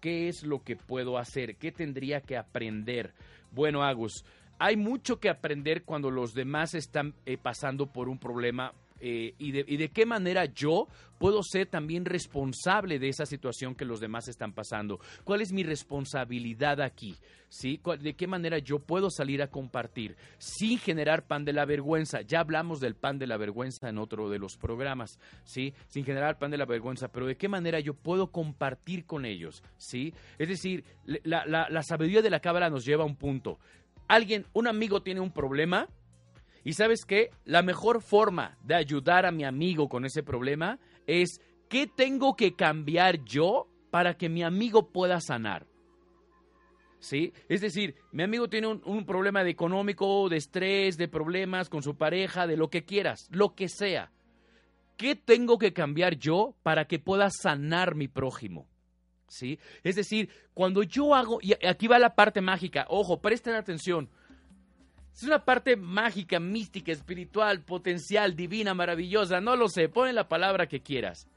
¿Qué 0.00 0.28
es 0.28 0.42
lo 0.42 0.62
que 0.62 0.76
puedo 0.76 1.16
hacer? 1.16 1.56
¿Qué 1.56 1.72
tendría 1.72 2.20
que 2.20 2.36
aprender? 2.36 3.14
Bueno, 3.52 3.82
Agus, 3.82 4.24
hay 4.58 4.76
mucho 4.76 5.18
que 5.18 5.30
aprender 5.30 5.84
cuando 5.84 6.10
los 6.10 6.34
demás 6.34 6.74
están 6.74 7.14
eh, 7.24 7.38
pasando 7.38 7.86
por 7.86 8.08
un 8.08 8.18
problema 8.18 8.74
eh, 9.04 9.34
y, 9.36 9.50
de, 9.50 9.88
qué 9.88 10.06
manera 10.06 10.44
yo 10.44 10.86
puedo 11.18 11.42
ser 11.42 11.66
también 11.66 12.04
responsable 12.04 13.00
de 13.00 13.08
esa 13.08 13.26
situación 13.26 13.74
que 13.74 13.84
los 13.84 13.98
demás 13.98 14.28
están 14.28 14.52
pasando. 14.52 15.00
¿Cuál 15.24 15.40
es 15.40 15.52
mi 15.52 15.64
responsabilidad 15.64 16.80
aquí? 16.80 17.16
¿Sí? 17.48 17.80
¿De 18.00 18.14
qué 18.14 18.28
manera 18.28 18.58
yo 18.58 18.78
puedo 18.78 19.10
salir 19.10 19.42
a 19.42 19.48
compartir 19.48 20.16
sin 20.38 20.78
generar 20.78 21.26
pan 21.26 21.44
de 21.44 21.52
la 21.52 21.64
vergüenza? 21.64 22.20
Ya 22.20 22.38
hablamos 22.38 22.78
del 22.78 22.94
pan 22.94 23.18
de 23.18 23.26
la 23.26 23.36
vergüenza 23.36 23.88
en 23.88 23.98
otro 23.98 24.30
de 24.30 24.38
los 24.38 24.56
programas, 24.56 25.18
¿sí? 25.42 25.74
Sin 25.88 26.04
generar 26.04 26.38
pan 26.38 26.52
de 26.52 26.58
la 26.58 26.64
vergüenza, 26.64 27.08
pero 27.08 27.26
¿de 27.26 27.36
qué 27.36 27.48
manera 27.48 27.80
yo 27.80 27.94
puedo 27.94 28.30
compartir 28.30 29.04
con 29.04 29.24
ellos? 29.24 29.64
¿Sí? 29.78 30.14
Es 30.38 30.48
decir, 30.48 30.84
la, 31.24 31.44
la, 31.44 31.68
la 31.68 31.82
sabiduría 31.82 32.22
de 32.22 32.30
la 32.30 32.38
cábala 32.38 32.70
nos 32.70 32.84
lleva 32.84 33.02
a 33.02 33.06
un 33.06 33.16
punto. 33.16 33.58
Alguien, 34.06 34.46
un 34.52 34.68
amigo 34.68 35.02
tiene 35.02 35.20
un 35.20 35.32
problema, 35.32 35.88
y 36.64 36.74
sabes 36.74 37.04
qué? 37.04 37.30
La 37.44 37.62
mejor 37.62 38.02
forma 38.02 38.56
de 38.62 38.74
ayudar 38.74 39.26
a 39.26 39.32
mi 39.32 39.44
amigo 39.44 39.88
con 39.88 40.04
ese 40.04 40.22
problema 40.22 40.78
es 41.06 41.40
qué 41.68 41.86
tengo 41.86 42.36
que 42.36 42.54
cambiar 42.54 43.24
yo 43.24 43.66
para 43.90 44.14
que 44.14 44.28
mi 44.28 44.42
amigo 44.42 44.90
pueda 44.90 45.20
sanar. 45.20 45.66
¿Sí? 46.98 47.32
Es 47.48 47.60
decir, 47.60 47.96
mi 48.12 48.22
amigo 48.22 48.48
tiene 48.48 48.68
un, 48.68 49.04
problema 49.04 49.42
de 49.42 49.50
económico, 49.50 50.28
de 50.28 50.36
estrés, 50.36 50.96
de 50.96 51.08
problemas 51.08 51.68
con 51.68 51.82
su 51.82 51.96
pareja, 51.96 52.46
de 52.46 52.56
lo 52.56 52.70
que 52.70 52.84
quieras, 52.84 53.26
lo 53.32 53.56
que 53.56 53.68
sea. 53.68 54.12
¿Qué 54.96 55.16
tengo 55.16 55.58
que 55.58 55.72
cambiar 55.72 56.16
yo 56.16 56.54
para 56.62 56.84
que 56.84 57.00
pueda 57.00 57.28
sanar 57.30 57.96
mi 57.96 58.06
prójimo? 58.06 58.68
¿Sí? 59.26 59.58
Es 59.82 59.96
decir, 59.96 60.30
cuando 60.54 60.84
yo 60.84 61.16
hago, 61.16 61.40
y 61.42 61.54
aquí 61.66 61.88
va 61.88 61.98
la 61.98 62.14
parte 62.14 62.40
mágica, 62.40 62.86
ojo, 62.88 63.20
presten 63.20 63.54
atención, 63.54 64.08
es 65.14 65.22
una 65.24 65.44
parte 65.44 65.76
mágica, 65.76 66.40
mística, 66.40 66.90
espiritual, 66.90 67.62
potencial, 67.62 68.34
divina, 68.34 68.74
maravillosa, 68.74 69.40
no 69.40 69.56
lo 69.56 69.68
sé, 69.68 69.88
pon 69.88 70.14
la 70.14 70.28
palabra 70.28 70.66
que 70.66 70.80
quieras. 70.80 71.28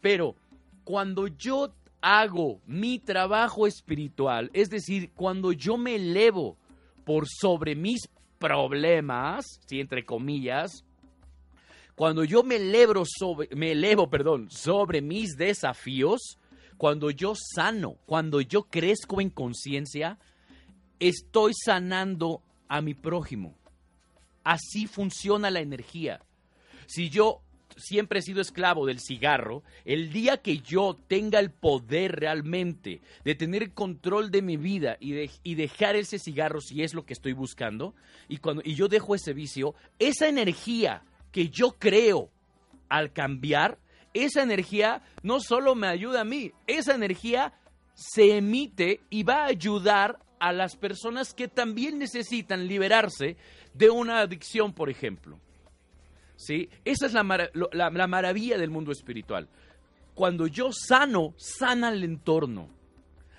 Pero 0.00 0.36
cuando 0.84 1.26
yo 1.26 1.74
hago 2.00 2.60
mi 2.66 2.98
trabajo 2.98 3.66
espiritual, 3.66 4.50
es 4.52 4.70
decir, 4.70 5.10
cuando 5.14 5.52
yo 5.52 5.76
me 5.76 5.96
elevo 5.96 6.56
por 7.04 7.26
sobre 7.28 7.74
mis 7.74 8.08
problemas, 8.38 9.60
si 9.66 9.80
entre 9.80 10.04
comillas, 10.04 10.84
cuando 11.94 12.24
yo 12.24 12.42
me 12.42 12.56
elevo 12.56 13.04
sobre, 13.06 13.48
me 13.54 13.72
elevo, 13.72 14.10
perdón, 14.10 14.50
sobre 14.50 15.00
mis 15.00 15.36
desafíos, 15.36 16.38
cuando 16.76 17.10
yo 17.10 17.34
sano, 17.34 17.96
cuando 18.04 18.40
yo 18.40 18.64
crezco 18.64 19.20
en 19.20 19.30
conciencia, 19.30 20.18
estoy 20.98 21.52
sanando 21.54 22.42
a 22.68 22.80
mi 22.80 22.94
prójimo. 22.94 23.56
Así 24.42 24.86
funciona 24.86 25.50
la 25.50 25.60
energía. 25.60 26.20
Si 26.86 27.08
yo 27.08 27.40
siempre 27.76 28.18
he 28.18 28.22
sido 28.22 28.40
esclavo 28.40 28.86
del 28.86 29.00
cigarro, 29.00 29.62
el 29.84 30.12
día 30.12 30.38
que 30.38 30.58
yo 30.58 30.96
tenga 31.08 31.38
el 31.38 31.50
poder 31.50 32.16
realmente 32.16 33.00
de 33.24 33.34
tener 33.34 33.72
control 33.72 34.30
de 34.30 34.42
mi 34.42 34.56
vida 34.56 34.96
y, 35.00 35.12
de, 35.12 35.30
y 35.42 35.54
dejar 35.54 35.96
ese 35.96 36.18
cigarro 36.18 36.60
si 36.60 36.82
es 36.82 36.94
lo 36.94 37.04
que 37.04 37.14
estoy 37.14 37.32
buscando, 37.32 37.94
y, 38.28 38.38
cuando, 38.38 38.62
y 38.64 38.74
yo 38.74 38.88
dejo 38.88 39.14
ese 39.14 39.32
vicio, 39.32 39.74
esa 39.98 40.28
energía 40.28 41.02
que 41.32 41.48
yo 41.48 41.72
creo 41.78 42.30
al 42.88 43.12
cambiar, 43.12 43.78
esa 44.12 44.42
energía 44.42 45.02
no 45.22 45.40
solo 45.40 45.74
me 45.74 45.88
ayuda 45.88 46.20
a 46.20 46.24
mí, 46.24 46.52
esa 46.66 46.94
energía 46.94 47.54
se 47.94 48.36
emite 48.36 49.00
y 49.10 49.22
va 49.22 49.44
a 49.44 49.46
ayudar 49.46 50.18
a 50.44 50.52
las 50.52 50.76
personas 50.76 51.32
que 51.32 51.48
también 51.48 51.98
necesitan 51.98 52.68
liberarse 52.68 53.38
de 53.72 53.88
una 53.88 54.20
adicción, 54.20 54.74
por 54.74 54.90
ejemplo. 54.90 55.40
¿Sí? 56.36 56.68
Esa 56.84 57.06
es 57.06 57.14
la, 57.14 58.06
maravilla 58.06 58.58
del 58.58 58.68
mundo 58.68 58.92
espiritual. 58.92 59.48
Cuando 60.14 60.46
yo 60.46 60.68
sano, 60.70 61.32
sana 61.38 61.88
el 61.88 62.04
entorno. 62.04 62.68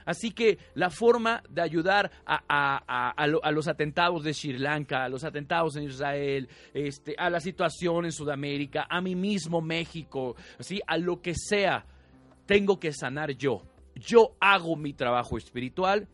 Así 0.04 0.32
que 0.32 0.58
la 0.74 0.90
forma 0.90 1.44
de 1.48 1.62
ayudar 1.62 2.10
a, 2.26 3.52
los 3.52 3.68
atentados 3.68 4.24
de 4.24 4.34
Sri 4.34 4.58
Lanka, 4.58 5.04
a 5.04 5.10
los 5.10 5.24
atentados 5.24 5.76
en 5.76 5.84
Israel, 5.84 6.50
este, 6.74 7.14
a 7.20 7.30
la 7.30 7.40
situación 7.40 8.06
en 8.06 8.14
Sudamérica, 8.14 8.88
a 8.90 9.00
mí 9.00 9.14
mismo 9.14 9.62
México, 9.62 10.36
¿sí? 10.60 10.82
a 10.88 10.98
lo 10.98 11.22
que 11.22 11.36
sea, 11.36 11.86
tengo 12.48 12.80
que 12.80 12.92
sanar 12.94 13.30
yo. 13.34 13.62
Yo 13.94 14.36
hago 14.40 14.76
mi 14.76 14.94
trabajo 14.94 15.38
espiritual 15.38 16.08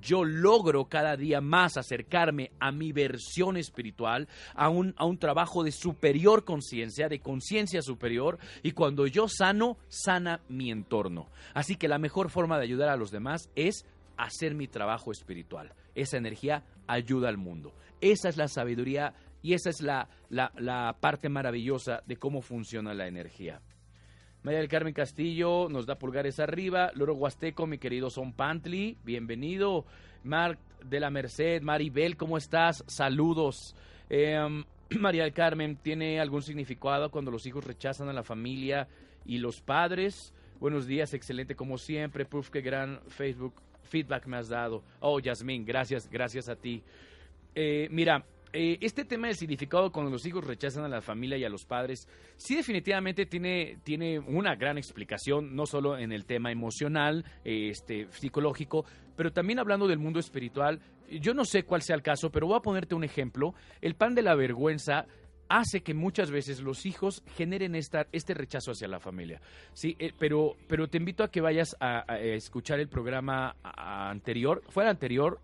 yo 0.00 0.24
logro 0.24 0.86
cada 0.86 1.16
día 1.16 1.40
más 1.40 1.76
acercarme 1.76 2.50
a 2.58 2.72
mi 2.72 2.92
versión 2.92 3.56
espiritual, 3.56 4.28
a 4.54 4.68
un, 4.68 4.94
a 4.96 5.04
un 5.04 5.18
trabajo 5.18 5.64
de 5.64 5.72
superior 5.72 6.44
conciencia, 6.44 7.08
de 7.08 7.20
conciencia 7.20 7.82
superior, 7.82 8.38
y 8.62 8.72
cuando 8.72 9.06
yo 9.06 9.28
sano, 9.28 9.78
sana 9.88 10.40
mi 10.48 10.70
entorno. 10.70 11.28
Así 11.54 11.76
que 11.76 11.88
la 11.88 11.98
mejor 11.98 12.30
forma 12.30 12.58
de 12.58 12.64
ayudar 12.64 12.88
a 12.88 12.96
los 12.96 13.10
demás 13.10 13.50
es 13.54 13.86
hacer 14.16 14.54
mi 14.54 14.68
trabajo 14.68 15.12
espiritual. 15.12 15.72
Esa 15.94 16.16
energía 16.16 16.64
ayuda 16.86 17.28
al 17.28 17.38
mundo. 17.38 17.72
Esa 18.00 18.28
es 18.28 18.36
la 18.36 18.48
sabiduría 18.48 19.14
y 19.42 19.54
esa 19.54 19.70
es 19.70 19.80
la, 19.80 20.08
la, 20.28 20.52
la 20.56 20.96
parte 21.00 21.28
maravillosa 21.28 22.02
de 22.06 22.16
cómo 22.16 22.42
funciona 22.42 22.94
la 22.94 23.06
energía. 23.06 23.60
María 24.42 24.60
del 24.60 24.68
Carmen 24.68 24.94
Castillo 24.94 25.68
nos 25.68 25.86
da 25.86 25.98
pulgares 25.98 26.38
arriba. 26.38 26.92
Loro 26.94 27.14
Huasteco, 27.14 27.66
mi 27.66 27.78
querido 27.78 28.08
Son 28.08 28.32
Pantli, 28.32 28.96
bienvenido. 29.04 29.84
Marc 30.22 30.58
de 30.84 31.00
la 31.00 31.10
Merced, 31.10 31.62
Maribel, 31.62 32.16
¿cómo 32.16 32.38
estás? 32.38 32.84
Saludos. 32.86 33.74
Em, 34.08 34.64
María 35.00 35.24
del 35.24 35.32
Carmen, 35.32 35.76
¿tiene 35.76 36.20
algún 36.20 36.42
significado 36.42 37.10
cuando 37.10 37.30
los 37.30 37.46
hijos 37.46 37.64
rechazan 37.64 38.08
a 38.08 38.12
la 38.12 38.22
familia 38.22 38.86
y 39.26 39.38
los 39.38 39.60
padres? 39.60 40.32
Buenos 40.60 40.86
días, 40.86 41.14
excelente 41.14 41.56
como 41.56 41.76
siempre. 41.76 42.24
Puf, 42.24 42.50
qué 42.50 42.60
gran 42.60 43.00
Facebook 43.08 43.54
feedback 43.82 44.26
me 44.26 44.36
has 44.36 44.48
dado. 44.48 44.84
Oh, 45.00 45.18
Yasmín, 45.18 45.64
gracias, 45.64 46.08
gracias 46.08 46.48
a 46.48 46.54
ti. 46.54 46.82
Eh, 47.54 47.88
mira, 47.90 48.24
eh, 48.52 48.78
este 48.80 49.04
tema 49.04 49.26
del 49.26 49.36
significado 49.36 49.92
cuando 49.92 50.10
los 50.10 50.24
hijos 50.26 50.44
rechazan 50.44 50.84
a 50.84 50.88
la 50.88 51.00
familia 51.00 51.36
y 51.36 51.44
a 51.44 51.48
los 51.48 51.64
padres, 51.64 52.08
sí 52.36 52.56
definitivamente 52.56 53.26
tiene, 53.26 53.78
tiene 53.84 54.18
una 54.18 54.54
gran 54.56 54.78
explicación, 54.78 55.54
no 55.54 55.66
solo 55.66 55.98
en 55.98 56.12
el 56.12 56.24
tema 56.24 56.50
emocional, 56.50 57.24
este, 57.44 58.06
psicológico, 58.10 58.84
pero 59.16 59.32
también 59.32 59.58
hablando 59.58 59.86
del 59.86 59.98
mundo 59.98 60.20
espiritual. 60.20 60.80
Yo 61.10 61.34
no 61.34 61.44
sé 61.44 61.62
cuál 61.64 61.82
sea 61.82 61.96
el 61.96 62.02
caso, 62.02 62.30
pero 62.30 62.46
voy 62.46 62.56
a 62.56 62.60
ponerte 62.60 62.94
un 62.94 63.04
ejemplo. 63.04 63.54
El 63.80 63.94
pan 63.94 64.14
de 64.14 64.22
la 64.22 64.34
vergüenza 64.34 65.06
hace 65.48 65.80
que 65.80 65.94
muchas 65.94 66.30
veces 66.30 66.60
los 66.60 66.86
hijos 66.86 67.22
generen 67.36 67.74
esta, 67.74 68.06
este 68.12 68.34
rechazo 68.34 68.72
hacia 68.72 68.88
la 68.88 69.00
familia. 69.00 69.40
Sí, 69.72 69.96
eh, 69.98 70.12
pero, 70.18 70.56
pero 70.68 70.88
te 70.88 70.98
invito 70.98 71.24
a 71.24 71.30
que 71.30 71.40
vayas 71.40 71.76
a, 71.80 72.04
escuchar 72.18 72.80
el 72.80 72.88
programa 72.88 73.56
anterior, 73.62 74.62
fue 74.68 74.84
el 74.84 74.90
anterior, 74.90 75.40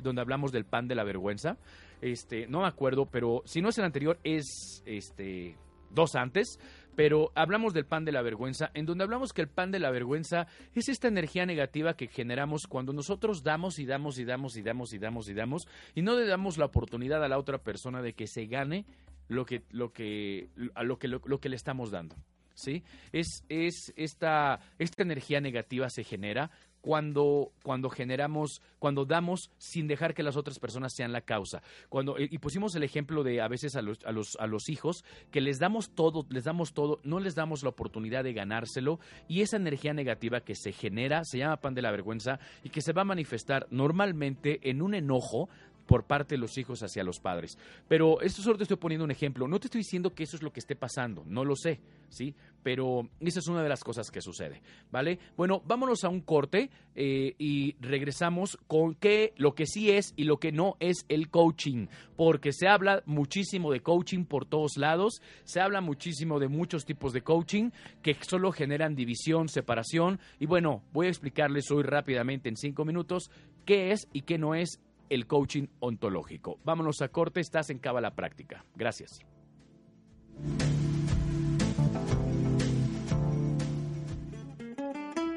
donde 0.00 0.20
hablamos 0.20 0.52
del 0.52 0.64
pan 0.64 0.88
de 0.88 0.94
la 0.94 1.04
vergüenza. 1.04 1.56
Este, 2.04 2.46
no 2.48 2.60
me 2.60 2.66
acuerdo, 2.66 3.06
pero 3.06 3.40
si 3.46 3.62
no 3.62 3.70
es 3.70 3.78
el 3.78 3.84
anterior, 3.84 4.18
es 4.24 4.82
este 4.84 5.56
dos 5.88 6.16
antes, 6.16 6.58
pero 6.94 7.32
hablamos 7.34 7.72
del 7.72 7.86
pan 7.86 8.04
de 8.04 8.12
la 8.12 8.20
vergüenza, 8.20 8.70
en 8.74 8.84
donde 8.84 9.04
hablamos 9.04 9.32
que 9.32 9.40
el 9.40 9.48
pan 9.48 9.70
de 9.70 9.78
la 9.78 9.90
vergüenza 9.90 10.46
es 10.74 10.90
esta 10.90 11.08
energía 11.08 11.46
negativa 11.46 11.96
que 11.96 12.08
generamos 12.08 12.66
cuando 12.66 12.92
nosotros 12.92 13.42
damos 13.42 13.78
y 13.78 13.86
damos 13.86 14.18
y 14.18 14.26
damos 14.26 14.54
y 14.58 14.60
damos 14.60 14.92
y 14.92 14.98
damos 14.98 15.28
y 15.30 15.32
damos 15.32 15.66
y 15.94 16.02
no 16.02 16.14
le 16.14 16.26
damos 16.26 16.58
la 16.58 16.66
oportunidad 16.66 17.24
a 17.24 17.28
la 17.28 17.38
otra 17.38 17.56
persona 17.56 18.02
de 18.02 18.12
que 18.12 18.26
se 18.26 18.44
gane 18.44 18.84
lo 19.28 19.46
que, 19.46 19.62
lo 19.70 19.90
que, 19.90 20.50
lo 20.56 20.98
que, 20.98 21.08
lo, 21.08 21.40
que 21.40 21.48
le 21.48 21.56
estamos 21.56 21.90
dando. 21.90 22.16
¿Sí? 22.52 22.84
Es, 23.12 23.44
es 23.48 23.94
esta, 23.96 24.60
esta 24.78 25.02
energía 25.02 25.40
negativa 25.40 25.88
se 25.88 26.04
genera 26.04 26.50
cuando, 26.84 27.50
cuando 27.62 27.88
generamos, 27.88 28.60
cuando 28.78 29.06
damos 29.06 29.50
sin 29.56 29.88
dejar 29.88 30.12
que 30.12 30.22
las 30.22 30.36
otras 30.36 30.58
personas 30.58 30.92
sean 30.92 31.12
la 31.12 31.22
causa. 31.22 31.62
Cuando, 31.88 32.16
y 32.18 32.36
pusimos 32.36 32.74
el 32.74 32.82
ejemplo 32.82 33.22
de 33.22 33.40
a 33.40 33.48
veces 33.48 33.74
a 33.74 33.80
los, 33.80 34.04
a 34.04 34.12
los, 34.12 34.36
a 34.38 34.46
los 34.46 34.68
hijos, 34.68 35.02
que 35.30 35.40
les 35.40 35.58
damos 35.58 35.94
todo, 35.94 36.26
les 36.28 36.44
damos 36.44 36.74
todo, 36.74 37.00
no 37.02 37.20
les 37.20 37.34
damos 37.34 37.62
la 37.62 37.70
oportunidad 37.70 38.22
de 38.22 38.34
ganárselo, 38.34 39.00
y 39.28 39.40
esa 39.40 39.56
energía 39.56 39.94
negativa 39.94 40.42
que 40.42 40.54
se 40.54 40.72
genera 40.72 41.24
se 41.24 41.38
llama 41.38 41.56
pan 41.56 41.72
de 41.72 41.80
la 41.80 41.90
vergüenza 41.90 42.38
y 42.62 42.68
que 42.68 42.82
se 42.82 42.92
va 42.92 43.00
a 43.00 43.06
manifestar 43.06 43.66
normalmente 43.70 44.60
en 44.68 44.82
un 44.82 44.94
enojo 44.94 45.48
por 45.86 46.04
parte 46.04 46.34
de 46.34 46.40
los 46.40 46.56
hijos 46.58 46.82
hacia 46.82 47.04
los 47.04 47.20
padres. 47.20 47.58
Pero 47.88 48.20
esto 48.20 48.42
solo 48.42 48.56
te 48.56 48.64
estoy 48.64 48.76
poniendo 48.76 49.04
un 49.04 49.10
ejemplo. 49.10 49.48
No 49.48 49.60
te 49.60 49.66
estoy 49.66 49.80
diciendo 49.80 50.14
que 50.14 50.24
eso 50.24 50.36
es 50.36 50.42
lo 50.42 50.52
que 50.52 50.60
esté 50.60 50.76
pasando, 50.76 51.24
no 51.26 51.44
lo 51.44 51.56
sé, 51.56 51.80
¿sí? 52.08 52.34
Pero 52.62 53.08
esa 53.20 53.40
es 53.40 53.48
una 53.48 53.62
de 53.62 53.68
las 53.68 53.84
cosas 53.84 54.10
que 54.10 54.20
sucede, 54.20 54.62
¿vale? 54.90 55.18
Bueno, 55.36 55.62
vámonos 55.66 56.04
a 56.04 56.08
un 56.08 56.22
corte 56.22 56.70
eh, 56.94 57.34
y 57.38 57.76
regresamos 57.80 58.58
con 58.66 58.94
qué, 58.94 59.34
lo 59.36 59.54
que 59.54 59.66
sí 59.66 59.90
es 59.90 60.14
y 60.16 60.24
lo 60.24 60.38
que 60.38 60.52
no 60.52 60.76
es 60.80 61.04
el 61.08 61.28
coaching, 61.28 61.88
porque 62.16 62.52
se 62.52 62.68
habla 62.68 63.02
muchísimo 63.06 63.70
de 63.70 63.80
coaching 63.80 64.24
por 64.24 64.46
todos 64.46 64.76
lados, 64.76 65.20
se 65.44 65.60
habla 65.60 65.80
muchísimo 65.80 66.40
de 66.40 66.48
muchos 66.48 66.84
tipos 66.84 67.12
de 67.12 67.22
coaching 67.22 67.70
que 68.02 68.16
solo 68.22 68.52
generan 68.52 68.94
división, 68.94 69.48
separación, 69.48 70.20
y 70.38 70.46
bueno, 70.46 70.82
voy 70.92 71.06
a 71.06 71.10
explicarles 71.10 71.70
hoy 71.70 71.82
rápidamente 71.82 72.48
en 72.48 72.56
cinco 72.56 72.84
minutos 72.84 73.30
qué 73.64 73.90
es 73.90 74.08
y 74.12 74.22
qué 74.22 74.38
no 74.38 74.54
es 74.54 74.80
el 75.14 75.26
coaching 75.26 75.66
ontológico. 75.80 76.58
Vámonos 76.64 77.02
a 77.02 77.08
corte, 77.08 77.40
estás 77.40 77.68
en 77.70 77.78
Cábala 77.78 78.14
Práctica. 78.14 78.64
Gracias. 78.74 79.20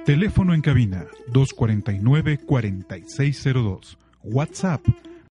Teléfono 0.06 0.54
en 0.54 0.62
cabina 0.62 1.06
249-4602. 1.34 3.98
WhatsApp 4.24 4.86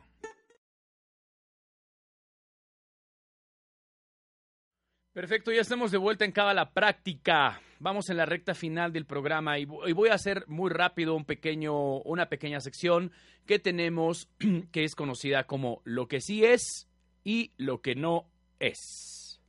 Perfecto, 5.13 5.51
ya 5.51 5.61
estamos 5.61 5.91
de 5.91 5.97
vuelta 5.97 6.23
en 6.23 6.33
la 6.55 6.71
Práctica. 6.71 7.61
Vamos 7.79 8.09
en 8.09 8.17
la 8.17 8.25
recta 8.25 8.53
final 8.53 8.93
del 8.93 9.05
programa 9.05 9.59
y 9.59 9.65
voy 9.65 10.09
a 10.09 10.13
hacer 10.13 10.45
muy 10.47 10.69
rápido 10.69 11.15
un 11.15 11.25
pequeño, 11.25 11.97
una 12.03 12.29
pequeña 12.29 12.59
sección 12.61 13.11
que 13.45 13.59
tenemos 13.59 14.29
que 14.71 14.83
es 14.83 14.95
conocida 14.95 15.45
como 15.45 15.81
lo 15.83 16.07
que 16.07 16.21
sí 16.21 16.45
es 16.45 16.87
y 17.23 17.51
lo 17.57 17.81
que 17.81 17.95
no 17.95 18.29
es. 18.59 19.41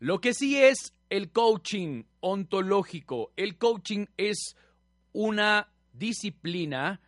Lo 0.00 0.22
que 0.22 0.32
sí 0.32 0.56
es 0.56 0.94
el 1.10 1.30
coaching 1.30 2.04
ontológico. 2.20 3.32
El 3.36 3.58
coaching 3.58 4.06
es 4.16 4.56
una 5.12 5.68
disciplina 5.92 7.02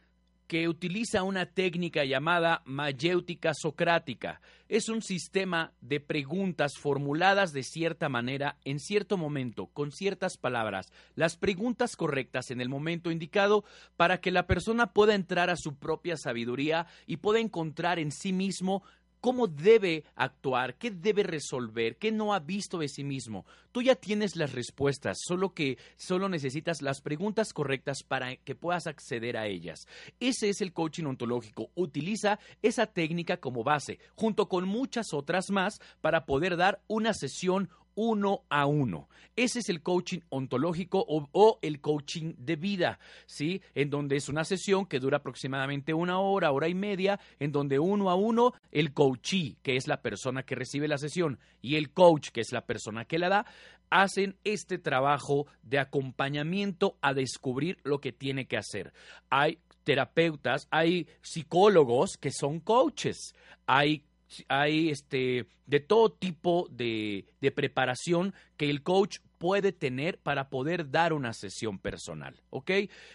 que 0.47 0.68
utiliza 0.68 1.22
una 1.22 1.47
técnica 1.47 2.05
llamada 2.05 2.61
mayéutica 2.66 3.53
socrática. 3.55 4.43
Es 4.68 4.90
un 4.90 5.01
sistema 5.01 5.72
de 5.80 6.01
preguntas 6.01 6.72
formuladas 6.78 7.55
de 7.55 7.62
cierta 7.62 8.11
manera 8.11 8.59
en 8.66 8.78
cierto 8.78 9.16
momento, 9.16 9.68
con 9.68 9.90
ciertas 9.90 10.36
palabras, 10.36 10.93
las 11.14 11.38
preguntas 11.38 11.97
correctas 11.97 12.51
en 12.51 12.61
el 12.61 12.68
momento 12.68 13.11
indicado 13.11 13.64
para 13.97 14.20
que 14.20 14.30
la 14.30 14.47
persona 14.47 14.93
pueda 14.93 15.14
entrar 15.14 15.49
a 15.49 15.57
su 15.57 15.76
propia 15.76 16.18
sabiduría 16.18 16.86
y 17.07 17.16
pueda 17.16 17.40
encontrar 17.40 17.99
en 17.99 18.12
sí 18.12 18.34
mismo 18.34 18.82
cómo 19.22 19.46
debe 19.46 20.02
actuar, 20.16 20.74
qué 20.74 20.90
debe 20.90 21.22
resolver, 21.22 21.96
qué 21.96 22.10
no 22.10 22.34
ha 22.34 22.40
visto 22.40 22.78
de 22.78 22.88
sí 22.88 23.04
mismo. 23.04 23.46
Tú 23.70 23.80
ya 23.80 23.94
tienes 23.94 24.34
las 24.34 24.52
respuestas, 24.52 25.16
solo 25.24 25.54
que 25.54 25.78
solo 25.96 26.28
necesitas 26.28 26.82
las 26.82 27.00
preguntas 27.00 27.52
correctas 27.52 28.02
para 28.02 28.34
que 28.34 28.56
puedas 28.56 28.88
acceder 28.88 29.36
a 29.36 29.46
ellas. 29.46 29.86
Ese 30.18 30.48
es 30.48 30.60
el 30.60 30.72
coaching 30.72 31.04
ontológico. 31.04 31.70
Utiliza 31.76 32.40
esa 32.62 32.86
técnica 32.86 33.36
como 33.36 33.62
base, 33.62 34.00
junto 34.16 34.48
con 34.48 34.66
muchas 34.66 35.14
otras 35.14 35.50
más, 35.50 35.80
para 36.00 36.26
poder 36.26 36.56
dar 36.56 36.82
una 36.88 37.14
sesión 37.14 37.70
uno 37.95 38.43
a 38.49 38.66
uno. 38.66 39.09
Ese 39.34 39.61
es 39.61 39.68
el 39.68 39.82
coaching 39.82 40.20
ontológico 40.28 41.05
o, 41.09 41.59
el 41.62 41.80
coaching 41.80 42.34
de 42.36 42.57
vida, 42.57 42.99
¿sí? 43.26 43.62
En 43.74 43.88
donde 43.88 44.16
es 44.16 44.28
una 44.28 44.45
sesión 44.45 44.86
que 44.86 45.01
dura 45.01 45.18
aproximadamente 45.18 45.95
una 45.95 46.20
hora, 46.20 46.53
hora 46.53 46.68
y 46.68 46.74
media, 46.74 47.18
en 47.38 47.51
donde 47.51 47.78
uno 47.78 48.11
a 48.11 48.14
uno 48.14 48.53
el 48.70 48.93
coachee, 48.93 49.57
que 49.62 49.76
es 49.76 49.86
la 49.86 50.03
persona 50.03 50.43
que 50.43 50.55
recibe 50.55 50.86
la 50.86 50.99
sesión, 50.99 51.38
y 51.62 51.76
el 51.76 51.90
coach, 51.90 52.28
que 52.28 52.43
es 52.43 52.53
la 52.53 52.66
persona 52.66 53.05
que 53.07 53.18
la 53.18 53.28
da, 53.28 53.47
hacen 53.88 54.36
este 54.45 54.78
trabajo 54.78 55.47
de 55.62 55.78
acompañamiento 55.78 56.97
a 57.01 57.14
descubrir 57.14 57.78
lo 57.84 58.01
que 58.01 58.12
tiene 58.12 58.47
que 58.47 58.57
hacer. 58.57 58.93
Hay 59.30 59.59
terapeutas, 59.84 60.66
hay 60.70 61.09
psicólogos 61.20 62.16
que 62.18 62.30
son 62.30 62.61
coaches, 62.61 63.34
hay 63.66 64.05
hay 64.48 64.90
este, 64.90 65.46
de 65.66 65.80
todo 65.80 66.12
tipo 66.12 66.66
de, 66.70 67.26
de 67.40 67.50
preparación 67.50 68.34
que 68.56 68.70
el 68.70 68.82
coach 68.82 69.18
puede 69.38 69.72
tener 69.72 70.18
para 70.18 70.50
poder 70.50 70.92
dar 70.92 71.12
una 71.12 71.32
sesión 71.32 71.76
personal, 71.78 72.40
¿ok? 72.50 72.70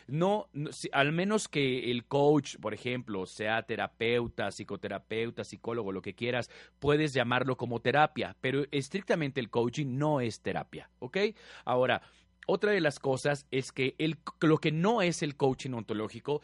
No, 0.07 0.49
al 0.91 1.13
menos 1.13 1.47
que 1.47 1.89
el 1.89 2.03
coach, 2.03 2.57
por 2.57 2.73
ejemplo, 2.73 3.25
sea 3.25 3.63
terapeuta, 3.63 4.51
psicoterapeuta, 4.51 5.45
psicólogo, 5.45 5.93
lo 5.93 6.01
que 6.01 6.15
quieras, 6.15 6.49
puedes 6.79 7.13
llamarlo 7.13 7.55
como 7.55 7.79
terapia, 7.79 8.35
pero 8.41 8.65
estrictamente 8.71 9.39
el 9.39 9.49
coaching 9.49 9.97
no 9.97 10.19
es 10.19 10.41
terapia, 10.41 10.89
¿ok? 10.99 11.17
Ahora, 11.63 12.01
otra 12.45 12.71
de 12.71 12.81
las 12.81 12.99
cosas 12.99 13.45
es 13.51 13.71
que 13.71 13.95
el, 13.97 14.17
lo 14.41 14.57
que 14.57 14.71
no 14.71 15.01
es 15.01 15.21
el 15.21 15.35
coaching 15.35 15.71
ontológico 15.71 16.41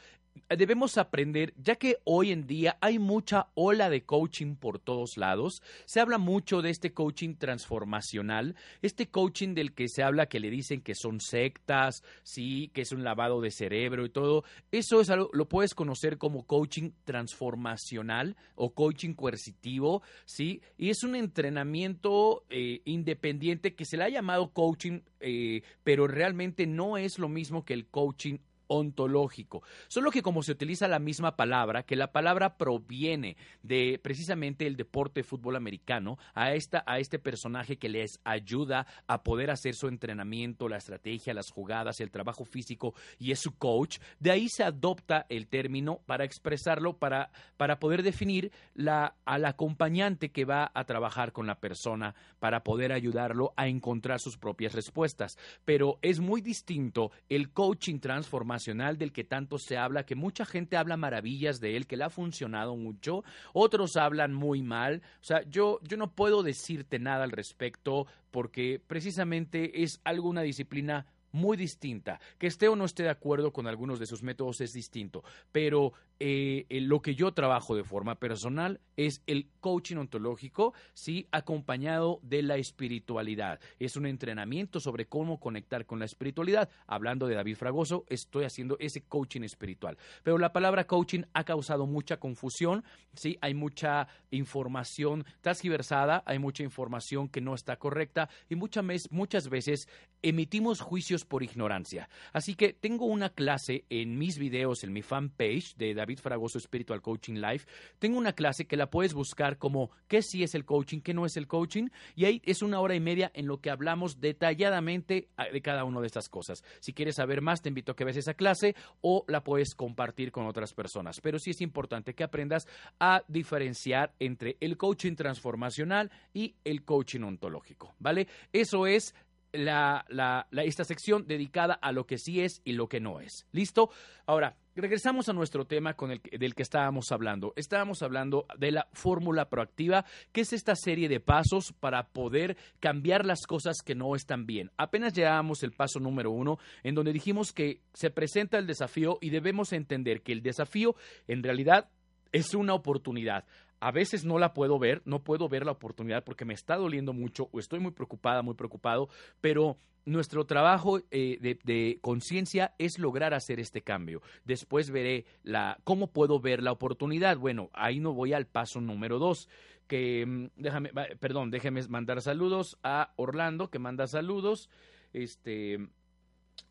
debemos 0.50 0.98
aprender, 0.98 1.54
ya 1.58 1.76
que 1.76 1.98
hoy 2.04 2.32
en 2.32 2.48
día 2.48 2.78
hay 2.82 3.00
mucha 3.00 3.48
ola 3.56 3.90
de 3.90 4.04
coaching 4.04 4.56
por 4.56 4.80
todos 4.80 5.18
lados, 5.18 5.62
se 5.86 6.00
habla 6.00 6.18
mucho 6.18 6.62
de 6.62 6.70
este 6.70 6.94
coaching 6.94 7.36
transformacional, 7.36 8.56
este 8.82 9.08
coaching 9.08 9.54
del 9.54 9.74
que 9.74 9.88
se 9.88 10.04
habla 10.04 10.28
que 10.28 10.40
le 10.40 10.50
dicen 10.50 10.82
que 10.82 10.96
son 10.96 11.20
sectas, 11.20 12.04
sí, 12.24 12.70
que 12.74 12.82
es 12.82 12.92
un 12.92 13.04
lavado 13.04 13.42
de 13.42 13.52
cerebro 13.52 14.06
y 14.06 14.10
todo, 14.10 14.44
eso 14.72 15.02
es 15.02 15.10
algo, 15.10 15.30
lo 15.34 15.48
puedes 15.48 15.74
conocer 15.74 16.18
como 16.18 16.46
coaching 16.46 16.92
transformacional 17.04 18.36
o 18.56 18.74
coaching 18.74 19.14
coercitivo, 19.14 20.02
sí, 20.26 20.62
y 20.78 20.90
es 20.90 21.04
un 21.04 21.16
entrenamiento 21.16 22.44
eh, 22.50 22.82
independiente 22.86 23.76
que 23.76 23.86
se 23.86 23.98
le 23.98 24.04
ha 24.04 24.10
llamado 24.10 24.52
coaching, 24.52 25.02
eh, 25.20 25.64
pero 25.84 26.08
realmente 26.08 26.68
no 26.68 26.98
es 26.98 27.20
lo 27.20 27.30
mismo 27.30 27.66
que 27.66 27.74
el 27.74 27.88
coaching 27.88 28.38
ontológico. 28.74 29.64
Solo 29.88 30.10
que 30.10 30.24
como 30.24 30.42
se 30.42 30.52
utiliza 30.52 30.88
la 30.88 31.00
misma 31.00 31.36
palabra, 31.36 31.84
que 31.84 31.96
la 31.96 32.12
palabra 32.12 32.58
proviene 32.58 33.38
de 33.62 34.00
precisamente 34.02 34.66
el 34.66 34.76
deporte 34.76 35.20
de 35.20 35.24
fútbol 35.24 35.56
americano, 35.56 36.18
a, 36.34 36.54
esta, 36.54 36.84
a 36.88 37.00
este 37.00 37.20
personaje 37.20 37.78
que 37.78 37.90
les 37.90 38.20
ayuda 38.24 38.88
a 39.08 39.24
poder 39.24 39.52
hacer 39.52 39.76
su 39.76 39.88
entrenamiento, 39.88 40.68
la 40.68 40.78
estrategia, 40.78 41.34
las 41.34 41.52
jugadas, 41.52 42.00
el 42.00 42.10
trabajo 42.10 42.46
físico 42.46 42.96
y 43.20 43.32
es 43.32 43.40
su 43.40 43.56
coach, 43.58 44.00
de 44.20 44.32
ahí 44.32 44.48
se 44.50 44.64
adopta 44.64 45.26
el 45.30 45.48
término 45.48 46.00
para 46.08 46.26
expresarlo, 46.26 46.98
para, 46.98 47.32
para 47.58 47.80
poder 47.80 48.02
definir 48.02 48.52
la, 48.74 49.16
al 49.26 49.46
acompañante 49.46 50.32
que 50.32 50.46
va 50.46 50.72
a 50.74 50.86
trabajar 50.86 51.32
con 51.32 51.46
la 51.46 51.60
persona, 51.60 52.16
para 52.40 52.64
poder 52.64 52.92
ayudarlo 52.92 53.54
a 53.56 53.68
encontrar 53.68 54.20
sus 54.20 54.38
propias 54.38 54.74
respuestas. 54.74 55.38
Pero 55.64 56.00
es 56.02 56.20
muy 56.20 56.42
distinto 56.42 57.12
el 57.30 57.52
coaching 57.52 58.00
transformacional 58.00 58.63
del 58.66 59.12
que 59.12 59.24
tanto 59.24 59.58
se 59.58 59.78
habla, 59.78 60.06
que 60.06 60.16
mucha 60.16 60.46
gente 60.46 60.78
habla 60.78 60.98
maravillas 60.98 61.60
de 61.60 61.76
él, 61.76 61.88
que 61.88 61.98
le 61.98 62.06
ha 62.06 62.10
funcionado 62.10 62.76
mucho, 62.76 63.24
otros 63.54 63.98
hablan 63.98 64.34
muy 64.34 64.62
mal. 64.62 65.02
O 65.22 65.24
sea, 65.24 65.44
yo, 65.50 65.80
yo 65.84 65.98
no 65.98 66.12
puedo 66.12 66.44
decirte 66.44 67.00
nada 67.00 67.24
al 67.24 67.32
respecto 67.32 68.08
porque 68.32 68.82
precisamente 68.86 69.84
es 69.84 70.00
algo, 70.04 70.30
una 70.30 70.42
disciplina 70.42 71.06
muy 71.34 71.58
distinta. 71.58 72.20
Que 72.38 72.48
esté 72.48 72.68
o 72.70 72.76
no 72.76 72.86
esté 72.86 73.04
de 73.04 73.10
acuerdo 73.10 73.52
con 73.52 73.68
algunos 73.68 74.00
de 74.00 74.06
sus 74.06 74.24
métodos 74.24 74.62
es 74.62 74.72
distinto, 74.72 75.24
pero 75.52 75.94
eh, 76.26 76.80
lo 76.80 77.02
que 77.02 77.16
yo 77.16 77.34
trabajo 77.34 77.76
de 77.76 77.84
forma 77.84 78.16
personal 78.16 78.80
es 78.96 79.22
el 79.28 79.50
coaching 79.60 79.98
ontológico, 79.98 80.74
sí, 80.94 81.28
acompañado 81.32 82.22
de 82.24 82.44
la 82.44 82.56
espiritualidad. 82.56 83.60
Es 83.78 83.98
un 83.98 84.06
entrenamiento 84.06 84.80
sobre 84.80 85.06
cómo 85.06 85.42
conectar 85.42 85.86
con 85.86 86.00
la 86.00 86.06
espiritualidad. 86.06 86.70
Hablando 86.88 87.28
de 87.28 87.36
David 87.36 87.58
Fragoso, 87.58 88.06
estoy 88.08 88.46
haciendo 88.46 88.78
ese 88.80 89.02
coaching 89.02 89.42
espiritual. 89.42 89.98
Pero 90.24 90.38
la 90.38 90.54
palabra 90.54 90.88
coaching 90.88 91.24
ha 91.34 91.44
causado 91.44 91.88
mucha 91.88 92.18
confusión, 92.22 92.86
sí, 93.14 93.38
hay 93.42 93.54
mucha 93.54 94.08
información 94.32 95.26
transgiversada, 95.42 96.24
hay 96.26 96.40
mucha 96.40 96.64
información 96.64 97.28
que 97.28 97.42
no 97.42 97.54
está 97.54 97.76
correcta 97.76 98.30
y 98.50 98.56
muchas, 98.56 99.12
muchas 99.12 99.50
veces 99.50 99.90
emitimos 100.22 100.80
juicios 100.80 101.26
por 101.26 101.44
ignorancia. 101.44 102.08
Así 102.32 102.56
que 102.56 102.72
tengo 102.72 103.08
una 103.08 103.30
clase 103.30 103.84
en 103.90 104.18
mis 104.18 104.38
videos, 104.38 104.86
en 104.86 104.94
mi 104.94 105.02
fanpage 105.02 105.76
de 105.76 105.94
David 105.94 106.13
Fragoso 106.20 106.60
Spiritual 106.60 107.02
Coaching 107.02 107.36
Life, 107.36 107.68
tengo 108.00 108.18
una 108.18 108.34
clase 108.34 108.66
que 108.66 108.78
la 108.78 108.90
puedes 108.90 109.14
buscar 109.14 109.58
como 109.58 109.92
qué 110.08 110.22
sí 110.22 110.44
es 110.44 110.56
el 110.56 110.66
coaching, 110.66 111.02
qué 111.02 111.14
no 111.14 111.26
es 111.26 111.38
el 111.38 111.48
coaching, 111.48 111.90
y 112.16 112.26
ahí 112.26 112.42
es 112.46 112.62
una 112.62 112.80
hora 112.80 112.96
y 112.96 113.00
media 113.00 113.32
en 113.34 113.48
lo 113.48 113.62
que 113.62 113.70
hablamos 113.70 114.20
detalladamente 114.20 115.30
ah, 115.38 115.46
de 115.52 115.62
cada 115.62 115.84
una 115.84 116.02
de 116.02 116.08
estas 116.08 116.30
cosas. 116.30 116.64
Si 116.80 116.94
quieres 116.94 117.16
saber 117.16 117.42
más, 117.42 117.62
te 117.62 117.70
invito 117.70 117.92
a 117.92 117.96
que 117.96 118.04
veas 118.04 118.18
esa 118.18 118.34
clase 118.34 118.76
o 119.02 119.26
la 119.28 119.44
puedes 119.44 119.76
compartir 119.76 120.32
con 120.32 120.46
otras 120.46 120.74
personas. 120.74 121.22
Pero 121.22 121.40
sí 121.40 121.52
es 121.52 121.62
importante 121.62 122.14
que 122.14 122.24
aprendas 122.24 122.68
a 123.00 123.24
diferenciar 123.28 124.14
entre 124.20 124.58
el 124.60 124.78
coaching 124.78 125.16
transformacional 125.16 126.12
y 126.34 126.56
el 126.64 126.84
coaching 126.84 127.22
ontológico, 127.22 127.96
¿vale? 128.00 128.28
Eso 128.52 128.88
es 128.88 129.16
la, 129.54 130.48
esta 130.52 130.84
sección 130.84 131.26
dedicada 131.28 131.76
a 131.76 131.92
lo 131.92 132.06
que 132.06 132.18
sí 132.18 132.42
es 132.42 132.62
y 132.66 132.74
lo 132.74 132.88
que 132.88 133.00
no 133.00 133.20
es. 133.20 133.48
¿Listo? 133.52 133.90
Ahora, 134.26 134.56
regresamos 134.76 135.30
a 135.30 135.34
nuestro 135.34 135.66
tema 135.66 135.94
con 135.94 136.12
el, 136.12 136.22
del 136.22 136.56
que 136.56 136.64
estábamos 136.64 137.12
hablando. 137.12 137.54
Estábamos 137.56 138.02
hablando 138.02 138.46
de 138.58 138.72
la 138.72 138.88
fórmula 138.94 139.50
proactiva, 139.50 140.06
que 140.32 140.42
es 140.42 140.54
esta 140.54 140.76
serie 140.76 141.08
de 141.08 141.20
pasos 141.20 141.74
para 141.80 142.08
poder 142.08 142.58
cambiar 142.80 143.26
las 143.26 143.46
cosas 143.46 143.78
que 143.86 143.96
no 143.96 144.16
están 144.16 144.46
bien. 144.46 144.72
Apenas 144.78 145.14
llegábamos 145.14 145.64
el 145.64 145.72
paso 145.72 146.00
número 146.00 146.32
uno, 146.32 146.58
en 146.84 146.96
donde 146.96 147.14
dijimos 147.14 147.54
que 147.54 147.82
se 147.94 148.10
presenta 148.10 148.58
el 148.58 148.68
desafío 148.68 149.18
y 149.22 149.30
debemos 149.30 149.74
entender 149.74 150.22
que 150.22 150.34
el 150.34 150.42
desafío 150.42 150.96
en 151.28 151.44
realidad 151.44 151.90
es 152.32 152.56
una 152.56 152.74
oportunidad 152.74 153.46
a 153.84 153.92
veces 153.92 154.24
no 154.24 154.40
la 154.40 154.54
puedo 154.54 154.80
ver, 154.80 155.02
no 155.04 155.26
puedo 155.26 155.50
ver 155.50 155.66
la 155.66 155.74
oportunidad 155.74 156.24
porque 156.24 156.46
me 156.46 156.54
está 156.54 156.78
doliendo 156.78 157.12
mucho 157.12 157.50
o 157.52 157.60
estoy 157.60 157.82
muy 157.82 157.92
preocupada, 157.92 158.42
muy 158.42 158.54
preocupado, 158.54 159.10
pero 159.42 159.78
nuestro 160.06 160.46
trabajo 160.46 161.02
eh, 161.12 161.38
de, 161.42 162.00
conciencia 162.00 162.76
es 162.78 162.98
lograr 162.98 163.34
hacer 163.34 163.60
este 163.60 163.82
cambio. 163.82 164.22
Después 164.46 164.90
veré 164.90 165.26
la, 165.44 165.80
cómo 165.84 166.08
puedo 166.08 166.40
ver 166.40 166.64
la 166.64 166.72
oportunidad. 166.72 167.38
Bueno, 167.38 167.70
ahí 167.74 168.00
no 168.00 168.14
voy 168.14 168.32
al 168.32 168.48
paso 168.48 168.80
número 168.80 169.20
dos, 169.20 169.50
que 169.88 170.26
mm, 170.26 170.46
déjame, 170.56 170.90
perdón, 171.20 171.52
déjeme 171.52 171.86
mandar 171.90 172.22
saludos 172.22 172.78
a 172.84 173.12
Orlando, 173.18 173.70
que 173.70 173.80
manda 173.80 174.08
saludos. 174.08 174.70
Este, 175.12 175.90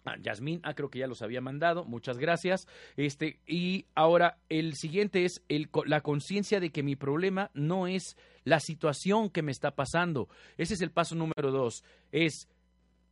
Ah, 0.05 0.17
Yasmín, 0.21 0.61
ah, 0.65 0.75
creo 0.75 0.91
que 0.91 0.99
ya 0.99 1.07
los 1.07 1.23
había 1.23 1.41
mandado, 1.41 1.85
muchas 1.85 2.19
gracias. 2.19 2.67
Este, 2.97 3.39
y 3.47 3.87
ahora 3.95 4.39
el 4.49 4.75
siguiente 4.75 5.25
es 5.25 5.43
la 5.87 6.01
conciencia 6.01 6.59
de 6.59 6.71
que 6.71 6.83
mi 6.83 6.97
problema 6.97 7.51
no 7.55 7.87
es 7.87 8.17
la 8.45 8.59
situación 8.59 9.31
que 9.31 9.43
me 9.43 9.53
está 9.53 9.77
pasando. 9.77 10.29
Ese 10.59 10.75
es 10.75 10.81
el 10.81 10.91
paso 10.91 11.15
número 11.15 11.53
dos. 11.53 11.85
Es 12.11 12.49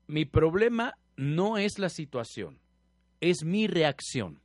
mi 0.09 0.25
problema 0.25 0.95
no 1.16 1.59
es 1.59 1.79
la 1.79 1.89
situación, 1.89 2.59
es 3.21 3.45
mi 3.45 3.66
reacción. 3.66 4.41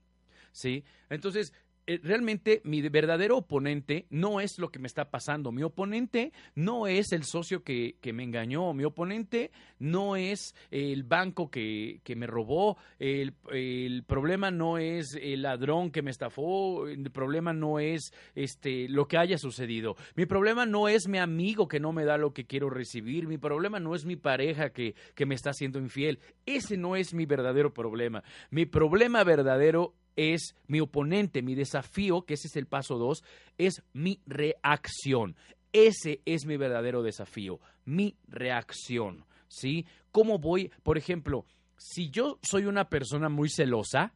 ¿Sí? 0.51 0.85
Entonces, 1.09 1.53
realmente 1.87 2.61
mi 2.63 2.81
verdadero 2.81 3.37
oponente 3.37 4.05
no 4.09 4.39
es 4.39 4.57
lo 4.59 4.69
que 4.69 4.79
me 4.79 4.87
está 4.87 5.09
pasando. 5.09 5.51
Mi 5.51 5.63
oponente 5.63 6.31
no 6.55 6.87
es 6.87 7.11
el 7.11 7.23
socio 7.23 7.63
que, 7.63 7.95
me 8.13 8.23
engañó. 8.23 8.73
Mi 8.73 8.83
oponente 8.83 9.51
no 9.79 10.15
es 10.15 10.55
el 10.71 11.03
banco 11.03 11.49
que, 11.49 12.01
me 12.15 12.27
robó. 12.27 12.77
El, 12.99 13.33
el, 13.51 14.03
problema 14.03 14.51
no 14.51 14.77
es 14.77 15.17
el 15.21 15.43
ladrón 15.43 15.91
que 15.91 16.01
me 16.01 16.11
estafó. 16.11 16.87
El 16.87 17.11
problema 17.11 17.53
no 17.53 17.79
es 17.79 18.11
este, 18.33 18.87
lo 18.89 19.07
que 19.07 19.17
haya 19.17 19.37
sucedido. 19.37 19.95
Mi 20.15 20.25
problema 20.25 20.65
no 20.65 20.87
es 20.87 21.07
mi 21.07 21.17
amigo 21.17 21.67
que 21.67 21.79
no 21.79 21.91
me 21.91 22.05
da 22.05 22.17
lo 22.17 22.33
que 22.33 22.45
quiero 22.45 22.69
recibir. 22.69 23.27
Mi 23.27 23.37
problema 23.37 23.79
no 23.79 23.95
es 23.95 24.05
mi 24.05 24.15
pareja 24.15 24.69
que, 24.71 24.95
que 25.13 25.25
me 25.25 25.35
está 25.35 25.51
haciendo 25.51 25.79
infiel. 25.79 26.19
Ese 26.45 26.77
no 26.77 26.95
es 26.95 27.13
mi 27.13 27.25
verdadero 27.25 27.73
problema. 27.73 28.23
Mi 28.49 28.65
problema 28.65 29.23
verdadero 29.23 29.93
es 30.15 30.55
mi 30.67 30.79
oponente, 30.79 31.41
mi 31.41 31.55
desafío, 31.55 32.23
que 32.23 32.35
ese 32.35 32.47
es 32.47 32.55
el 32.55 32.67
paso 32.67 32.97
dos, 32.97 33.23
es 33.57 33.83
mi 33.93 34.19
reacción. 34.25 35.35
Ese 35.73 36.21
es 36.25 36.45
mi 36.45 36.55
verdadero 36.55 37.03
desafío, 37.03 37.59
mi 37.83 38.15
reacción, 38.27 39.25
¿sí? 39.49 39.85
¿Cómo 40.11 40.39
voy? 40.39 40.71
Por 40.83 40.97
ejemplo, 40.97 41.45
si 41.77 42.09
yo 42.09 42.39
soy 42.41 42.65
una 42.65 42.87
persona 42.87 43.27
muy 43.27 43.49
celosa 43.49 44.13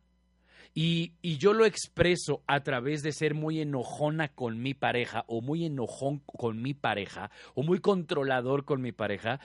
y, 0.74 1.12
y, 1.22 1.38
yo 1.38 1.54
lo 1.54 1.66
expreso 1.66 2.44
a 2.48 2.62
través 2.62 3.02
de 3.02 3.12
ser 3.12 3.34
muy 3.34 3.60
enojona 3.60 4.30
con 4.30 4.62
mi 4.62 4.74
pareja 4.74 5.26
o 5.28 5.42
muy 5.42 5.66
enojón 5.66 6.20
con 6.20 6.62
mi 6.62 6.74
pareja 6.74 7.30
o 7.56 7.64
muy 7.64 7.80
controlador 7.80 8.64
con 8.64 8.82
mi 8.82 8.94
pareja, 8.94 9.42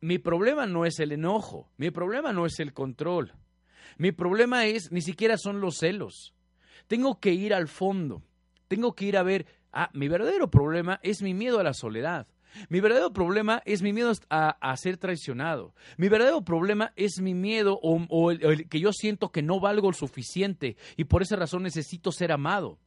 mi 0.00 0.18
problema 0.18 0.66
no 0.66 0.84
es 0.84 1.00
el 1.00 1.12
enojo, 1.12 1.68
mi 1.76 1.90
problema 1.90 2.32
no 2.32 2.46
es 2.46 2.60
el 2.60 2.72
control. 2.72 3.32
Mi 3.98 4.12
problema 4.12 4.66
es, 4.66 4.92
ni 4.92 5.00
siquiera 5.00 5.36
son 5.38 5.60
los 5.60 5.78
celos. 5.78 6.34
Tengo 6.86 7.18
que 7.20 7.32
ir 7.32 7.54
al 7.54 7.68
fondo. 7.68 8.22
Tengo 8.68 8.94
que 8.94 9.06
ir 9.06 9.16
a 9.16 9.22
ver, 9.22 9.46
ah, 9.72 9.90
mi 9.92 10.08
verdadero 10.08 10.50
problema 10.50 11.00
es 11.02 11.22
mi 11.22 11.34
miedo 11.34 11.60
a 11.60 11.62
la 11.62 11.74
soledad. 11.74 12.26
Mi 12.68 12.80
verdadero 12.80 13.12
problema 13.12 13.62
es 13.64 13.82
mi 13.82 13.92
miedo 13.92 14.12
a, 14.30 14.76
ser 14.76 14.96
traicionado. 14.96 15.74
Mi 15.96 16.08
verdadero 16.08 16.42
problema 16.42 16.92
es 16.96 17.20
mi 17.20 17.34
miedo 17.34 17.78
o, 17.82 18.30
el, 18.30 18.68
que 18.68 18.80
yo 18.80 18.92
siento 18.92 19.30
que 19.30 19.42
no 19.42 19.60
valgo 19.60 19.88
lo 19.88 19.96
suficiente 19.96 20.76
y 20.96 21.04
por 21.04 21.22
esa 21.22 21.36
razón 21.36 21.62
necesito 21.62 22.12
ser 22.12 22.32
amado. 22.32 22.78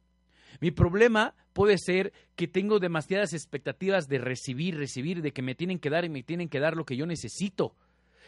Mi 0.60 0.70
problema 0.70 1.34
puede 1.52 1.78
ser 1.78 2.12
que 2.34 2.48
tengo 2.48 2.80
demasiadas 2.80 3.32
expectativas 3.32 4.08
de 4.08 4.18
recibir, 4.18 4.76
recibir, 4.76 5.22
de 5.22 5.32
que 5.32 5.42
me 5.42 5.54
tienen 5.54 5.78
que 5.78 5.90
dar 5.90 6.04
y 6.04 6.08
me 6.08 6.22
tienen 6.22 6.48
que 6.48 6.60
dar 6.60 6.76
lo 6.76 6.84
que 6.84 6.96
yo 6.96 7.06
necesito 7.06 7.74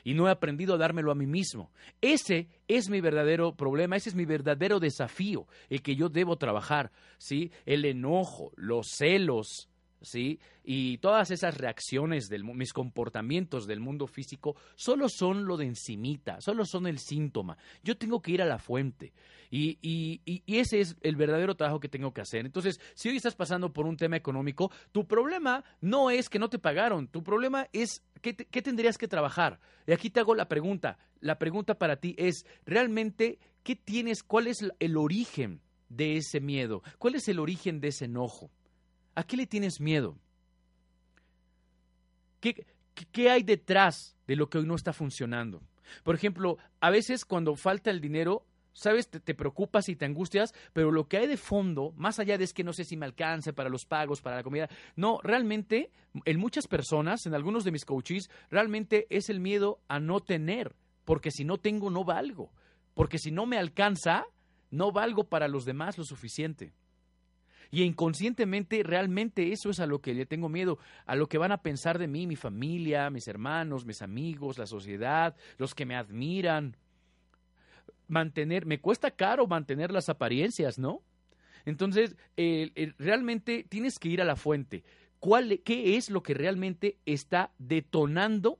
y 0.05 0.15
no 0.15 0.29
he 0.29 0.31
aprendido 0.31 0.75
a 0.75 0.79
dármelo 0.79 1.11
a 1.11 1.15
mí 1.15 1.27
mismo. 1.27 1.71
Ese 2.01 2.49
es 2.69 2.89
mi 2.89 3.01
verdadero 3.01 3.55
problema, 3.55 3.97
ese 3.97 4.11
es 4.11 4.15
mi 4.15 4.25
verdadero 4.25 4.81
desafío, 4.81 5.47
el 5.69 5.83
que 5.83 5.97
yo 5.97 6.09
debo 6.09 6.37
trabajar, 6.37 6.93
¿sí? 7.19 7.51
El 7.67 7.85
enojo, 7.85 8.53
los 8.57 8.89
celos, 8.89 9.69
¿sí? 10.03 10.39
Y 10.65 10.99
todas 10.99 11.31
esas 11.31 11.57
reacciones, 11.57 12.29
de 12.29 12.39
mis 12.43 12.73
comportamientos 12.73 13.67
del 13.67 13.81
mundo 13.81 14.07
físico, 14.07 14.57
solo 14.75 15.09
son 15.09 15.47
lo 15.47 15.57
de 15.57 15.67
encimita, 15.67 16.41
solo 16.41 16.65
son 16.65 16.87
el 16.87 16.99
síntoma. 16.99 17.57
Yo 17.83 17.97
tengo 17.97 18.21
que 18.21 18.33
ir 18.33 18.43
a 18.43 18.47
la 18.47 18.59
fuente. 18.59 19.13
Y, 19.51 19.79
y, 19.83 20.43
ese 20.47 20.81
es 20.81 20.97
el 21.03 21.15
verdadero 21.17 21.55
trabajo 21.55 21.79
que 21.79 21.89
tengo 21.89 22.15
que 22.15 22.23
hacer. 22.23 22.47
Entonces, 22.47 22.81
si 22.95 23.11
hoy 23.11 23.17
estás 23.17 23.35
pasando 23.35 23.71
por 23.71 23.87
un 23.87 23.99
tema 23.99 24.17
económico, 24.17 24.71
tu 24.93 25.07
problema 25.07 25.63
no 25.83 26.11
es 26.11 26.31
que 26.31 26.39
no 26.39 26.49
te 26.49 26.59
pagaron, 26.59 27.07
tu 27.07 27.23
problema 27.23 27.69
es 27.75 28.03
qué, 28.23 28.35
qué 28.35 28.63
tendrías 28.63 28.97
que 28.97 29.09
trabajar. 29.09 29.61
Y 29.87 29.93
aquí 29.93 30.09
te 30.09 30.21
hago 30.21 30.35
la 30.35 30.49
pregunta. 30.49 30.97
La 31.21 31.39
pregunta 31.39 31.75
para 31.75 31.97
ti 31.97 32.15
es, 32.17 32.47
¿realmente 32.65 33.39
qué 33.63 33.77
tienes? 33.77 34.23
¿Cuál 34.23 34.47
es 34.47 34.65
el 34.79 34.97
origen 34.97 35.61
de 35.91 36.17
ese 36.17 36.41
miedo? 36.41 36.83
¿Cuál 36.99 37.17
es 37.17 37.29
el 37.29 37.39
origen 37.39 37.81
de 37.81 37.89
ese 37.89 38.07
enojo? 38.07 38.51
¿A 39.15 39.25
qué 39.25 39.37
le 39.37 39.47
tienes 39.47 39.81
miedo? 39.81 40.17
¿Qué, 42.41 42.67
¿Qué, 43.13 43.31
hay 43.31 43.43
detrás 43.43 44.17
de 44.27 44.37
lo 44.37 44.49
que 44.49 44.59
hoy 44.59 44.67
no 44.67 44.75
está 44.75 44.93
funcionando? 44.93 45.63
Por 46.03 46.15
ejemplo, 46.15 46.59
a 46.81 46.91
veces 46.91 47.25
cuando 47.25 47.55
falta 47.57 47.91
el 47.91 48.01
dinero, 48.01 48.47
sabes, 48.73 49.09
te, 49.09 49.35
preocupas 49.35 49.89
y 49.89 49.97
te 49.97 50.05
angustias, 50.05 50.55
pero 50.73 50.91
lo 50.91 51.07
que 51.09 51.19
hay 51.19 51.27
de 51.27 51.37
fondo, 51.37 51.93
más 51.97 52.19
allá 52.19 52.39
de 52.39 52.45
es 52.45 52.53
que 52.53 52.65
no 52.65 52.73
sé 52.73 52.85
si 52.85 52.97
me 52.97 53.07
alcance 53.07 53.53
para 53.53 53.69
los 53.69 53.85
pagos, 53.85 54.23
para 54.23 54.37
la 54.37 54.43
comida, 54.43 54.69
no, 54.97 55.21
realmente, 55.23 55.91
en 56.25 56.39
muchas 56.39 56.67
personas, 56.67 57.27
en 57.27 57.35
algunos 57.35 57.65
de 57.65 57.73
mis 57.73 57.85
coaches, 57.85 58.31
realmente 58.51 59.07
es 59.11 59.29
el 59.29 59.41
miedo 59.41 59.81
a 59.89 60.01
no 60.01 60.21
tener, 60.21 60.75
porque 61.05 61.31
si 61.31 61.45
no 61.45 61.59
tengo, 61.59 61.91
no 61.91 62.05
valgo, 62.05 62.51
porque 62.95 63.19
si 63.19 63.31
no 63.31 63.47
me 63.47 63.59
alcanza, 63.59 64.25
no 64.71 64.93
valgo 64.93 65.25
para 65.25 65.49
los 65.49 65.65
demás 65.65 65.99
lo 65.99 66.05
suficiente. 66.05 66.73
Y 67.75 67.85
inconscientemente, 67.85 68.83
realmente 68.83 69.51
eso 69.51 69.71
es 69.71 69.81
a 69.81 69.87
lo 69.87 70.03
que 70.03 70.13
le 70.13 70.27
tengo 70.27 70.51
miedo, 70.51 70.79
a 71.07 71.17
lo 71.17 71.27
que 71.27 71.39
van 71.39 71.53
a 71.53 71.63
pensar 71.63 71.99
de 71.99 72.07
mí, 72.07 72.27
mi 72.27 72.37
familia, 72.37 73.09
mis 73.09 73.27
hermanos, 73.29 73.87
mis 73.87 74.03
amigos, 74.03 74.59
la 74.59 74.67
sociedad, 74.67 75.35
los 75.57 75.75
que 75.75 75.87
me 75.87 75.97
admiran. 75.97 76.77
Mantener, 78.09 78.67
me 78.67 78.79
cuesta 78.79 79.11
caro 79.11 79.47
mantener 79.47 79.91
las 79.91 80.11
apariencias, 80.11 80.79
¿no? 80.79 81.01
Entonces, 81.65 82.15
realmente 82.99 83.65
tienes 83.67 83.99
que 83.99 84.11
ir 84.11 84.21
a 84.21 84.27
la 84.27 84.37
fuente. 84.37 84.85
¿Cuál, 85.19 85.63
¿Qué 85.65 85.97
es 85.97 86.11
lo 86.11 86.23
que 86.23 86.35
realmente 86.35 86.99
está 87.07 87.53
detonando 87.59 88.59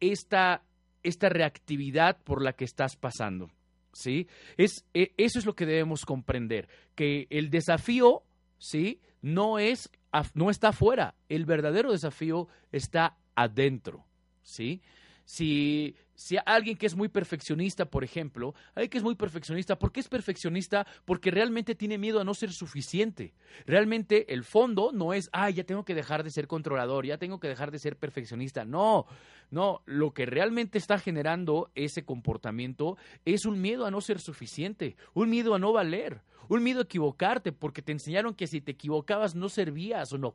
esta, 0.00 0.64
esta 1.04 1.28
reactividad 1.28 2.18
por 2.24 2.42
la 2.42 2.54
que 2.54 2.64
estás 2.64 2.96
pasando? 2.96 3.52
¿Sí? 3.96 4.28
Es, 4.56 4.84
e, 4.94 5.12
eso 5.16 5.38
es 5.38 5.46
lo 5.46 5.54
que 5.54 5.66
debemos 5.66 6.04
comprender, 6.04 6.68
que 6.94 7.26
el 7.30 7.50
desafío, 7.50 8.22
¿sí? 8.58 9.00
No, 9.22 9.58
es, 9.58 9.90
no 10.34 10.50
está 10.50 10.68
afuera, 10.68 11.14
el 11.28 11.46
verdadero 11.46 11.92
desafío 11.92 12.48
está 12.72 13.16
adentro, 13.34 14.04
¿sí? 14.42 14.82
Si 15.26 15.94
si 16.16 16.38
alguien 16.46 16.76
que 16.76 16.86
es 16.86 16.96
muy 16.96 17.08
perfeccionista, 17.08 17.84
por 17.84 18.02
ejemplo, 18.02 18.54
alguien 18.74 18.90
que 18.90 18.98
es 18.98 19.04
muy 19.04 19.14
perfeccionista, 19.14 19.78
¿por 19.78 19.92
qué 19.92 20.00
es 20.00 20.08
perfeccionista? 20.08 20.86
Porque 21.04 21.30
realmente 21.30 21.74
tiene 21.74 21.98
miedo 21.98 22.20
a 22.20 22.24
no 22.24 22.32
ser 22.32 22.52
suficiente. 22.52 23.34
Realmente 23.66 24.32
el 24.32 24.42
fondo 24.42 24.92
no 24.92 25.12
es, 25.12 25.28
ay, 25.32 25.54
ya 25.54 25.64
tengo 25.64 25.84
que 25.84 25.94
dejar 25.94 26.24
de 26.24 26.30
ser 26.30 26.46
controlador, 26.46 27.04
ya 27.04 27.18
tengo 27.18 27.38
que 27.38 27.48
dejar 27.48 27.70
de 27.70 27.78
ser 27.78 27.96
perfeccionista. 27.98 28.64
No, 28.64 29.06
no, 29.50 29.82
lo 29.84 30.14
que 30.14 30.24
realmente 30.24 30.78
está 30.78 30.98
generando 30.98 31.70
ese 31.74 32.04
comportamiento 32.04 32.96
es 33.26 33.44
un 33.44 33.60
miedo 33.60 33.84
a 33.84 33.90
no 33.90 34.00
ser 34.00 34.18
suficiente, 34.18 34.96
un 35.12 35.28
miedo 35.28 35.54
a 35.54 35.58
no 35.58 35.72
valer, 35.72 36.22
un 36.48 36.62
miedo 36.62 36.80
a 36.80 36.84
equivocarte, 36.84 37.52
porque 37.52 37.82
te 37.82 37.92
enseñaron 37.92 38.34
que 38.34 38.46
si 38.46 38.62
te 38.62 38.72
equivocabas 38.72 39.34
no 39.34 39.50
servías 39.50 40.14
o 40.14 40.18
no, 40.18 40.34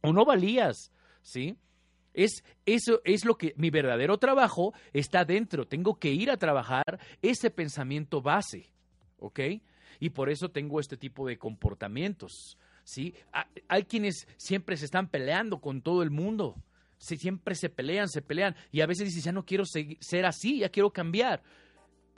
o 0.00 0.12
no 0.14 0.24
valías, 0.24 0.90
¿sí? 1.20 1.58
Es, 2.14 2.42
eso 2.66 3.00
es 3.04 3.24
lo 3.24 3.36
que 3.36 3.54
mi 3.56 3.70
verdadero 3.70 4.18
trabajo 4.18 4.74
está 4.92 5.24
dentro. 5.24 5.66
Tengo 5.66 5.96
que 5.96 6.10
ir 6.10 6.30
a 6.30 6.36
trabajar 6.36 6.98
ese 7.22 7.50
pensamiento 7.50 8.20
base, 8.20 8.70
¿ok? 9.18 9.40
Y 10.00 10.10
por 10.10 10.30
eso 10.30 10.48
tengo 10.50 10.80
este 10.80 10.96
tipo 10.96 11.26
de 11.26 11.38
comportamientos, 11.38 12.56
¿sí? 12.84 13.14
Hay 13.68 13.84
quienes 13.84 14.26
siempre 14.36 14.76
se 14.76 14.84
están 14.84 15.08
peleando 15.08 15.60
con 15.60 15.82
todo 15.82 16.02
el 16.02 16.10
mundo. 16.10 16.56
siempre 16.98 17.54
se 17.54 17.68
pelean, 17.68 18.08
se 18.08 18.22
pelean. 18.22 18.56
Y 18.72 18.80
a 18.80 18.86
veces 18.86 19.06
dices, 19.06 19.24
ya 19.24 19.32
no 19.32 19.44
quiero 19.44 19.64
ser 19.64 20.26
así, 20.26 20.58
ya 20.58 20.68
quiero 20.68 20.90
cambiar. 20.90 21.42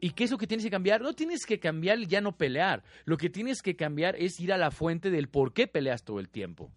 ¿Y 0.01 0.11
qué 0.11 0.24
es 0.24 0.30
lo 0.30 0.38
que 0.38 0.47
tienes 0.47 0.64
que 0.64 0.70
cambiar? 0.70 1.03
No 1.03 1.12
tienes 1.12 1.45
que 1.45 1.59
cambiar 1.61 1.99
ya 2.07 2.22
no 2.22 2.36
pelear. 2.36 2.82
Lo 3.05 3.18
que 3.18 3.28
tienes 3.28 3.61
que 3.61 3.76
cambiar 3.76 4.16
es 4.16 4.41
ir 4.41 4.53
a 4.53 4.57
la 4.57 4.70
fuente 4.70 5.11
del 5.11 5.28
por 5.28 5.53
qué 5.53 5.66
peleas 5.66 6.05
todo 6.05 6.20
el 6.20 6.30
tiempo. 6.30 6.72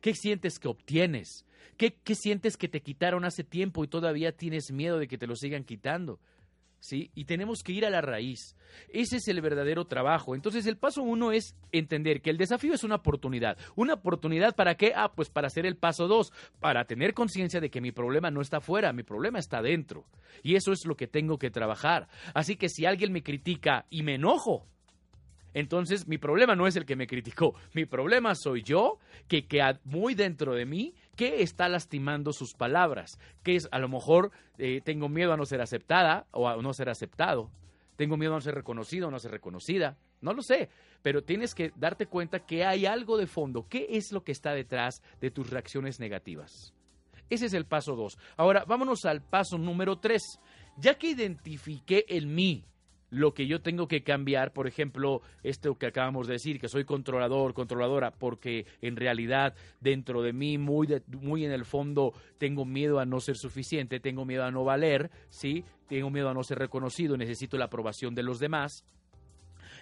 ¿Qué 0.00 0.14
sientes 0.14 0.58
que 0.58 0.68
obtienes? 0.68 1.44
¿Qué, 1.76 2.14
sientes 2.14 2.56
que 2.56 2.68
te 2.68 2.82
quitaron 2.82 3.24
hace 3.24 3.42
tiempo 3.42 3.82
y 3.82 3.88
todavía 3.88 4.32
tienes 4.32 4.70
miedo 4.70 4.98
de 4.98 5.08
que 5.08 5.18
te 5.18 5.26
lo 5.26 5.34
sigan 5.34 5.64
quitando? 5.64 6.20
¿Sí? 6.78 7.10
Y 7.14 7.24
tenemos 7.26 7.62
que 7.62 7.72
ir 7.72 7.84
a 7.84 7.90
la 7.90 8.00
raíz. 8.00 8.56
Ese 8.88 9.16
es 9.16 9.28
el 9.28 9.40
verdadero 9.40 9.86
trabajo. 9.86 10.34
Entonces, 10.34 10.66
el 10.66 10.78
paso 10.78 11.02
uno 11.02 11.30
es 11.32 11.54
entender 11.72 12.22
que 12.22 12.30
el 12.30 12.38
desafío 12.38 12.72
es 12.72 12.84
una 12.84 12.96
oportunidad. 12.96 13.58
¿Una 13.76 13.94
oportunidad 13.94 14.54
para 14.54 14.76
qué? 14.76 14.92
Ah, 14.94 15.12
pues 15.14 15.28
para 15.28 15.48
hacer 15.48 15.66
el 15.66 15.76
paso 15.76 16.08
dos, 16.08 16.32
para 16.58 16.84
tener 16.84 17.12
conciencia 17.12 17.60
de 17.60 17.70
que 17.70 17.82
mi 17.82 17.92
problema 17.92 18.30
no 18.30 18.40
está 18.40 18.58
afuera, 18.58 18.92
mi 18.92 19.02
problema 19.02 19.38
está 19.38 19.60
dentro. 19.60 20.06
Y 20.42 20.56
eso 20.56 20.72
es 20.72 20.86
lo 20.86 20.96
que 20.96 21.06
tengo 21.06 21.38
que 21.38 21.50
trabajar. 21.50 22.08
Así 22.34 22.56
que 22.56 22.70
si 22.70 22.86
alguien 22.86 23.12
me 23.12 23.22
critica 23.22 23.86
y 23.90 24.02
me 24.02 24.14
enojo, 24.14 24.66
entonces 25.54 26.06
mi 26.06 26.18
problema 26.18 26.54
no 26.54 26.66
es 26.66 26.76
el 26.76 26.84
que 26.84 26.96
me 26.96 27.06
criticó, 27.06 27.54
mi 27.74 27.84
problema 27.84 28.34
soy 28.34 28.62
yo, 28.62 28.98
que, 29.28 29.46
que 29.46 29.60
muy 29.84 30.14
dentro 30.14 30.54
de 30.54 30.66
mí 30.66 30.94
¿Qué 31.20 31.42
está 31.42 31.68
lastimando 31.68 32.32
sus 32.32 32.54
palabras? 32.54 33.18
Que 33.42 33.54
es, 33.54 33.68
a 33.72 33.78
lo 33.78 33.90
mejor 33.90 34.30
eh, 34.56 34.80
tengo 34.82 35.10
miedo 35.10 35.34
a 35.34 35.36
no 35.36 35.44
ser 35.44 35.60
aceptada 35.60 36.26
o 36.30 36.48
a 36.48 36.56
no 36.56 36.72
ser 36.72 36.88
aceptado. 36.88 37.50
Tengo 37.96 38.16
miedo 38.16 38.32
a 38.32 38.36
no 38.36 38.40
ser 38.40 38.54
reconocido 38.54 39.08
o 39.08 39.10
no 39.10 39.18
ser 39.18 39.32
reconocida. 39.32 39.98
No 40.22 40.32
lo 40.32 40.40
sé, 40.40 40.70
pero 41.02 41.22
tienes 41.22 41.54
que 41.54 41.72
darte 41.76 42.06
cuenta 42.06 42.46
que 42.46 42.64
hay 42.64 42.86
algo 42.86 43.18
de 43.18 43.26
fondo. 43.26 43.66
¿Qué 43.68 43.86
es 43.90 44.12
lo 44.12 44.24
que 44.24 44.32
está 44.32 44.54
detrás 44.54 45.02
de 45.20 45.30
tus 45.30 45.50
reacciones 45.50 46.00
negativas? 46.00 46.72
Ese 47.28 47.44
es 47.44 47.52
el 47.52 47.66
paso 47.66 47.96
dos. 47.96 48.16
Ahora, 48.38 48.64
vámonos 48.64 49.04
al 49.04 49.20
paso 49.20 49.58
número 49.58 49.98
tres. 49.98 50.22
Ya 50.78 50.94
que 50.94 51.08
identifiqué 51.10 52.06
el 52.08 52.28
mí, 52.28 52.64
lo 53.10 53.34
que 53.34 53.46
yo 53.46 53.60
tengo 53.60 53.88
que 53.88 54.02
cambiar, 54.02 54.52
por 54.52 54.66
ejemplo, 54.66 55.20
esto 55.42 55.76
que 55.76 55.86
acabamos 55.86 56.26
de 56.26 56.34
decir, 56.34 56.60
que 56.60 56.68
soy 56.68 56.84
controlador, 56.84 57.54
controladora, 57.54 58.12
porque 58.12 58.66
en 58.80 58.96
realidad 58.96 59.54
dentro 59.80 60.22
de 60.22 60.32
mí, 60.32 60.58
muy, 60.58 60.88
muy 61.08 61.44
en 61.44 61.52
el 61.52 61.64
fondo, 61.64 62.14
tengo 62.38 62.64
miedo 62.64 63.00
a 63.00 63.04
no 63.04 63.20
ser 63.20 63.36
suficiente, 63.36 64.00
tengo 64.00 64.24
miedo 64.24 64.44
a 64.44 64.50
no 64.50 64.64
valer, 64.64 65.10
¿sí? 65.28 65.64
Tengo 65.88 66.10
miedo 66.10 66.28
a 66.28 66.34
no 66.34 66.44
ser 66.44 66.58
reconocido, 66.58 67.16
necesito 67.16 67.58
la 67.58 67.66
aprobación 67.66 68.14
de 68.14 68.22
los 68.22 68.38
demás. 68.38 68.84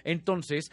Entonces, 0.03 0.71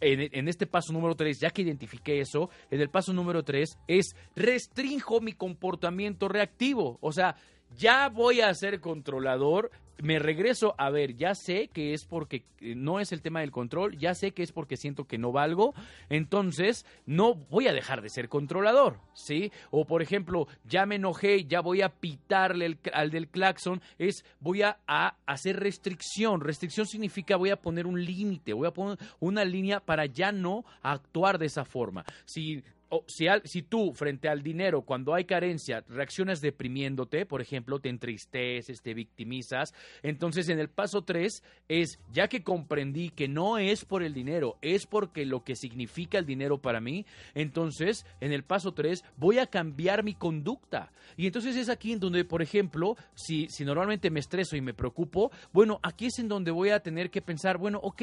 en, 0.00 0.28
en, 0.32 0.48
este 0.48 0.66
paso 0.66 0.92
número 0.92 1.16
3, 1.16 1.40
ya 1.40 1.50
que 1.50 1.62
identifiqué 1.62 2.20
eso, 2.20 2.50
en 2.70 2.80
el 2.80 2.88
paso 2.88 3.12
número 3.12 3.42
3 3.42 3.78
es 3.88 4.14
restrinjo 4.36 5.20
mi 5.20 5.32
comportamiento 5.32 6.28
reactivo. 6.28 6.98
O 7.00 7.12
sea, 7.12 7.36
ya 7.76 8.08
voy 8.08 8.40
a 8.40 8.54
ser 8.54 8.80
controlador, 8.80 9.70
me 10.02 10.18
regreso 10.18 10.74
a 10.78 10.90
ver, 10.90 11.16
ya 11.16 11.34
sé 11.34 11.68
que 11.68 11.94
es 11.94 12.04
porque 12.04 12.44
eh, 12.60 12.74
no 12.74 13.00
es 13.00 13.12
el 13.12 13.22
tema 13.22 13.40
del 13.40 13.50
control, 13.50 13.96
ya 13.98 14.14
sé 14.14 14.32
que 14.32 14.42
es 14.42 14.52
porque 14.52 14.76
siento 14.76 15.04
que 15.06 15.18
no 15.18 15.32
valgo, 15.32 15.74
entonces 16.08 16.86
no 17.06 17.34
voy 17.34 17.68
a 17.68 17.72
dejar 17.72 18.02
de 18.02 18.08
ser 18.08 18.28
controlador, 18.28 19.00
¿sí? 19.14 19.52
O 19.70 19.86
por 19.86 20.02
ejemplo, 20.02 20.46
ya 20.64 20.86
me 20.86 20.96
enojé, 20.96 21.44
ya 21.44 21.60
voy 21.60 21.82
a 21.82 21.88
pitarle 21.88 22.78
al 22.92 23.10
del 23.10 23.28
claxon, 23.28 23.80
es 23.98 24.24
voy 24.40 24.62
a, 24.62 24.78
a, 24.86 25.16
hacer 25.26 25.58
restricción. 25.58 26.40
Restricción 26.40 26.86
significa 26.86 27.36
voy 27.36 27.50
a 27.50 27.60
poner 27.60 27.86
un 27.86 28.04
límite, 28.04 28.52
voy 28.52 28.68
a 28.68 28.72
poner 28.72 28.98
una 29.20 29.44
línea 29.44 29.80
para 29.80 30.06
ya 30.06 30.32
no 30.32 30.64
actuar 30.82 31.38
de 31.38 31.46
esa 31.46 31.64
forma. 31.64 32.04
Si 32.24 32.62
si, 33.06 33.26
si, 33.44 33.62
tú 33.62 33.92
frente 33.92 34.28
al 34.28 34.42
dinero, 34.42 34.82
cuando 34.82 35.14
hay 35.14 35.24
carencia, 35.24 35.84
reaccionas 35.88 36.40
deprimiéndote, 36.40 37.26
por 37.26 37.40
ejemplo, 37.40 37.80
te 37.80 37.88
entristeces, 37.88 38.82
te 38.82 38.94
victimizas, 38.94 39.74
entonces 40.02 40.48
en 40.48 40.58
el 40.58 40.68
paso 40.68 41.02
3 41.02 41.42
es, 41.68 41.98
ya 42.12 42.28
que 42.28 42.42
comprendí 42.42 43.10
que 43.10 43.28
no 43.28 43.58
es 43.58 43.84
por 43.84 44.02
el 44.02 44.14
dinero, 44.14 44.56
es 44.62 44.86
porque 44.86 45.26
lo 45.26 45.44
que 45.44 45.56
significa 45.56 46.18
el 46.18 46.26
dinero 46.26 46.58
para 46.58 46.80
mí, 46.80 47.04
entonces 47.34 48.06
en 48.20 48.32
el 48.32 48.44
paso 48.44 48.72
3 48.72 49.04
voy 49.16 49.38
a 49.38 49.46
cambiar 49.46 50.02
mi 50.02 50.14
conducta. 50.14 50.90
Y 51.16 51.26
entonces 51.26 51.56
es 51.56 51.68
aquí 51.68 51.92
en 51.92 52.00
donde, 52.00 52.24
por 52.24 52.42
ejemplo, 52.42 52.96
si, 53.14 53.48
si 53.48 53.64
normalmente 53.64 54.10
me 54.10 54.20
estreso 54.20 54.56
y 54.56 54.60
me 54.60 54.74
preocupo, 54.74 55.30
bueno, 55.52 55.80
aquí 55.82 56.06
es 56.06 56.18
en 56.18 56.28
donde 56.28 56.50
voy 56.50 56.70
a 56.70 56.80
tener 56.80 57.10
que 57.10 57.22
pensar, 57.22 57.58
bueno, 57.58 57.80
ok, 57.82 58.02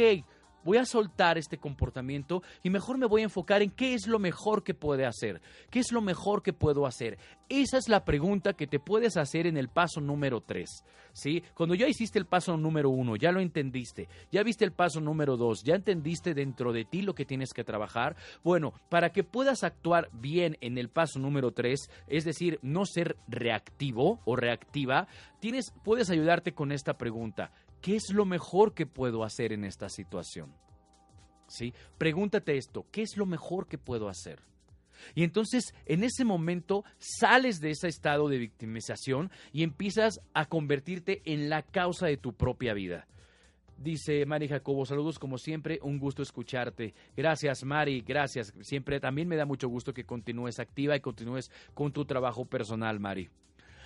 voy 0.66 0.78
a 0.78 0.86
soltar 0.86 1.38
este 1.38 1.57
comportamiento 1.57 2.43
y 2.61 2.70
mejor 2.70 2.97
me 2.97 3.05
voy 3.05 3.22
a 3.22 3.26
enfocar 3.26 3.61
en 3.61 3.72
qué 3.72 3.93
es 3.93 4.07
lo 4.07 4.20
mejor 4.20 4.63
que 4.63 4.74
puede 4.74 5.05
hacer, 5.05 5.41
qué 5.70 5.80
es 5.80 5.93
lo 5.93 6.01
mejor 6.01 6.43
que 6.43 6.51
puedo 6.51 6.86
hacer. 6.86 7.18
Esa 7.47 7.78
es 7.78 7.88
la 7.88 8.03
pregunta 8.03 8.53
que 8.53 8.68
te 8.68 8.80
puedes 8.80 9.16
hacer 9.16 9.47
en 9.47 9.55
el 9.55 9.70
paso 9.70 10.01
número 10.01 10.41
3. 10.41 10.84
¿sí? 11.13 11.43
Cuando 11.53 11.76
ya 11.76 11.88
hiciste 11.88 12.20
el 12.20 12.26
paso 12.26 12.57
número 12.57 12.89
1, 12.89 13.16
ya 13.16 13.32
lo 13.32 13.39
entendiste, 13.39 14.09
ya 14.32 14.43
viste 14.43 14.66
el 14.66 14.72
paso 14.72 14.99
número 14.99 15.38
2, 15.38 15.63
ya 15.63 15.76
entendiste 15.76 16.34
dentro 16.34 16.74
de 16.74 16.86
ti 16.86 17.01
lo 17.01 17.16
que 17.16 17.26
tienes 17.26 17.53
que 17.53 17.63
trabajar, 17.63 18.16
bueno, 18.43 18.74
para 18.89 19.11
que 19.11 19.24
puedas 19.24 19.63
actuar 19.63 20.09
bien 20.11 20.57
en 20.61 20.78
el 20.78 20.89
paso 20.89 21.20
número 21.20 21.51
3, 21.51 21.89
es 22.07 22.26
decir, 22.26 22.59
no 22.61 22.86
ser 22.86 23.16
reactivo 23.28 24.20
o 24.26 24.36
reactiva, 24.36 25.07
tienes, 25.39 25.74
puedes 25.84 26.09
ayudarte 26.09 26.53
con 26.53 26.72
esta 26.72 26.97
pregunta. 26.97 27.51
¿Qué 27.86 27.98
es 27.98 28.12
lo 28.12 28.26
mejor 28.26 28.74
que 28.74 28.88
puedo 28.88 29.24
hacer 29.24 29.54
en 29.54 29.64
esta 29.64 29.90
situación? 29.90 30.52
¿Sí? 31.46 31.72
Pregúntate 32.00 32.58
esto, 32.58 32.88
¿qué 32.92 33.04
es 33.04 33.16
lo 33.16 33.28
mejor 33.28 33.68
que 33.68 33.78
puedo 33.78 34.10
hacer? 34.10 34.40
Y 35.14 35.24
entonces 35.24 35.76
en 35.86 36.04
ese 36.04 36.26
momento 36.26 36.84
sales 36.98 37.62
de 37.62 37.70
ese 37.70 37.88
estado 37.88 38.28
de 38.28 38.40
victimización 38.40 39.30
y 39.54 39.62
empiezas 39.62 40.20
a 40.34 40.48
convertirte 40.48 41.22
en 41.26 41.48
la 41.48 41.62
causa 41.62 42.08
de 42.08 42.18
tu 42.18 42.34
propia 42.34 42.74
vida. 42.74 43.06
Dice 43.78 44.26
Mari 44.26 44.48
Jacobo, 44.48 44.88
saludos 44.88 45.20
como 45.20 45.38
siempre, 45.38 45.78
un 45.84 46.00
gusto 46.00 46.24
escucharte. 46.24 46.96
Gracias 47.16 47.64
Mari, 47.64 48.02
gracias. 48.02 48.52
Siempre 48.62 49.00
también 49.00 49.28
me 49.28 49.36
da 49.36 49.46
mucho 49.46 49.70
gusto 49.70 49.94
que 49.94 50.06
continúes 50.06 50.60
activa 50.60 50.96
y 50.96 51.02
continúes 51.02 51.52
con 51.76 51.92
tu 51.92 52.04
trabajo 52.06 52.46
personal, 52.46 53.00
Mari. 53.00 53.30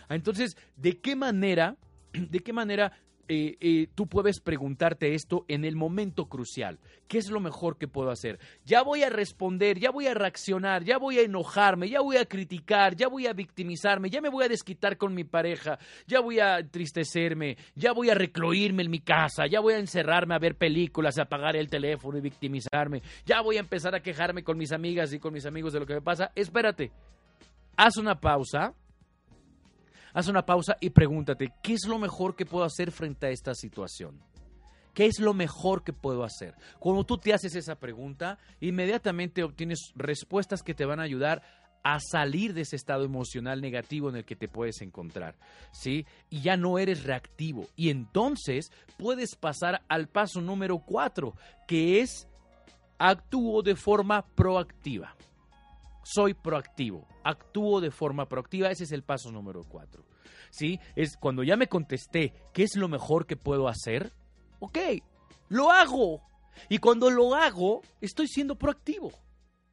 Entonces, 0.07 0.55
¿de 0.77 0.99
qué 1.01 1.17
manera, 1.17 1.75
de 2.13 2.39
qué 2.39 2.53
manera 2.53 2.93
eh, 3.31 3.57
eh, 3.61 3.87
tú 3.93 4.07
puedes 4.07 4.39
preguntarte 4.39 5.13
esto 5.13 5.45
en 5.47 5.63
el 5.63 5.75
momento 5.75 6.25
crucial. 6.25 6.79
¿Qué 7.07 7.19
es 7.19 7.29
lo 7.29 7.39
mejor 7.39 7.77
que 7.77 7.87
puedo 7.87 8.09
hacer? 8.09 8.39
Ya 8.65 8.81
voy 8.81 9.03
a 9.03 9.09
responder, 9.11 9.77
ya 9.77 9.91
voy 9.91 10.07
a 10.07 10.15
reaccionar, 10.15 10.83
ya 10.83 10.97
voy 10.97 11.19
a 11.19 11.21
enojarme, 11.21 11.89
ya 11.89 12.01
voy 12.01 12.17
a 12.17 12.25
criticar, 12.25 12.95
ya 12.95 13.07
voy 13.07 13.27
a 13.27 13.33
victimizarme, 13.33 14.09
ya 14.09 14.19
me 14.19 14.29
voy 14.29 14.45
a 14.45 14.49
desquitar 14.49 14.97
con 14.97 15.13
mi 15.13 15.25
pareja, 15.25 15.77
ya 16.07 16.21
voy 16.21 16.39
a 16.39 16.57
entristecerme, 16.57 17.57
ya 17.75 17.93
voy 17.93 18.09
a 18.09 18.15
recluirme 18.15 18.81
en 18.81 18.89
mi 18.89 18.99
casa, 18.99 19.45
ya 19.45 19.59
voy 19.59 19.75
a 19.75 19.79
encerrarme 19.79 20.33
a 20.33 20.39
ver 20.39 20.55
películas, 20.55 21.19
a 21.19 21.23
apagar 21.23 21.55
el 21.55 21.69
teléfono 21.69 22.17
y 22.17 22.21
victimizarme, 22.21 23.03
ya 23.27 23.41
voy 23.41 23.57
a 23.57 23.61
empezar 23.61 23.93
a 23.93 24.01
quejarme 24.01 24.43
con 24.43 24.57
mis 24.57 24.71
amigas 24.71 25.13
y 25.13 25.19
con 25.19 25.33
mis 25.33 25.45
amigos 25.45 25.73
de 25.73 25.81
lo 25.81 25.85
que 25.85 25.93
me 25.93 26.01
pasa. 26.01 26.31
Espérate, 26.33 26.91
haz 27.77 27.97
una 27.97 28.19
pausa 28.19 28.73
Haz 30.13 30.27
una 30.27 30.45
pausa 30.45 30.77
y 30.79 30.89
pregúntate, 30.89 31.53
¿qué 31.61 31.73
es 31.73 31.85
lo 31.87 31.99
mejor 31.99 32.35
que 32.35 32.45
puedo 32.45 32.65
hacer 32.65 32.91
frente 32.91 33.27
a 33.27 33.29
esta 33.29 33.53
situación? 33.53 34.19
¿Qué 34.93 35.05
es 35.05 35.19
lo 35.19 35.33
mejor 35.33 35.83
que 35.83 35.93
puedo 35.93 36.23
hacer? 36.23 36.55
Cuando 36.79 37.03
tú 37.03 37.17
te 37.17 37.33
haces 37.33 37.55
esa 37.55 37.75
pregunta, 37.75 38.37
inmediatamente 38.59 39.43
obtienes 39.43 39.91
respuestas 39.95 40.63
que 40.63 40.73
te 40.73 40.85
van 40.85 40.99
a 40.99 41.03
ayudar 41.03 41.41
a 41.83 41.99
salir 41.99 42.53
de 42.53 42.61
ese 42.61 42.75
estado 42.75 43.05
emocional 43.05 43.61
negativo 43.61 44.09
en 44.09 44.17
el 44.17 44.25
que 44.25 44.35
te 44.35 44.49
puedes 44.49 44.81
encontrar, 44.81 45.35
¿sí? 45.71 46.05
Y 46.29 46.41
ya 46.41 46.57
no 46.57 46.77
eres 46.77 47.03
reactivo. 47.03 47.67
Y 47.75 47.89
entonces 47.89 48.71
puedes 48.97 49.35
pasar 49.35 49.83
al 49.87 50.07
paso 50.07 50.41
número 50.41 50.79
cuatro, 50.79 51.35
que 51.67 52.01
es 52.01 52.27
actúo 52.97 53.61
de 53.61 53.75
forma 53.75 54.25
proactiva 54.35 55.15
soy 56.03 56.33
proactivo, 56.33 57.07
actúo 57.23 57.81
de 57.81 57.91
forma 57.91 58.27
proactiva, 58.27 58.71
ese 58.71 58.83
es 58.83 58.91
el 58.91 59.03
paso 59.03 59.31
número 59.31 59.63
cuatro. 59.63 60.05
¿Sí? 60.49 60.79
Es 60.95 61.17
cuando 61.17 61.43
ya 61.43 61.55
me 61.57 61.67
contesté 61.67 62.33
qué 62.53 62.63
es 62.63 62.75
lo 62.75 62.87
mejor 62.87 63.25
que 63.25 63.37
puedo 63.37 63.67
hacer, 63.67 64.11
ok, 64.59 64.77
lo 65.49 65.71
hago. 65.71 66.21
Y 66.67 66.79
cuando 66.79 67.09
lo 67.09 67.35
hago, 67.35 67.81
estoy 68.01 68.27
siendo 68.27 68.55
proactivo. 68.55 69.11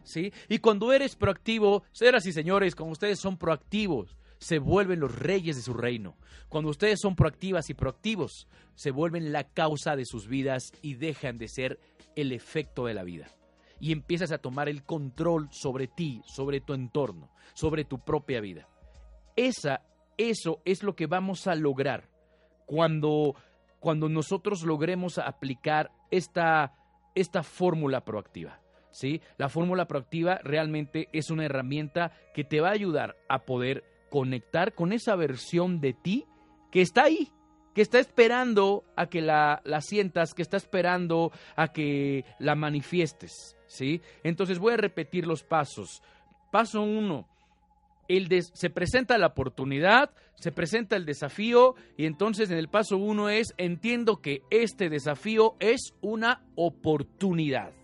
¿Sí? 0.05 0.33
Y 0.49 0.59
cuando 0.59 0.93
eres 0.93 1.17
proactivo, 1.17 1.83
señoras 1.93 2.27
y 2.27 2.33
señores, 2.33 2.75
como 2.75 2.93
ustedes 2.93 3.19
son 3.19 3.39
proactivos, 3.39 4.17
se 4.39 4.59
vuelven 4.59 5.01
los 5.01 5.19
reyes 5.19 5.57
de 5.57 5.63
su 5.63 5.75
reino. 5.75 6.17
Cuando 6.49 6.71
ustedes 6.71 7.01
son 7.01 7.17
proactivas 7.17 7.71
y 7.71 7.75
proactivos, 7.75 8.47
se 8.75 8.91
vuelven 8.91 9.33
la 9.33 9.45
causa 9.45 9.97
de 9.97 10.05
sus 10.05 10.29
vidas 10.29 10.73
y 10.83 10.95
dejan 10.95 11.39
de 11.39 11.49
ser 11.49 11.81
el 12.15 12.33
efecto 12.33 12.87
de 12.87 12.95
la 12.95 13.03
vida 13.03 13.36
y 13.81 13.93
empiezas 13.93 14.33
a 14.33 14.39
tomar 14.39 14.69
el 14.69 14.85
control 14.85 15.49
sobre 15.51 15.87
ti, 15.87 16.23
sobre 16.27 16.61
tu 16.61 16.75
entorno, 16.75 17.31
sobre 17.55 17.85
tu 17.85 17.99
propia 17.99 18.41
vida. 18.41 18.69
Esa, 19.37 19.83
eso 20.17 20.61
es 20.65 20.83
lo 20.83 20.95
que 20.97 21.07
vamos 21.07 21.47
a 21.47 21.55
lograr 21.55 22.09
cuando, 22.65 23.35
cuando 23.81 24.09
nosotros 24.09 24.63
logremos 24.63 25.19
aplicar 25.19 25.91
esta, 26.11 26.75
esta 27.15 27.43
fórmula 27.43 28.05
proactiva. 28.05 28.61
¿sí? 28.91 29.21
La 29.37 29.49
fórmula 29.49 29.87
proactiva 29.87 30.39
realmente 30.43 31.09
es 31.13 31.31
una 31.31 31.45
herramienta 31.45 32.13
que 32.35 32.45
te 32.45 32.61
va 32.61 32.69
a 32.69 32.75
ayudar 32.75 33.17
a 33.29 33.41
poder 33.41 33.85
conectar 34.11 34.75
con 34.75 34.93
esa 34.93 35.17
versión 35.17 35.81
de 35.81 35.93
ti 35.93 36.25
que 36.71 36.81
está 36.81 37.05
ahí, 37.05 37.31
que 37.77 37.83
está 37.83 37.99
esperando 37.99 38.85
a 38.97 39.07
que 39.07 39.21
la, 39.21 39.61
la 39.67 39.83
sientas, 39.83 40.33
que 40.33 40.41
está 40.41 40.57
esperando 40.57 41.31
a 41.57 41.69
que 41.69 42.25
la 42.39 42.55
manifiestes. 42.55 43.55
¿sí? 43.67 44.01
Entonces 44.25 44.59
voy 44.59 44.73
a 44.73 44.79
repetir 44.79 45.27
los 45.27 45.43
pasos. 45.43 46.03
Paso 46.51 46.81
uno, 46.81 47.29
el 48.09 48.31
se 48.55 48.71
presenta 48.71 49.19
la 49.19 49.27
oportunidad, 49.27 50.11
se 50.37 50.53
presenta 50.53 50.97
el 50.97 51.05
desafío 51.05 51.75
y 51.99 52.07
entonces 52.07 52.51
en 52.51 52.57
el 52.57 52.69
paso 52.69 52.97
uno 52.97 53.29
es 53.29 53.53
entiendo 53.59 54.23
que 54.23 54.41
este 54.49 54.89
desafío 54.89 55.55
es 55.61 55.93
una 56.01 56.47
oportunidad. 56.55 57.75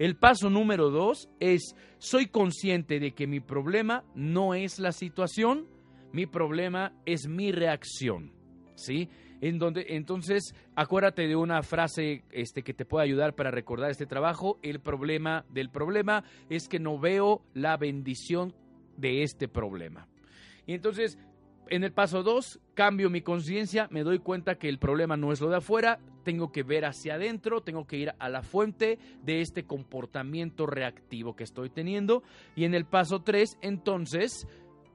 El 0.00 0.16
paso 0.16 0.50
número 0.50 0.90
dos 0.90 1.28
es 1.38 1.76
soy 1.98 2.26
consciente 2.26 2.98
de 2.98 3.12
que 3.12 3.28
mi 3.28 3.38
problema 3.38 4.02
no 4.16 4.54
es 4.54 4.80
la 4.80 4.90
situación, 4.90 5.68
mi 6.10 6.26
problema 6.26 6.92
es 7.06 7.28
mi 7.28 7.52
reacción. 7.52 8.33
¿Sí? 8.74 9.08
en 9.40 9.58
donde 9.58 9.84
entonces 9.90 10.54
acuérdate 10.74 11.26
de 11.28 11.36
una 11.36 11.62
frase 11.62 12.24
este, 12.30 12.62
que 12.62 12.72
te 12.72 12.86
puede 12.86 13.04
ayudar 13.04 13.34
para 13.34 13.50
recordar 13.50 13.90
este 13.90 14.06
trabajo. 14.06 14.58
El 14.62 14.80
problema 14.80 15.44
del 15.50 15.68
problema 15.68 16.24
es 16.48 16.66
que 16.66 16.78
no 16.78 16.98
veo 16.98 17.42
la 17.52 17.76
bendición 17.76 18.54
de 18.96 19.22
este 19.22 19.46
problema. 19.46 20.08
Y 20.66 20.72
entonces, 20.72 21.18
en 21.68 21.84
el 21.84 21.92
paso 21.92 22.22
2, 22.22 22.60
cambio 22.72 23.10
mi 23.10 23.20
conciencia, 23.20 23.86
me 23.90 24.02
doy 24.02 24.18
cuenta 24.18 24.54
que 24.54 24.68
el 24.70 24.78
problema 24.78 25.18
no 25.18 25.30
es 25.30 25.42
lo 25.42 25.50
de 25.50 25.56
afuera, 25.56 25.98
tengo 26.22 26.50
que 26.50 26.62
ver 26.62 26.86
hacia 26.86 27.16
adentro, 27.16 27.60
tengo 27.60 27.86
que 27.86 27.98
ir 27.98 28.14
a 28.18 28.30
la 28.30 28.42
fuente 28.42 28.98
de 29.22 29.42
este 29.42 29.64
comportamiento 29.64 30.66
reactivo 30.66 31.36
que 31.36 31.44
estoy 31.44 31.68
teniendo. 31.68 32.22
Y 32.56 32.64
en 32.64 32.72
el 32.72 32.86
paso 32.86 33.20
3, 33.20 33.58
entonces, 33.60 34.46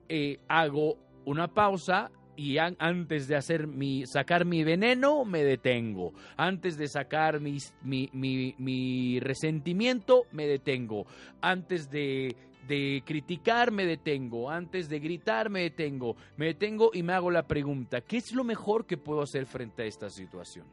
eh, 0.08 0.40
hago 0.48 0.98
una 1.26 1.50
pausa, 1.50 2.10
y 2.40 2.58
antes 2.58 3.28
de 3.28 3.36
hacer 3.36 3.68
mi, 3.68 4.06
sacar 4.06 4.46
mi 4.46 4.64
veneno, 4.64 5.26
me 5.26 5.44
detengo. 5.44 6.14
Antes 6.38 6.78
de 6.78 6.88
sacar 6.88 7.42
mi, 7.42 7.58
mi, 7.84 9.20
resentimiento, 9.20 10.24
me 10.32 10.48
detengo. 10.48 11.06
Antes 11.42 11.92
de, 11.92 12.34
de 12.66 13.04
criticar, 13.06 13.72
me 13.72 13.86
detengo. 13.86 14.50
Antes 14.50 14.88
de 14.88 15.00
gritar, 15.00 15.50
me 15.50 15.64
detengo. 15.64 16.16
Me 16.38 16.46
detengo 16.46 16.92
y 16.94 17.04
me 17.04 17.12
hago 17.12 17.30
la 17.30 17.46
pregunta, 17.46 18.00
¿qué 18.00 18.16
es 18.16 18.34
lo 18.34 18.46
mejor 18.46 18.86
que 18.86 18.96
puedo 18.96 19.22
hacer 19.22 19.46
frente 19.46 19.84
a 19.84 19.88
esta 19.88 20.10
situación? 20.10 20.66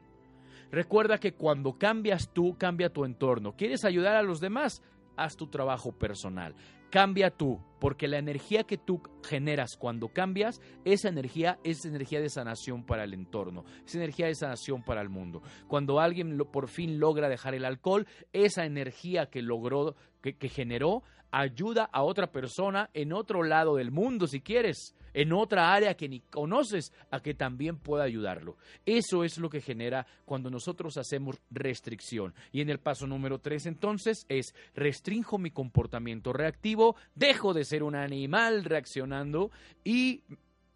Recuerda 0.70 1.18
que 1.18 1.32
cuando 1.32 1.72
cambias 1.72 2.30
tú, 2.32 2.56
cambia 2.56 2.90
tu 2.90 3.04
entorno. 3.04 3.56
¿Quieres 3.56 3.84
ayudar 3.84 4.14
a 4.14 4.22
los 4.22 4.38
demás? 4.38 4.82
Haz 5.16 5.36
tu 5.36 5.46
trabajo 5.48 5.92
personal. 5.92 6.54
Cambia 6.90 7.30
tú, 7.30 7.60
porque 7.80 8.06
la 8.06 8.18
energía 8.18 8.64
que 8.64 8.78
tú 8.78 9.02
generas 9.24 9.76
cuando 9.76 10.08
cambias, 10.08 10.62
esa 10.84 11.08
energía 11.08 11.58
es 11.64 11.84
energía 11.84 12.20
de 12.20 12.28
sanación 12.28 12.84
para 12.84 13.04
el 13.04 13.12
entorno, 13.12 13.64
es 13.84 13.94
energía 13.96 14.26
de 14.26 14.34
sanación 14.34 14.84
para 14.84 15.02
el 15.02 15.08
mundo. 15.08 15.42
Cuando 15.66 16.00
alguien 16.00 16.38
por 16.52 16.68
fin 16.68 17.00
logra 17.00 17.28
dejar 17.28 17.54
el 17.54 17.64
alcohol, 17.64 18.06
esa 18.32 18.64
energía 18.64 19.26
que 19.26 19.42
logró, 19.42 19.96
que, 20.34 20.48
generó, 20.48 21.02
ayuda 21.30 21.84
a 21.92 22.02
otra 22.02 22.32
persona 22.32 22.90
en 22.94 23.12
otro 23.12 23.42
lado 23.42 23.76
del 23.76 23.90
mundo, 23.90 24.26
si 24.26 24.40
quieres 24.40 24.94
en 25.16 25.32
otra 25.32 25.72
área 25.72 25.96
que 25.96 26.10
ni 26.10 26.20
conoces, 26.20 26.92
a 27.10 27.20
que 27.20 27.32
también 27.32 27.78
pueda 27.78 28.04
ayudarlo. 28.04 28.58
Eso 28.84 29.24
es 29.24 29.38
lo 29.38 29.48
que 29.48 29.62
genera 29.62 30.06
cuando 30.26 30.50
nosotros 30.50 30.98
hacemos 30.98 31.40
restricción. 31.50 32.34
Y 32.52 32.60
en 32.60 32.68
el 32.68 32.80
paso 32.80 33.06
número 33.06 33.38
tres, 33.38 33.64
entonces, 33.64 34.26
es 34.28 34.54
restringo 34.74 35.38
mi 35.38 35.50
comportamiento 35.50 36.34
reactivo, 36.34 36.96
dejo 37.14 37.54
de 37.54 37.64
ser 37.64 37.82
un 37.82 37.94
animal 37.94 38.64
reaccionando 38.64 39.50
y, 39.82 40.22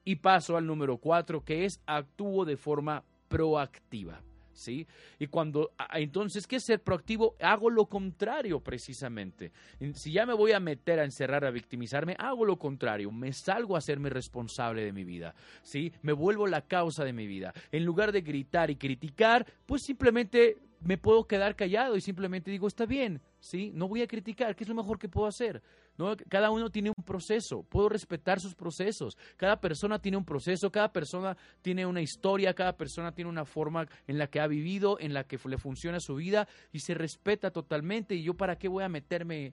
y 0.04 0.16
paso 0.16 0.56
al 0.56 0.66
número 0.66 0.96
cuatro, 0.96 1.44
que 1.44 1.66
es 1.66 1.82
actúo 1.84 2.46
de 2.46 2.56
forma 2.56 3.04
proactiva. 3.28 4.22
¿Sí? 4.60 4.86
Y 5.18 5.26
cuando, 5.26 5.72
entonces, 5.94 6.46
¿qué 6.46 6.56
es 6.56 6.64
ser 6.64 6.82
proactivo? 6.82 7.34
Hago 7.40 7.70
lo 7.70 7.86
contrario 7.86 8.60
precisamente. 8.60 9.52
Si 9.94 10.12
ya 10.12 10.26
me 10.26 10.34
voy 10.34 10.52
a 10.52 10.60
meter 10.60 11.00
a 11.00 11.04
encerrar, 11.04 11.44
a 11.44 11.50
victimizarme, 11.50 12.14
hago 12.18 12.44
lo 12.44 12.58
contrario, 12.58 13.10
me 13.10 13.32
salgo 13.32 13.74
a 13.74 13.78
hacerme 13.78 14.10
responsable 14.10 14.84
de 14.84 14.92
mi 14.92 15.04
vida, 15.04 15.34
¿sí? 15.62 15.92
Me 16.02 16.12
vuelvo 16.12 16.46
la 16.46 16.62
causa 16.62 17.04
de 17.04 17.12
mi 17.12 17.26
vida. 17.26 17.54
En 17.72 17.84
lugar 17.84 18.12
de 18.12 18.20
gritar 18.20 18.70
y 18.70 18.76
criticar, 18.76 19.46
pues 19.66 19.82
simplemente 19.82 20.58
me 20.80 20.98
puedo 20.98 21.26
quedar 21.26 21.56
callado 21.56 21.96
y 21.96 22.00
simplemente 22.00 22.50
digo, 22.50 22.66
está 22.66 22.86
bien, 22.86 23.20
¿sí? 23.40 23.70
No 23.74 23.88
voy 23.88 24.02
a 24.02 24.06
criticar, 24.06 24.54
¿qué 24.54 24.64
es 24.64 24.68
lo 24.68 24.74
mejor 24.74 24.98
que 24.98 25.08
puedo 25.08 25.26
hacer? 25.26 25.62
¿No? 26.00 26.16
Cada 26.30 26.50
uno 26.50 26.70
tiene 26.70 26.88
un 26.88 27.04
proceso, 27.04 27.62
puedo 27.62 27.90
respetar 27.90 28.40
sus 28.40 28.54
procesos. 28.54 29.18
Cada 29.36 29.60
persona 29.60 29.98
tiene 29.98 30.16
un 30.16 30.24
proceso, 30.24 30.72
cada 30.72 30.90
persona 30.90 31.36
tiene 31.60 31.84
una 31.84 32.00
historia, 32.00 32.54
cada 32.54 32.74
persona 32.74 33.12
tiene 33.12 33.28
una 33.28 33.44
forma 33.44 33.86
en 34.06 34.16
la 34.16 34.28
que 34.28 34.40
ha 34.40 34.46
vivido, 34.46 34.98
en 34.98 35.12
la 35.12 35.24
que 35.24 35.38
le 35.44 35.58
funciona 35.58 36.00
su 36.00 36.14
vida 36.14 36.48
y 36.72 36.78
se 36.78 36.94
respeta 36.94 37.50
totalmente. 37.50 38.14
Y 38.14 38.22
yo 38.22 38.32
para 38.32 38.56
qué 38.56 38.66
voy 38.66 38.82
a 38.82 38.88
meterme 38.88 39.48
eh, 39.48 39.52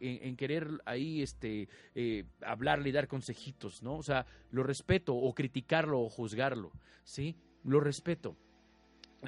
eh, 0.00 0.20
en, 0.22 0.36
querer 0.36 0.68
ahí 0.86 1.20
este, 1.20 1.68
eh, 1.94 2.24
hablarle 2.40 2.88
y 2.88 2.92
dar 2.92 3.06
consejitos, 3.06 3.82
¿no? 3.82 3.96
O 3.96 4.02
sea, 4.02 4.24
lo 4.52 4.62
respeto 4.62 5.14
o 5.14 5.34
criticarlo 5.34 6.00
o 6.00 6.08
juzgarlo, 6.08 6.72
¿sí? 7.02 7.36
Lo 7.62 7.78
respeto. 7.80 8.38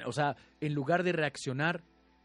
O 0.07 0.11
sea, 0.11 0.35
en 0.59 0.73
lugar 0.73 1.03
de 1.03 1.11
reaccionar, 1.11 1.83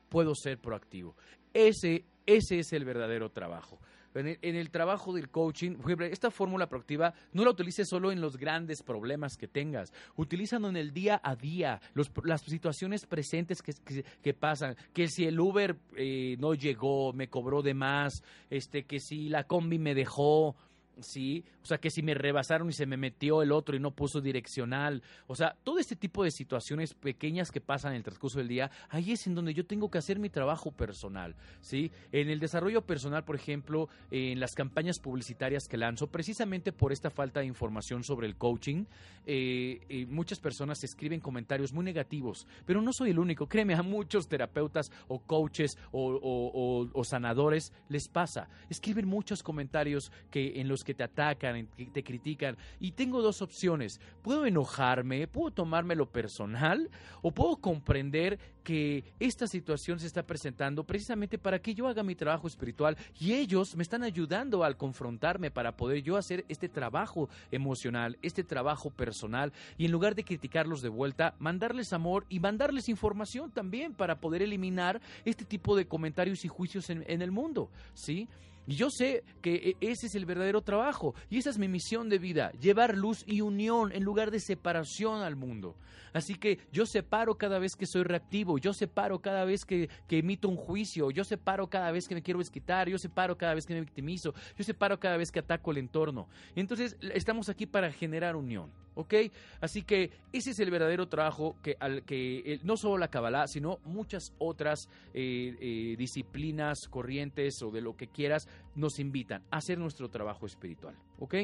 puedo 0.09 0.35
ser 0.35 0.59
proactivo. 0.59 1.17
Ese, 1.53 2.07
ese 2.25 2.61
es 2.61 2.73
el 2.73 2.87
verdadero 2.87 3.31
trabajo. 3.31 3.79
En 4.15 4.57
el, 4.57 4.71
trabajo 4.71 5.13
del 5.15 5.31
coaching, 5.31 5.77
esta 6.01 6.31
fórmula 6.31 6.69
proactiva 6.69 7.15
no 7.33 7.45
la 7.45 7.51
utilices 7.51 7.89
solo 7.89 8.13
en 8.13 8.21
los 8.21 8.37
grandes 8.37 8.83
problemas 8.83 9.37
que 9.37 9.49
tengas, 9.49 9.93
utilízalo 10.17 10.69
en 10.69 10.77
el 10.77 10.93
día 10.93 11.21
a 11.23 11.35
día, 11.35 11.81
las 12.25 12.43
situaciones 12.43 13.07
presentes 13.07 13.63
que, 13.63 14.35
pasan, 14.35 14.77
que 14.93 15.09
si 15.09 15.25
el 15.25 15.41
Uber 15.41 15.77
eh, 15.97 16.37
no 16.39 16.55
llegó, 16.55 17.13
me 17.13 17.29
cobró 17.29 17.63
de 17.63 17.75
más, 17.75 18.23
este, 18.51 18.85
que 18.85 19.01
si 19.01 19.29
la 19.29 19.45
combi 19.45 19.79
me 19.79 19.95
dejó, 19.95 20.57
¿sí? 21.01 21.45
O 21.63 21.67
sea, 21.67 21.79
que 21.79 21.91
si 21.91 22.03
me 22.03 22.15
rebasaron 22.15 22.69
y 22.69 22.73
se 22.73 22.87
me 22.87 22.97
metió 22.97 23.43
el 23.43 23.53
otro 23.53 23.77
y 23.77 23.81
no 23.81 23.93
puso 23.93 24.21
direccional. 24.21 25.03
O 25.27 25.37
sea, 25.37 25.57
todo 25.63 25.79
este 25.79 25.97
tipo 25.97 26.25
de 26.25 26.31
situaciones 26.31 26.95
pequeñas 26.95 27.51
que 27.51 27.61
pasan 27.61 27.93
en 27.93 27.99
el 27.99 28.03
transcurso 28.03 28.39
del 28.39 28.49
día, 28.49 28.71
ahí 28.89 29.13
es 29.13 29.27
en 29.27 29.35
donde 29.35 29.55
yo 29.55 29.67
tengo 29.67 29.91
que 29.91 29.99
hacer 29.99 30.19
mi 30.19 30.29
trabajo 30.29 30.73
personal, 30.73 31.37
¿sí? 31.61 31.91
En 32.11 32.29
el 32.31 32.41
desarrollo 32.41 32.83
personal, 32.83 33.25
por 33.25 33.37
ejemplo, 33.37 33.89
en 34.11 34.41
las 34.41 34.55
campañas 34.55 34.99
publicitarias 34.99 35.69
que 35.69 35.77
lanzo, 35.77 36.09
precisamente 36.09 36.73
por 36.73 36.93
esta 36.93 37.11
falta 37.11 37.41
de 37.41 37.47
información 37.47 38.03
sobre 38.05 38.27
el 38.27 38.37
coaching, 38.37 38.85
eh, 39.27 39.81
eh, 39.89 40.07
muchas 40.07 40.41
personas 40.41 40.83
escriben 40.83 41.21
comentarios 41.21 41.73
muy 41.73 41.85
negativos, 41.85 42.47
pero 42.67 42.83
no 42.83 42.93
soy 42.93 43.11
el 43.11 43.19
único. 43.19 43.47
Créeme, 43.47 43.75
a 43.75 43.83
muchos 43.83 44.29
terapeutas 44.29 44.91
o 45.09 45.21
coaches 45.21 45.79
o, 45.93 46.89
o 46.93 47.05
sanadores 47.05 47.73
les 47.89 48.09
pasa. 48.09 48.49
Escriben 48.69 49.07
muchos 49.07 49.43
comentarios 49.43 50.11
que 50.31 50.61
en 50.61 50.69
los 50.69 50.83
que 50.85 50.95
te 50.95 51.05
atacan, 51.05 51.52
te 51.93 52.05
critican. 52.05 52.57
Y 52.81 52.93
tengo 52.93 53.23
dos 53.23 53.43
opciones. 53.43 54.01
Puedo 54.23 54.47
enojarme, 54.47 55.27
puedo 55.27 55.51
tomármelo 55.51 56.07
personal 56.07 56.91
o 57.23 57.31
puedo 57.33 57.57
comprender 57.57 58.39
que 58.63 59.05
esta 59.19 59.47
situación 59.47 59.99
se 59.99 60.07
está 60.07 60.25
presentando 60.25 60.85
precisamente 60.85 61.39
para 61.39 61.61
que 61.61 61.75
yo 61.75 61.89
haga 61.89 62.03
mi 62.03 62.15
trabajo 62.15 62.47
espiritual 62.47 62.97
y 63.19 63.35
ellos 63.35 63.77
me 63.77 63.83
están 63.83 64.03
ayudando 64.03 64.65
al 64.65 64.77
confrontarme 64.77 65.51
para 65.51 65.77
poder 65.77 66.03
yo 66.03 66.17
hacer 66.17 66.45
este 66.49 66.69
trabajo 66.69 67.29
emocional, 67.51 68.19
este 68.23 68.45
trabajo 68.45 68.91
personal 68.91 69.53
y 69.77 69.87
en 69.87 69.93
lugar 69.93 70.15
de 70.15 70.25
criticarlos 70.25 70.83
de 70.83 70.89
vuelta, 70.89 71.35
mandarles 71.39 71.93
amor 71.93 72.25
y 72.29 72.41
mandarles 72.41 72.89
información 72.89 73.51
también 73.51 73.95
para 73.95 74.21
poder 74.21 74.43
eliminar 74.43 75.01
este 75.25 75.45
tipo 75.45 75.77
de 75.77 75.87
comentarios 75.87 76.45
y 76.45 76.49
juicios 76.49 76.91
en, 76.91 77.05
en 77.09 77.23
el 77.23 77.31
mundo, 77.31 77.71
¿sí? 77.95 78.29
Y 78.67 78.77
yo 78.77 78.91
sé 78.91 79.25
que 79.41 79.55
e, 79.55 79.77
ese 79.81 80.07
es 80.07 80.15
el 80.15 80.27
verdadero 80.27 80.63
trabajo 80.63 81.15
y 81.31 81.39
esa 81.39 81.51
es 81.51 81.59
mi 81.59 81.69
misión 81.69 82.09
de 82.09 82.19
vida, 82.19 82.53
llevar 82.53 82.97
luz 82.97 83.25
y 83.27 83.41
unión 83.41 83.93
en 83.93 84.05
lugar 84.05 84.31
de 84.31 84.41
separación 84.41 85.23
al 85.23 85.37
mundo. 85.37 85.77
Así 86.13 86.35
que 86.35 86.59
yo 86.73 86.85
separo 86.87 87.37
cada 87.37 87.59
vez 87.59 87.75
que 87.75 87.87
soy 87.87 88.03
reactivo, 88.03 88.59
yo 88.59 88.73
separo 88.73 89.21
cada 89.21 89.45
vez 89.45 89.65
que, 89.65 89.89
emito 90.11 90.49
un 90.49 90.57
juicio, 90.57 91.11
yo 91.11 91.25
separo 91.25 91.69
cada 91.69 91.91
vez 91.91 92.07
que 92.07 92.15
me 92.15 92.23
quiero 92.23 92.39
desquitar, 92.39 92.89
yo 92.89 92.99
separo 92.99 93.37
cada 93.39 93.55
vez 93.55 93.67
que 93.67 93.75
me 93.75 93.81
victimizo, 93.81 94.35
yo 94.57 94.65
separo 94.65 95.01
cada 95.01 95.17
vez 95.17 95.31
que 95.33 95.41
ataco 95.41 95.71
el 95.71 95.79
entorno. 95.79 96.29
Entonces 96.55 96.97
estamos 97.15 97.49
aquí 97.49 97.67
para 97.67 97.91
generar 97.93 98.37
unión. 98.37 98.71
¿Ok? 98.95 99.15
Así 99.61 99.83
que 99.83 100.11
ese 100.33 100.51
es 100.51 100.59
el 100.59 100.71
verdadero 100.71 101.09
trabajo 101.09 101.57
que, 101.63 101.77
al, 101.81 102.05
que 102.05 102.61
no 102.63 102.77
solo 102.77 102.99
la 102.99 103.09
Kabbalah, 103.09 103.47
sino 103.47 103.79
muchas 103.85 104.33
otras 104.39 104.89
eh, 105.15 105.57
eh, 105.61 105.97
disciplinas, 105.97 106.89
corrientes 106.89 107.63
o 107.63 107.71
de 107.71 107.81
lo 107.81 107.97
que 107.97 108.09
quieras, 108.09 108.49
nos 108.75 108.99
invitan 108.99 109.43
a 109.51 109.59
hacer 109.59 109.79
nuestro 109.79 110.09
trabajo 110.11 110.47
espiritual. 110.47 110.95
¿Ok? 111.23 111.37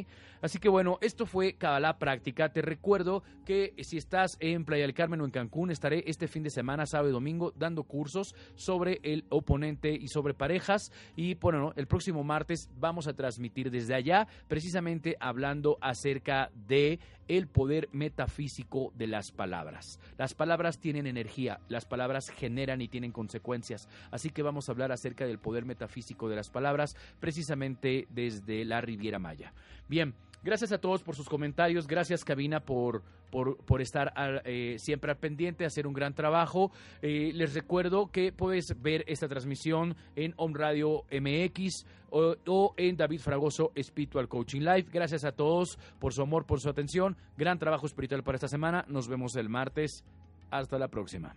Así 0.42 0.58
que 0.58 0.68
bueno, 0.68 0.98
esto 1.00 1.24
fue 1.24 1.52
Kabbalah 1.52 1.98
Práctica. 1.98 2.48
Te 2.48 2.62
recuerdo 2.62 3.22
que 3.44 3.74
si 3.84 3.96
estás 3.96 4.36
en 4.40 4.64
Playa 4.64 4.82
del 4.82 4.92
Carmen 4.92 5.20
o 5.20 5.24
en 5.24 5.30
Cancún, 5.30 5.70
estaré 5.70 6.02
este 6.08 6.26
fin 6.26 6.42
de 6.42 6.50
semana, 6.50 6.84
sábado 6.84 7.10
y 7.10 7.12
domingo, 7.12 7.52
dando 7.56 7.84
cursos 7.84 8.34
sobre 8.56 8.98
el 9.04 9.24
oponente 9.28 9.92
y 9.92 10.08
sobre 10.08 10.34
parejas. 10.34 10.90
Y 11.14 11.36
bueno, 11.36 11.72
el 11.76 11.86
próximo 11.86 12.24
martes 12.24 12.68
vamos 12.76 13.06
a 13.06 13.12
transmitir 13.12 13.70
desde 13.70 13.94
allá, 13.94 14.26
precisamente 14.48 15.16
hablando 15.20 15.78
acerca 15.80 16.50
de 16.66 16.98
el 17.28 17.46
poder 17.46 17.88
metafísico 17.92 18.92
de 18.96 19.06
las 19.06 19.30
palabras. 19.30 20.00
Las 20.16 20.34
palabras 20.34 20.80
tienen 20.80 21.06
energía, 21.06 21.60
las 21.68 21.84
palabras 21.84 22.30
generan 22.30 22.80
y 22.80 22.88
tienen 22.88 23.12
consecuencias. 23.12 23.88
Así 24.10 24.30
que 24.30 24.42
vamos 24.42 24.68
a 24.68 24.72
hablar 24.72 24.92
acerca 24.92 25.26
del 25.26 25.38
poder 25.38 25.64
metafísico 25.66 26.28
de 26.28 26.36
las 26.36 26.50
palabras, 26.50 26.96
precisamente 27.20 28.06
desde 28.10 28.64
la 28.64 28.80
Riviera 28.80 29.18
Maya. 29.18 29.52
Bien, 29.88 30.14
Gracias 30.42 30.70
a 30.72 30.78
todos 30.78 31.02
por 31.02 31.16
sus 31.16 31.28
comentarios. 31.28 31.86
Gracias, 31.86 32.24
Cabina, 32.24 32.60
por, 32.60 33.02
por, 33.30 33.82
estar 33.82 34.12
eh, 34.44 34.76
siempre 34.78 35.10
al 35.10 35.18
pendiente, 35.18 35.64
hacer 35.64 35.86
un 35.86 35.92
gran 35.92 36.14
trabajo. 36.14 36.70
Eh, 37.02 37.32
les 37.34 37.54
recuerdo 37.54 38.10
que 38.10 38.32
puedes 38.32 38.80
ver 38.80 39.04
esta 39.08 39.28
transmisión 39.28 39.96
en 40.14 40.34
Home 40.36 40.54
Radio 40.56 41.04
MX 41.10 41.84
o, 42.10 42.36
o, 42.46 42.74
en 42.76 42.96
David 42.96 43.20
Fragoso 43.20 43.72
Spiritual 43.82 44.28
Coaching 44.28 44.60
Live. 44.60 44.86
Gracias 44.92 45.24
a 45.24 45.32
todos 45.32 45.78
por 45.98 46.14
su 46.14 46.22
amor, 46.22 46.46
por 46.46 46.60
su 46.60 46.68
atención. 46.68 47.16
Gran 47.36 47.58
trabajo 47.58 47.86
espiritual 47.86 48.22
para 48.22 48.36
esta 48.36 48.48
semana. 48.48 48.84
Nos 48.88 49.08
vemos 49.08 49.34
el 49.36 49.48
martes. 49.48 50.04
Hasta 50.50 50.78
la 50.78 50.88
próxima. 50.88 51.34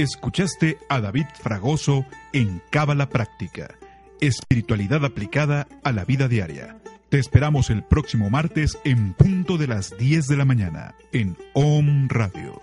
Escuchaste 0.00 0.78
a 0.88 1.02
David 1.02 1.26
Fragoso 1.34 2.06
en 2.32 2.62
Cábala 2.70 3.10
Práctica, 3.10 3.74
espiritualidad 4.22 5.04
aplicada 5.04 5.68
a 5.84 5.92
la 5.92 6.06
vida 6.06 6.26
diaria. 6.26 6.78
Te 7.10 7.18
esperamos 7.18 7.68
el 7.68 7.82
próximo 7.82 8.30
martes 8.30 8.78
en 8.84 9.12
punto 9.12 9.58
de 9.58 9.66
las 9.66 9.98
10 9.98 10.26
de 10.26 10.36
la 10.38 10.46
mañana 10.46 10.94
en 11.12 11.36
OM 11.52 12.08
Radio. 12.08 12.62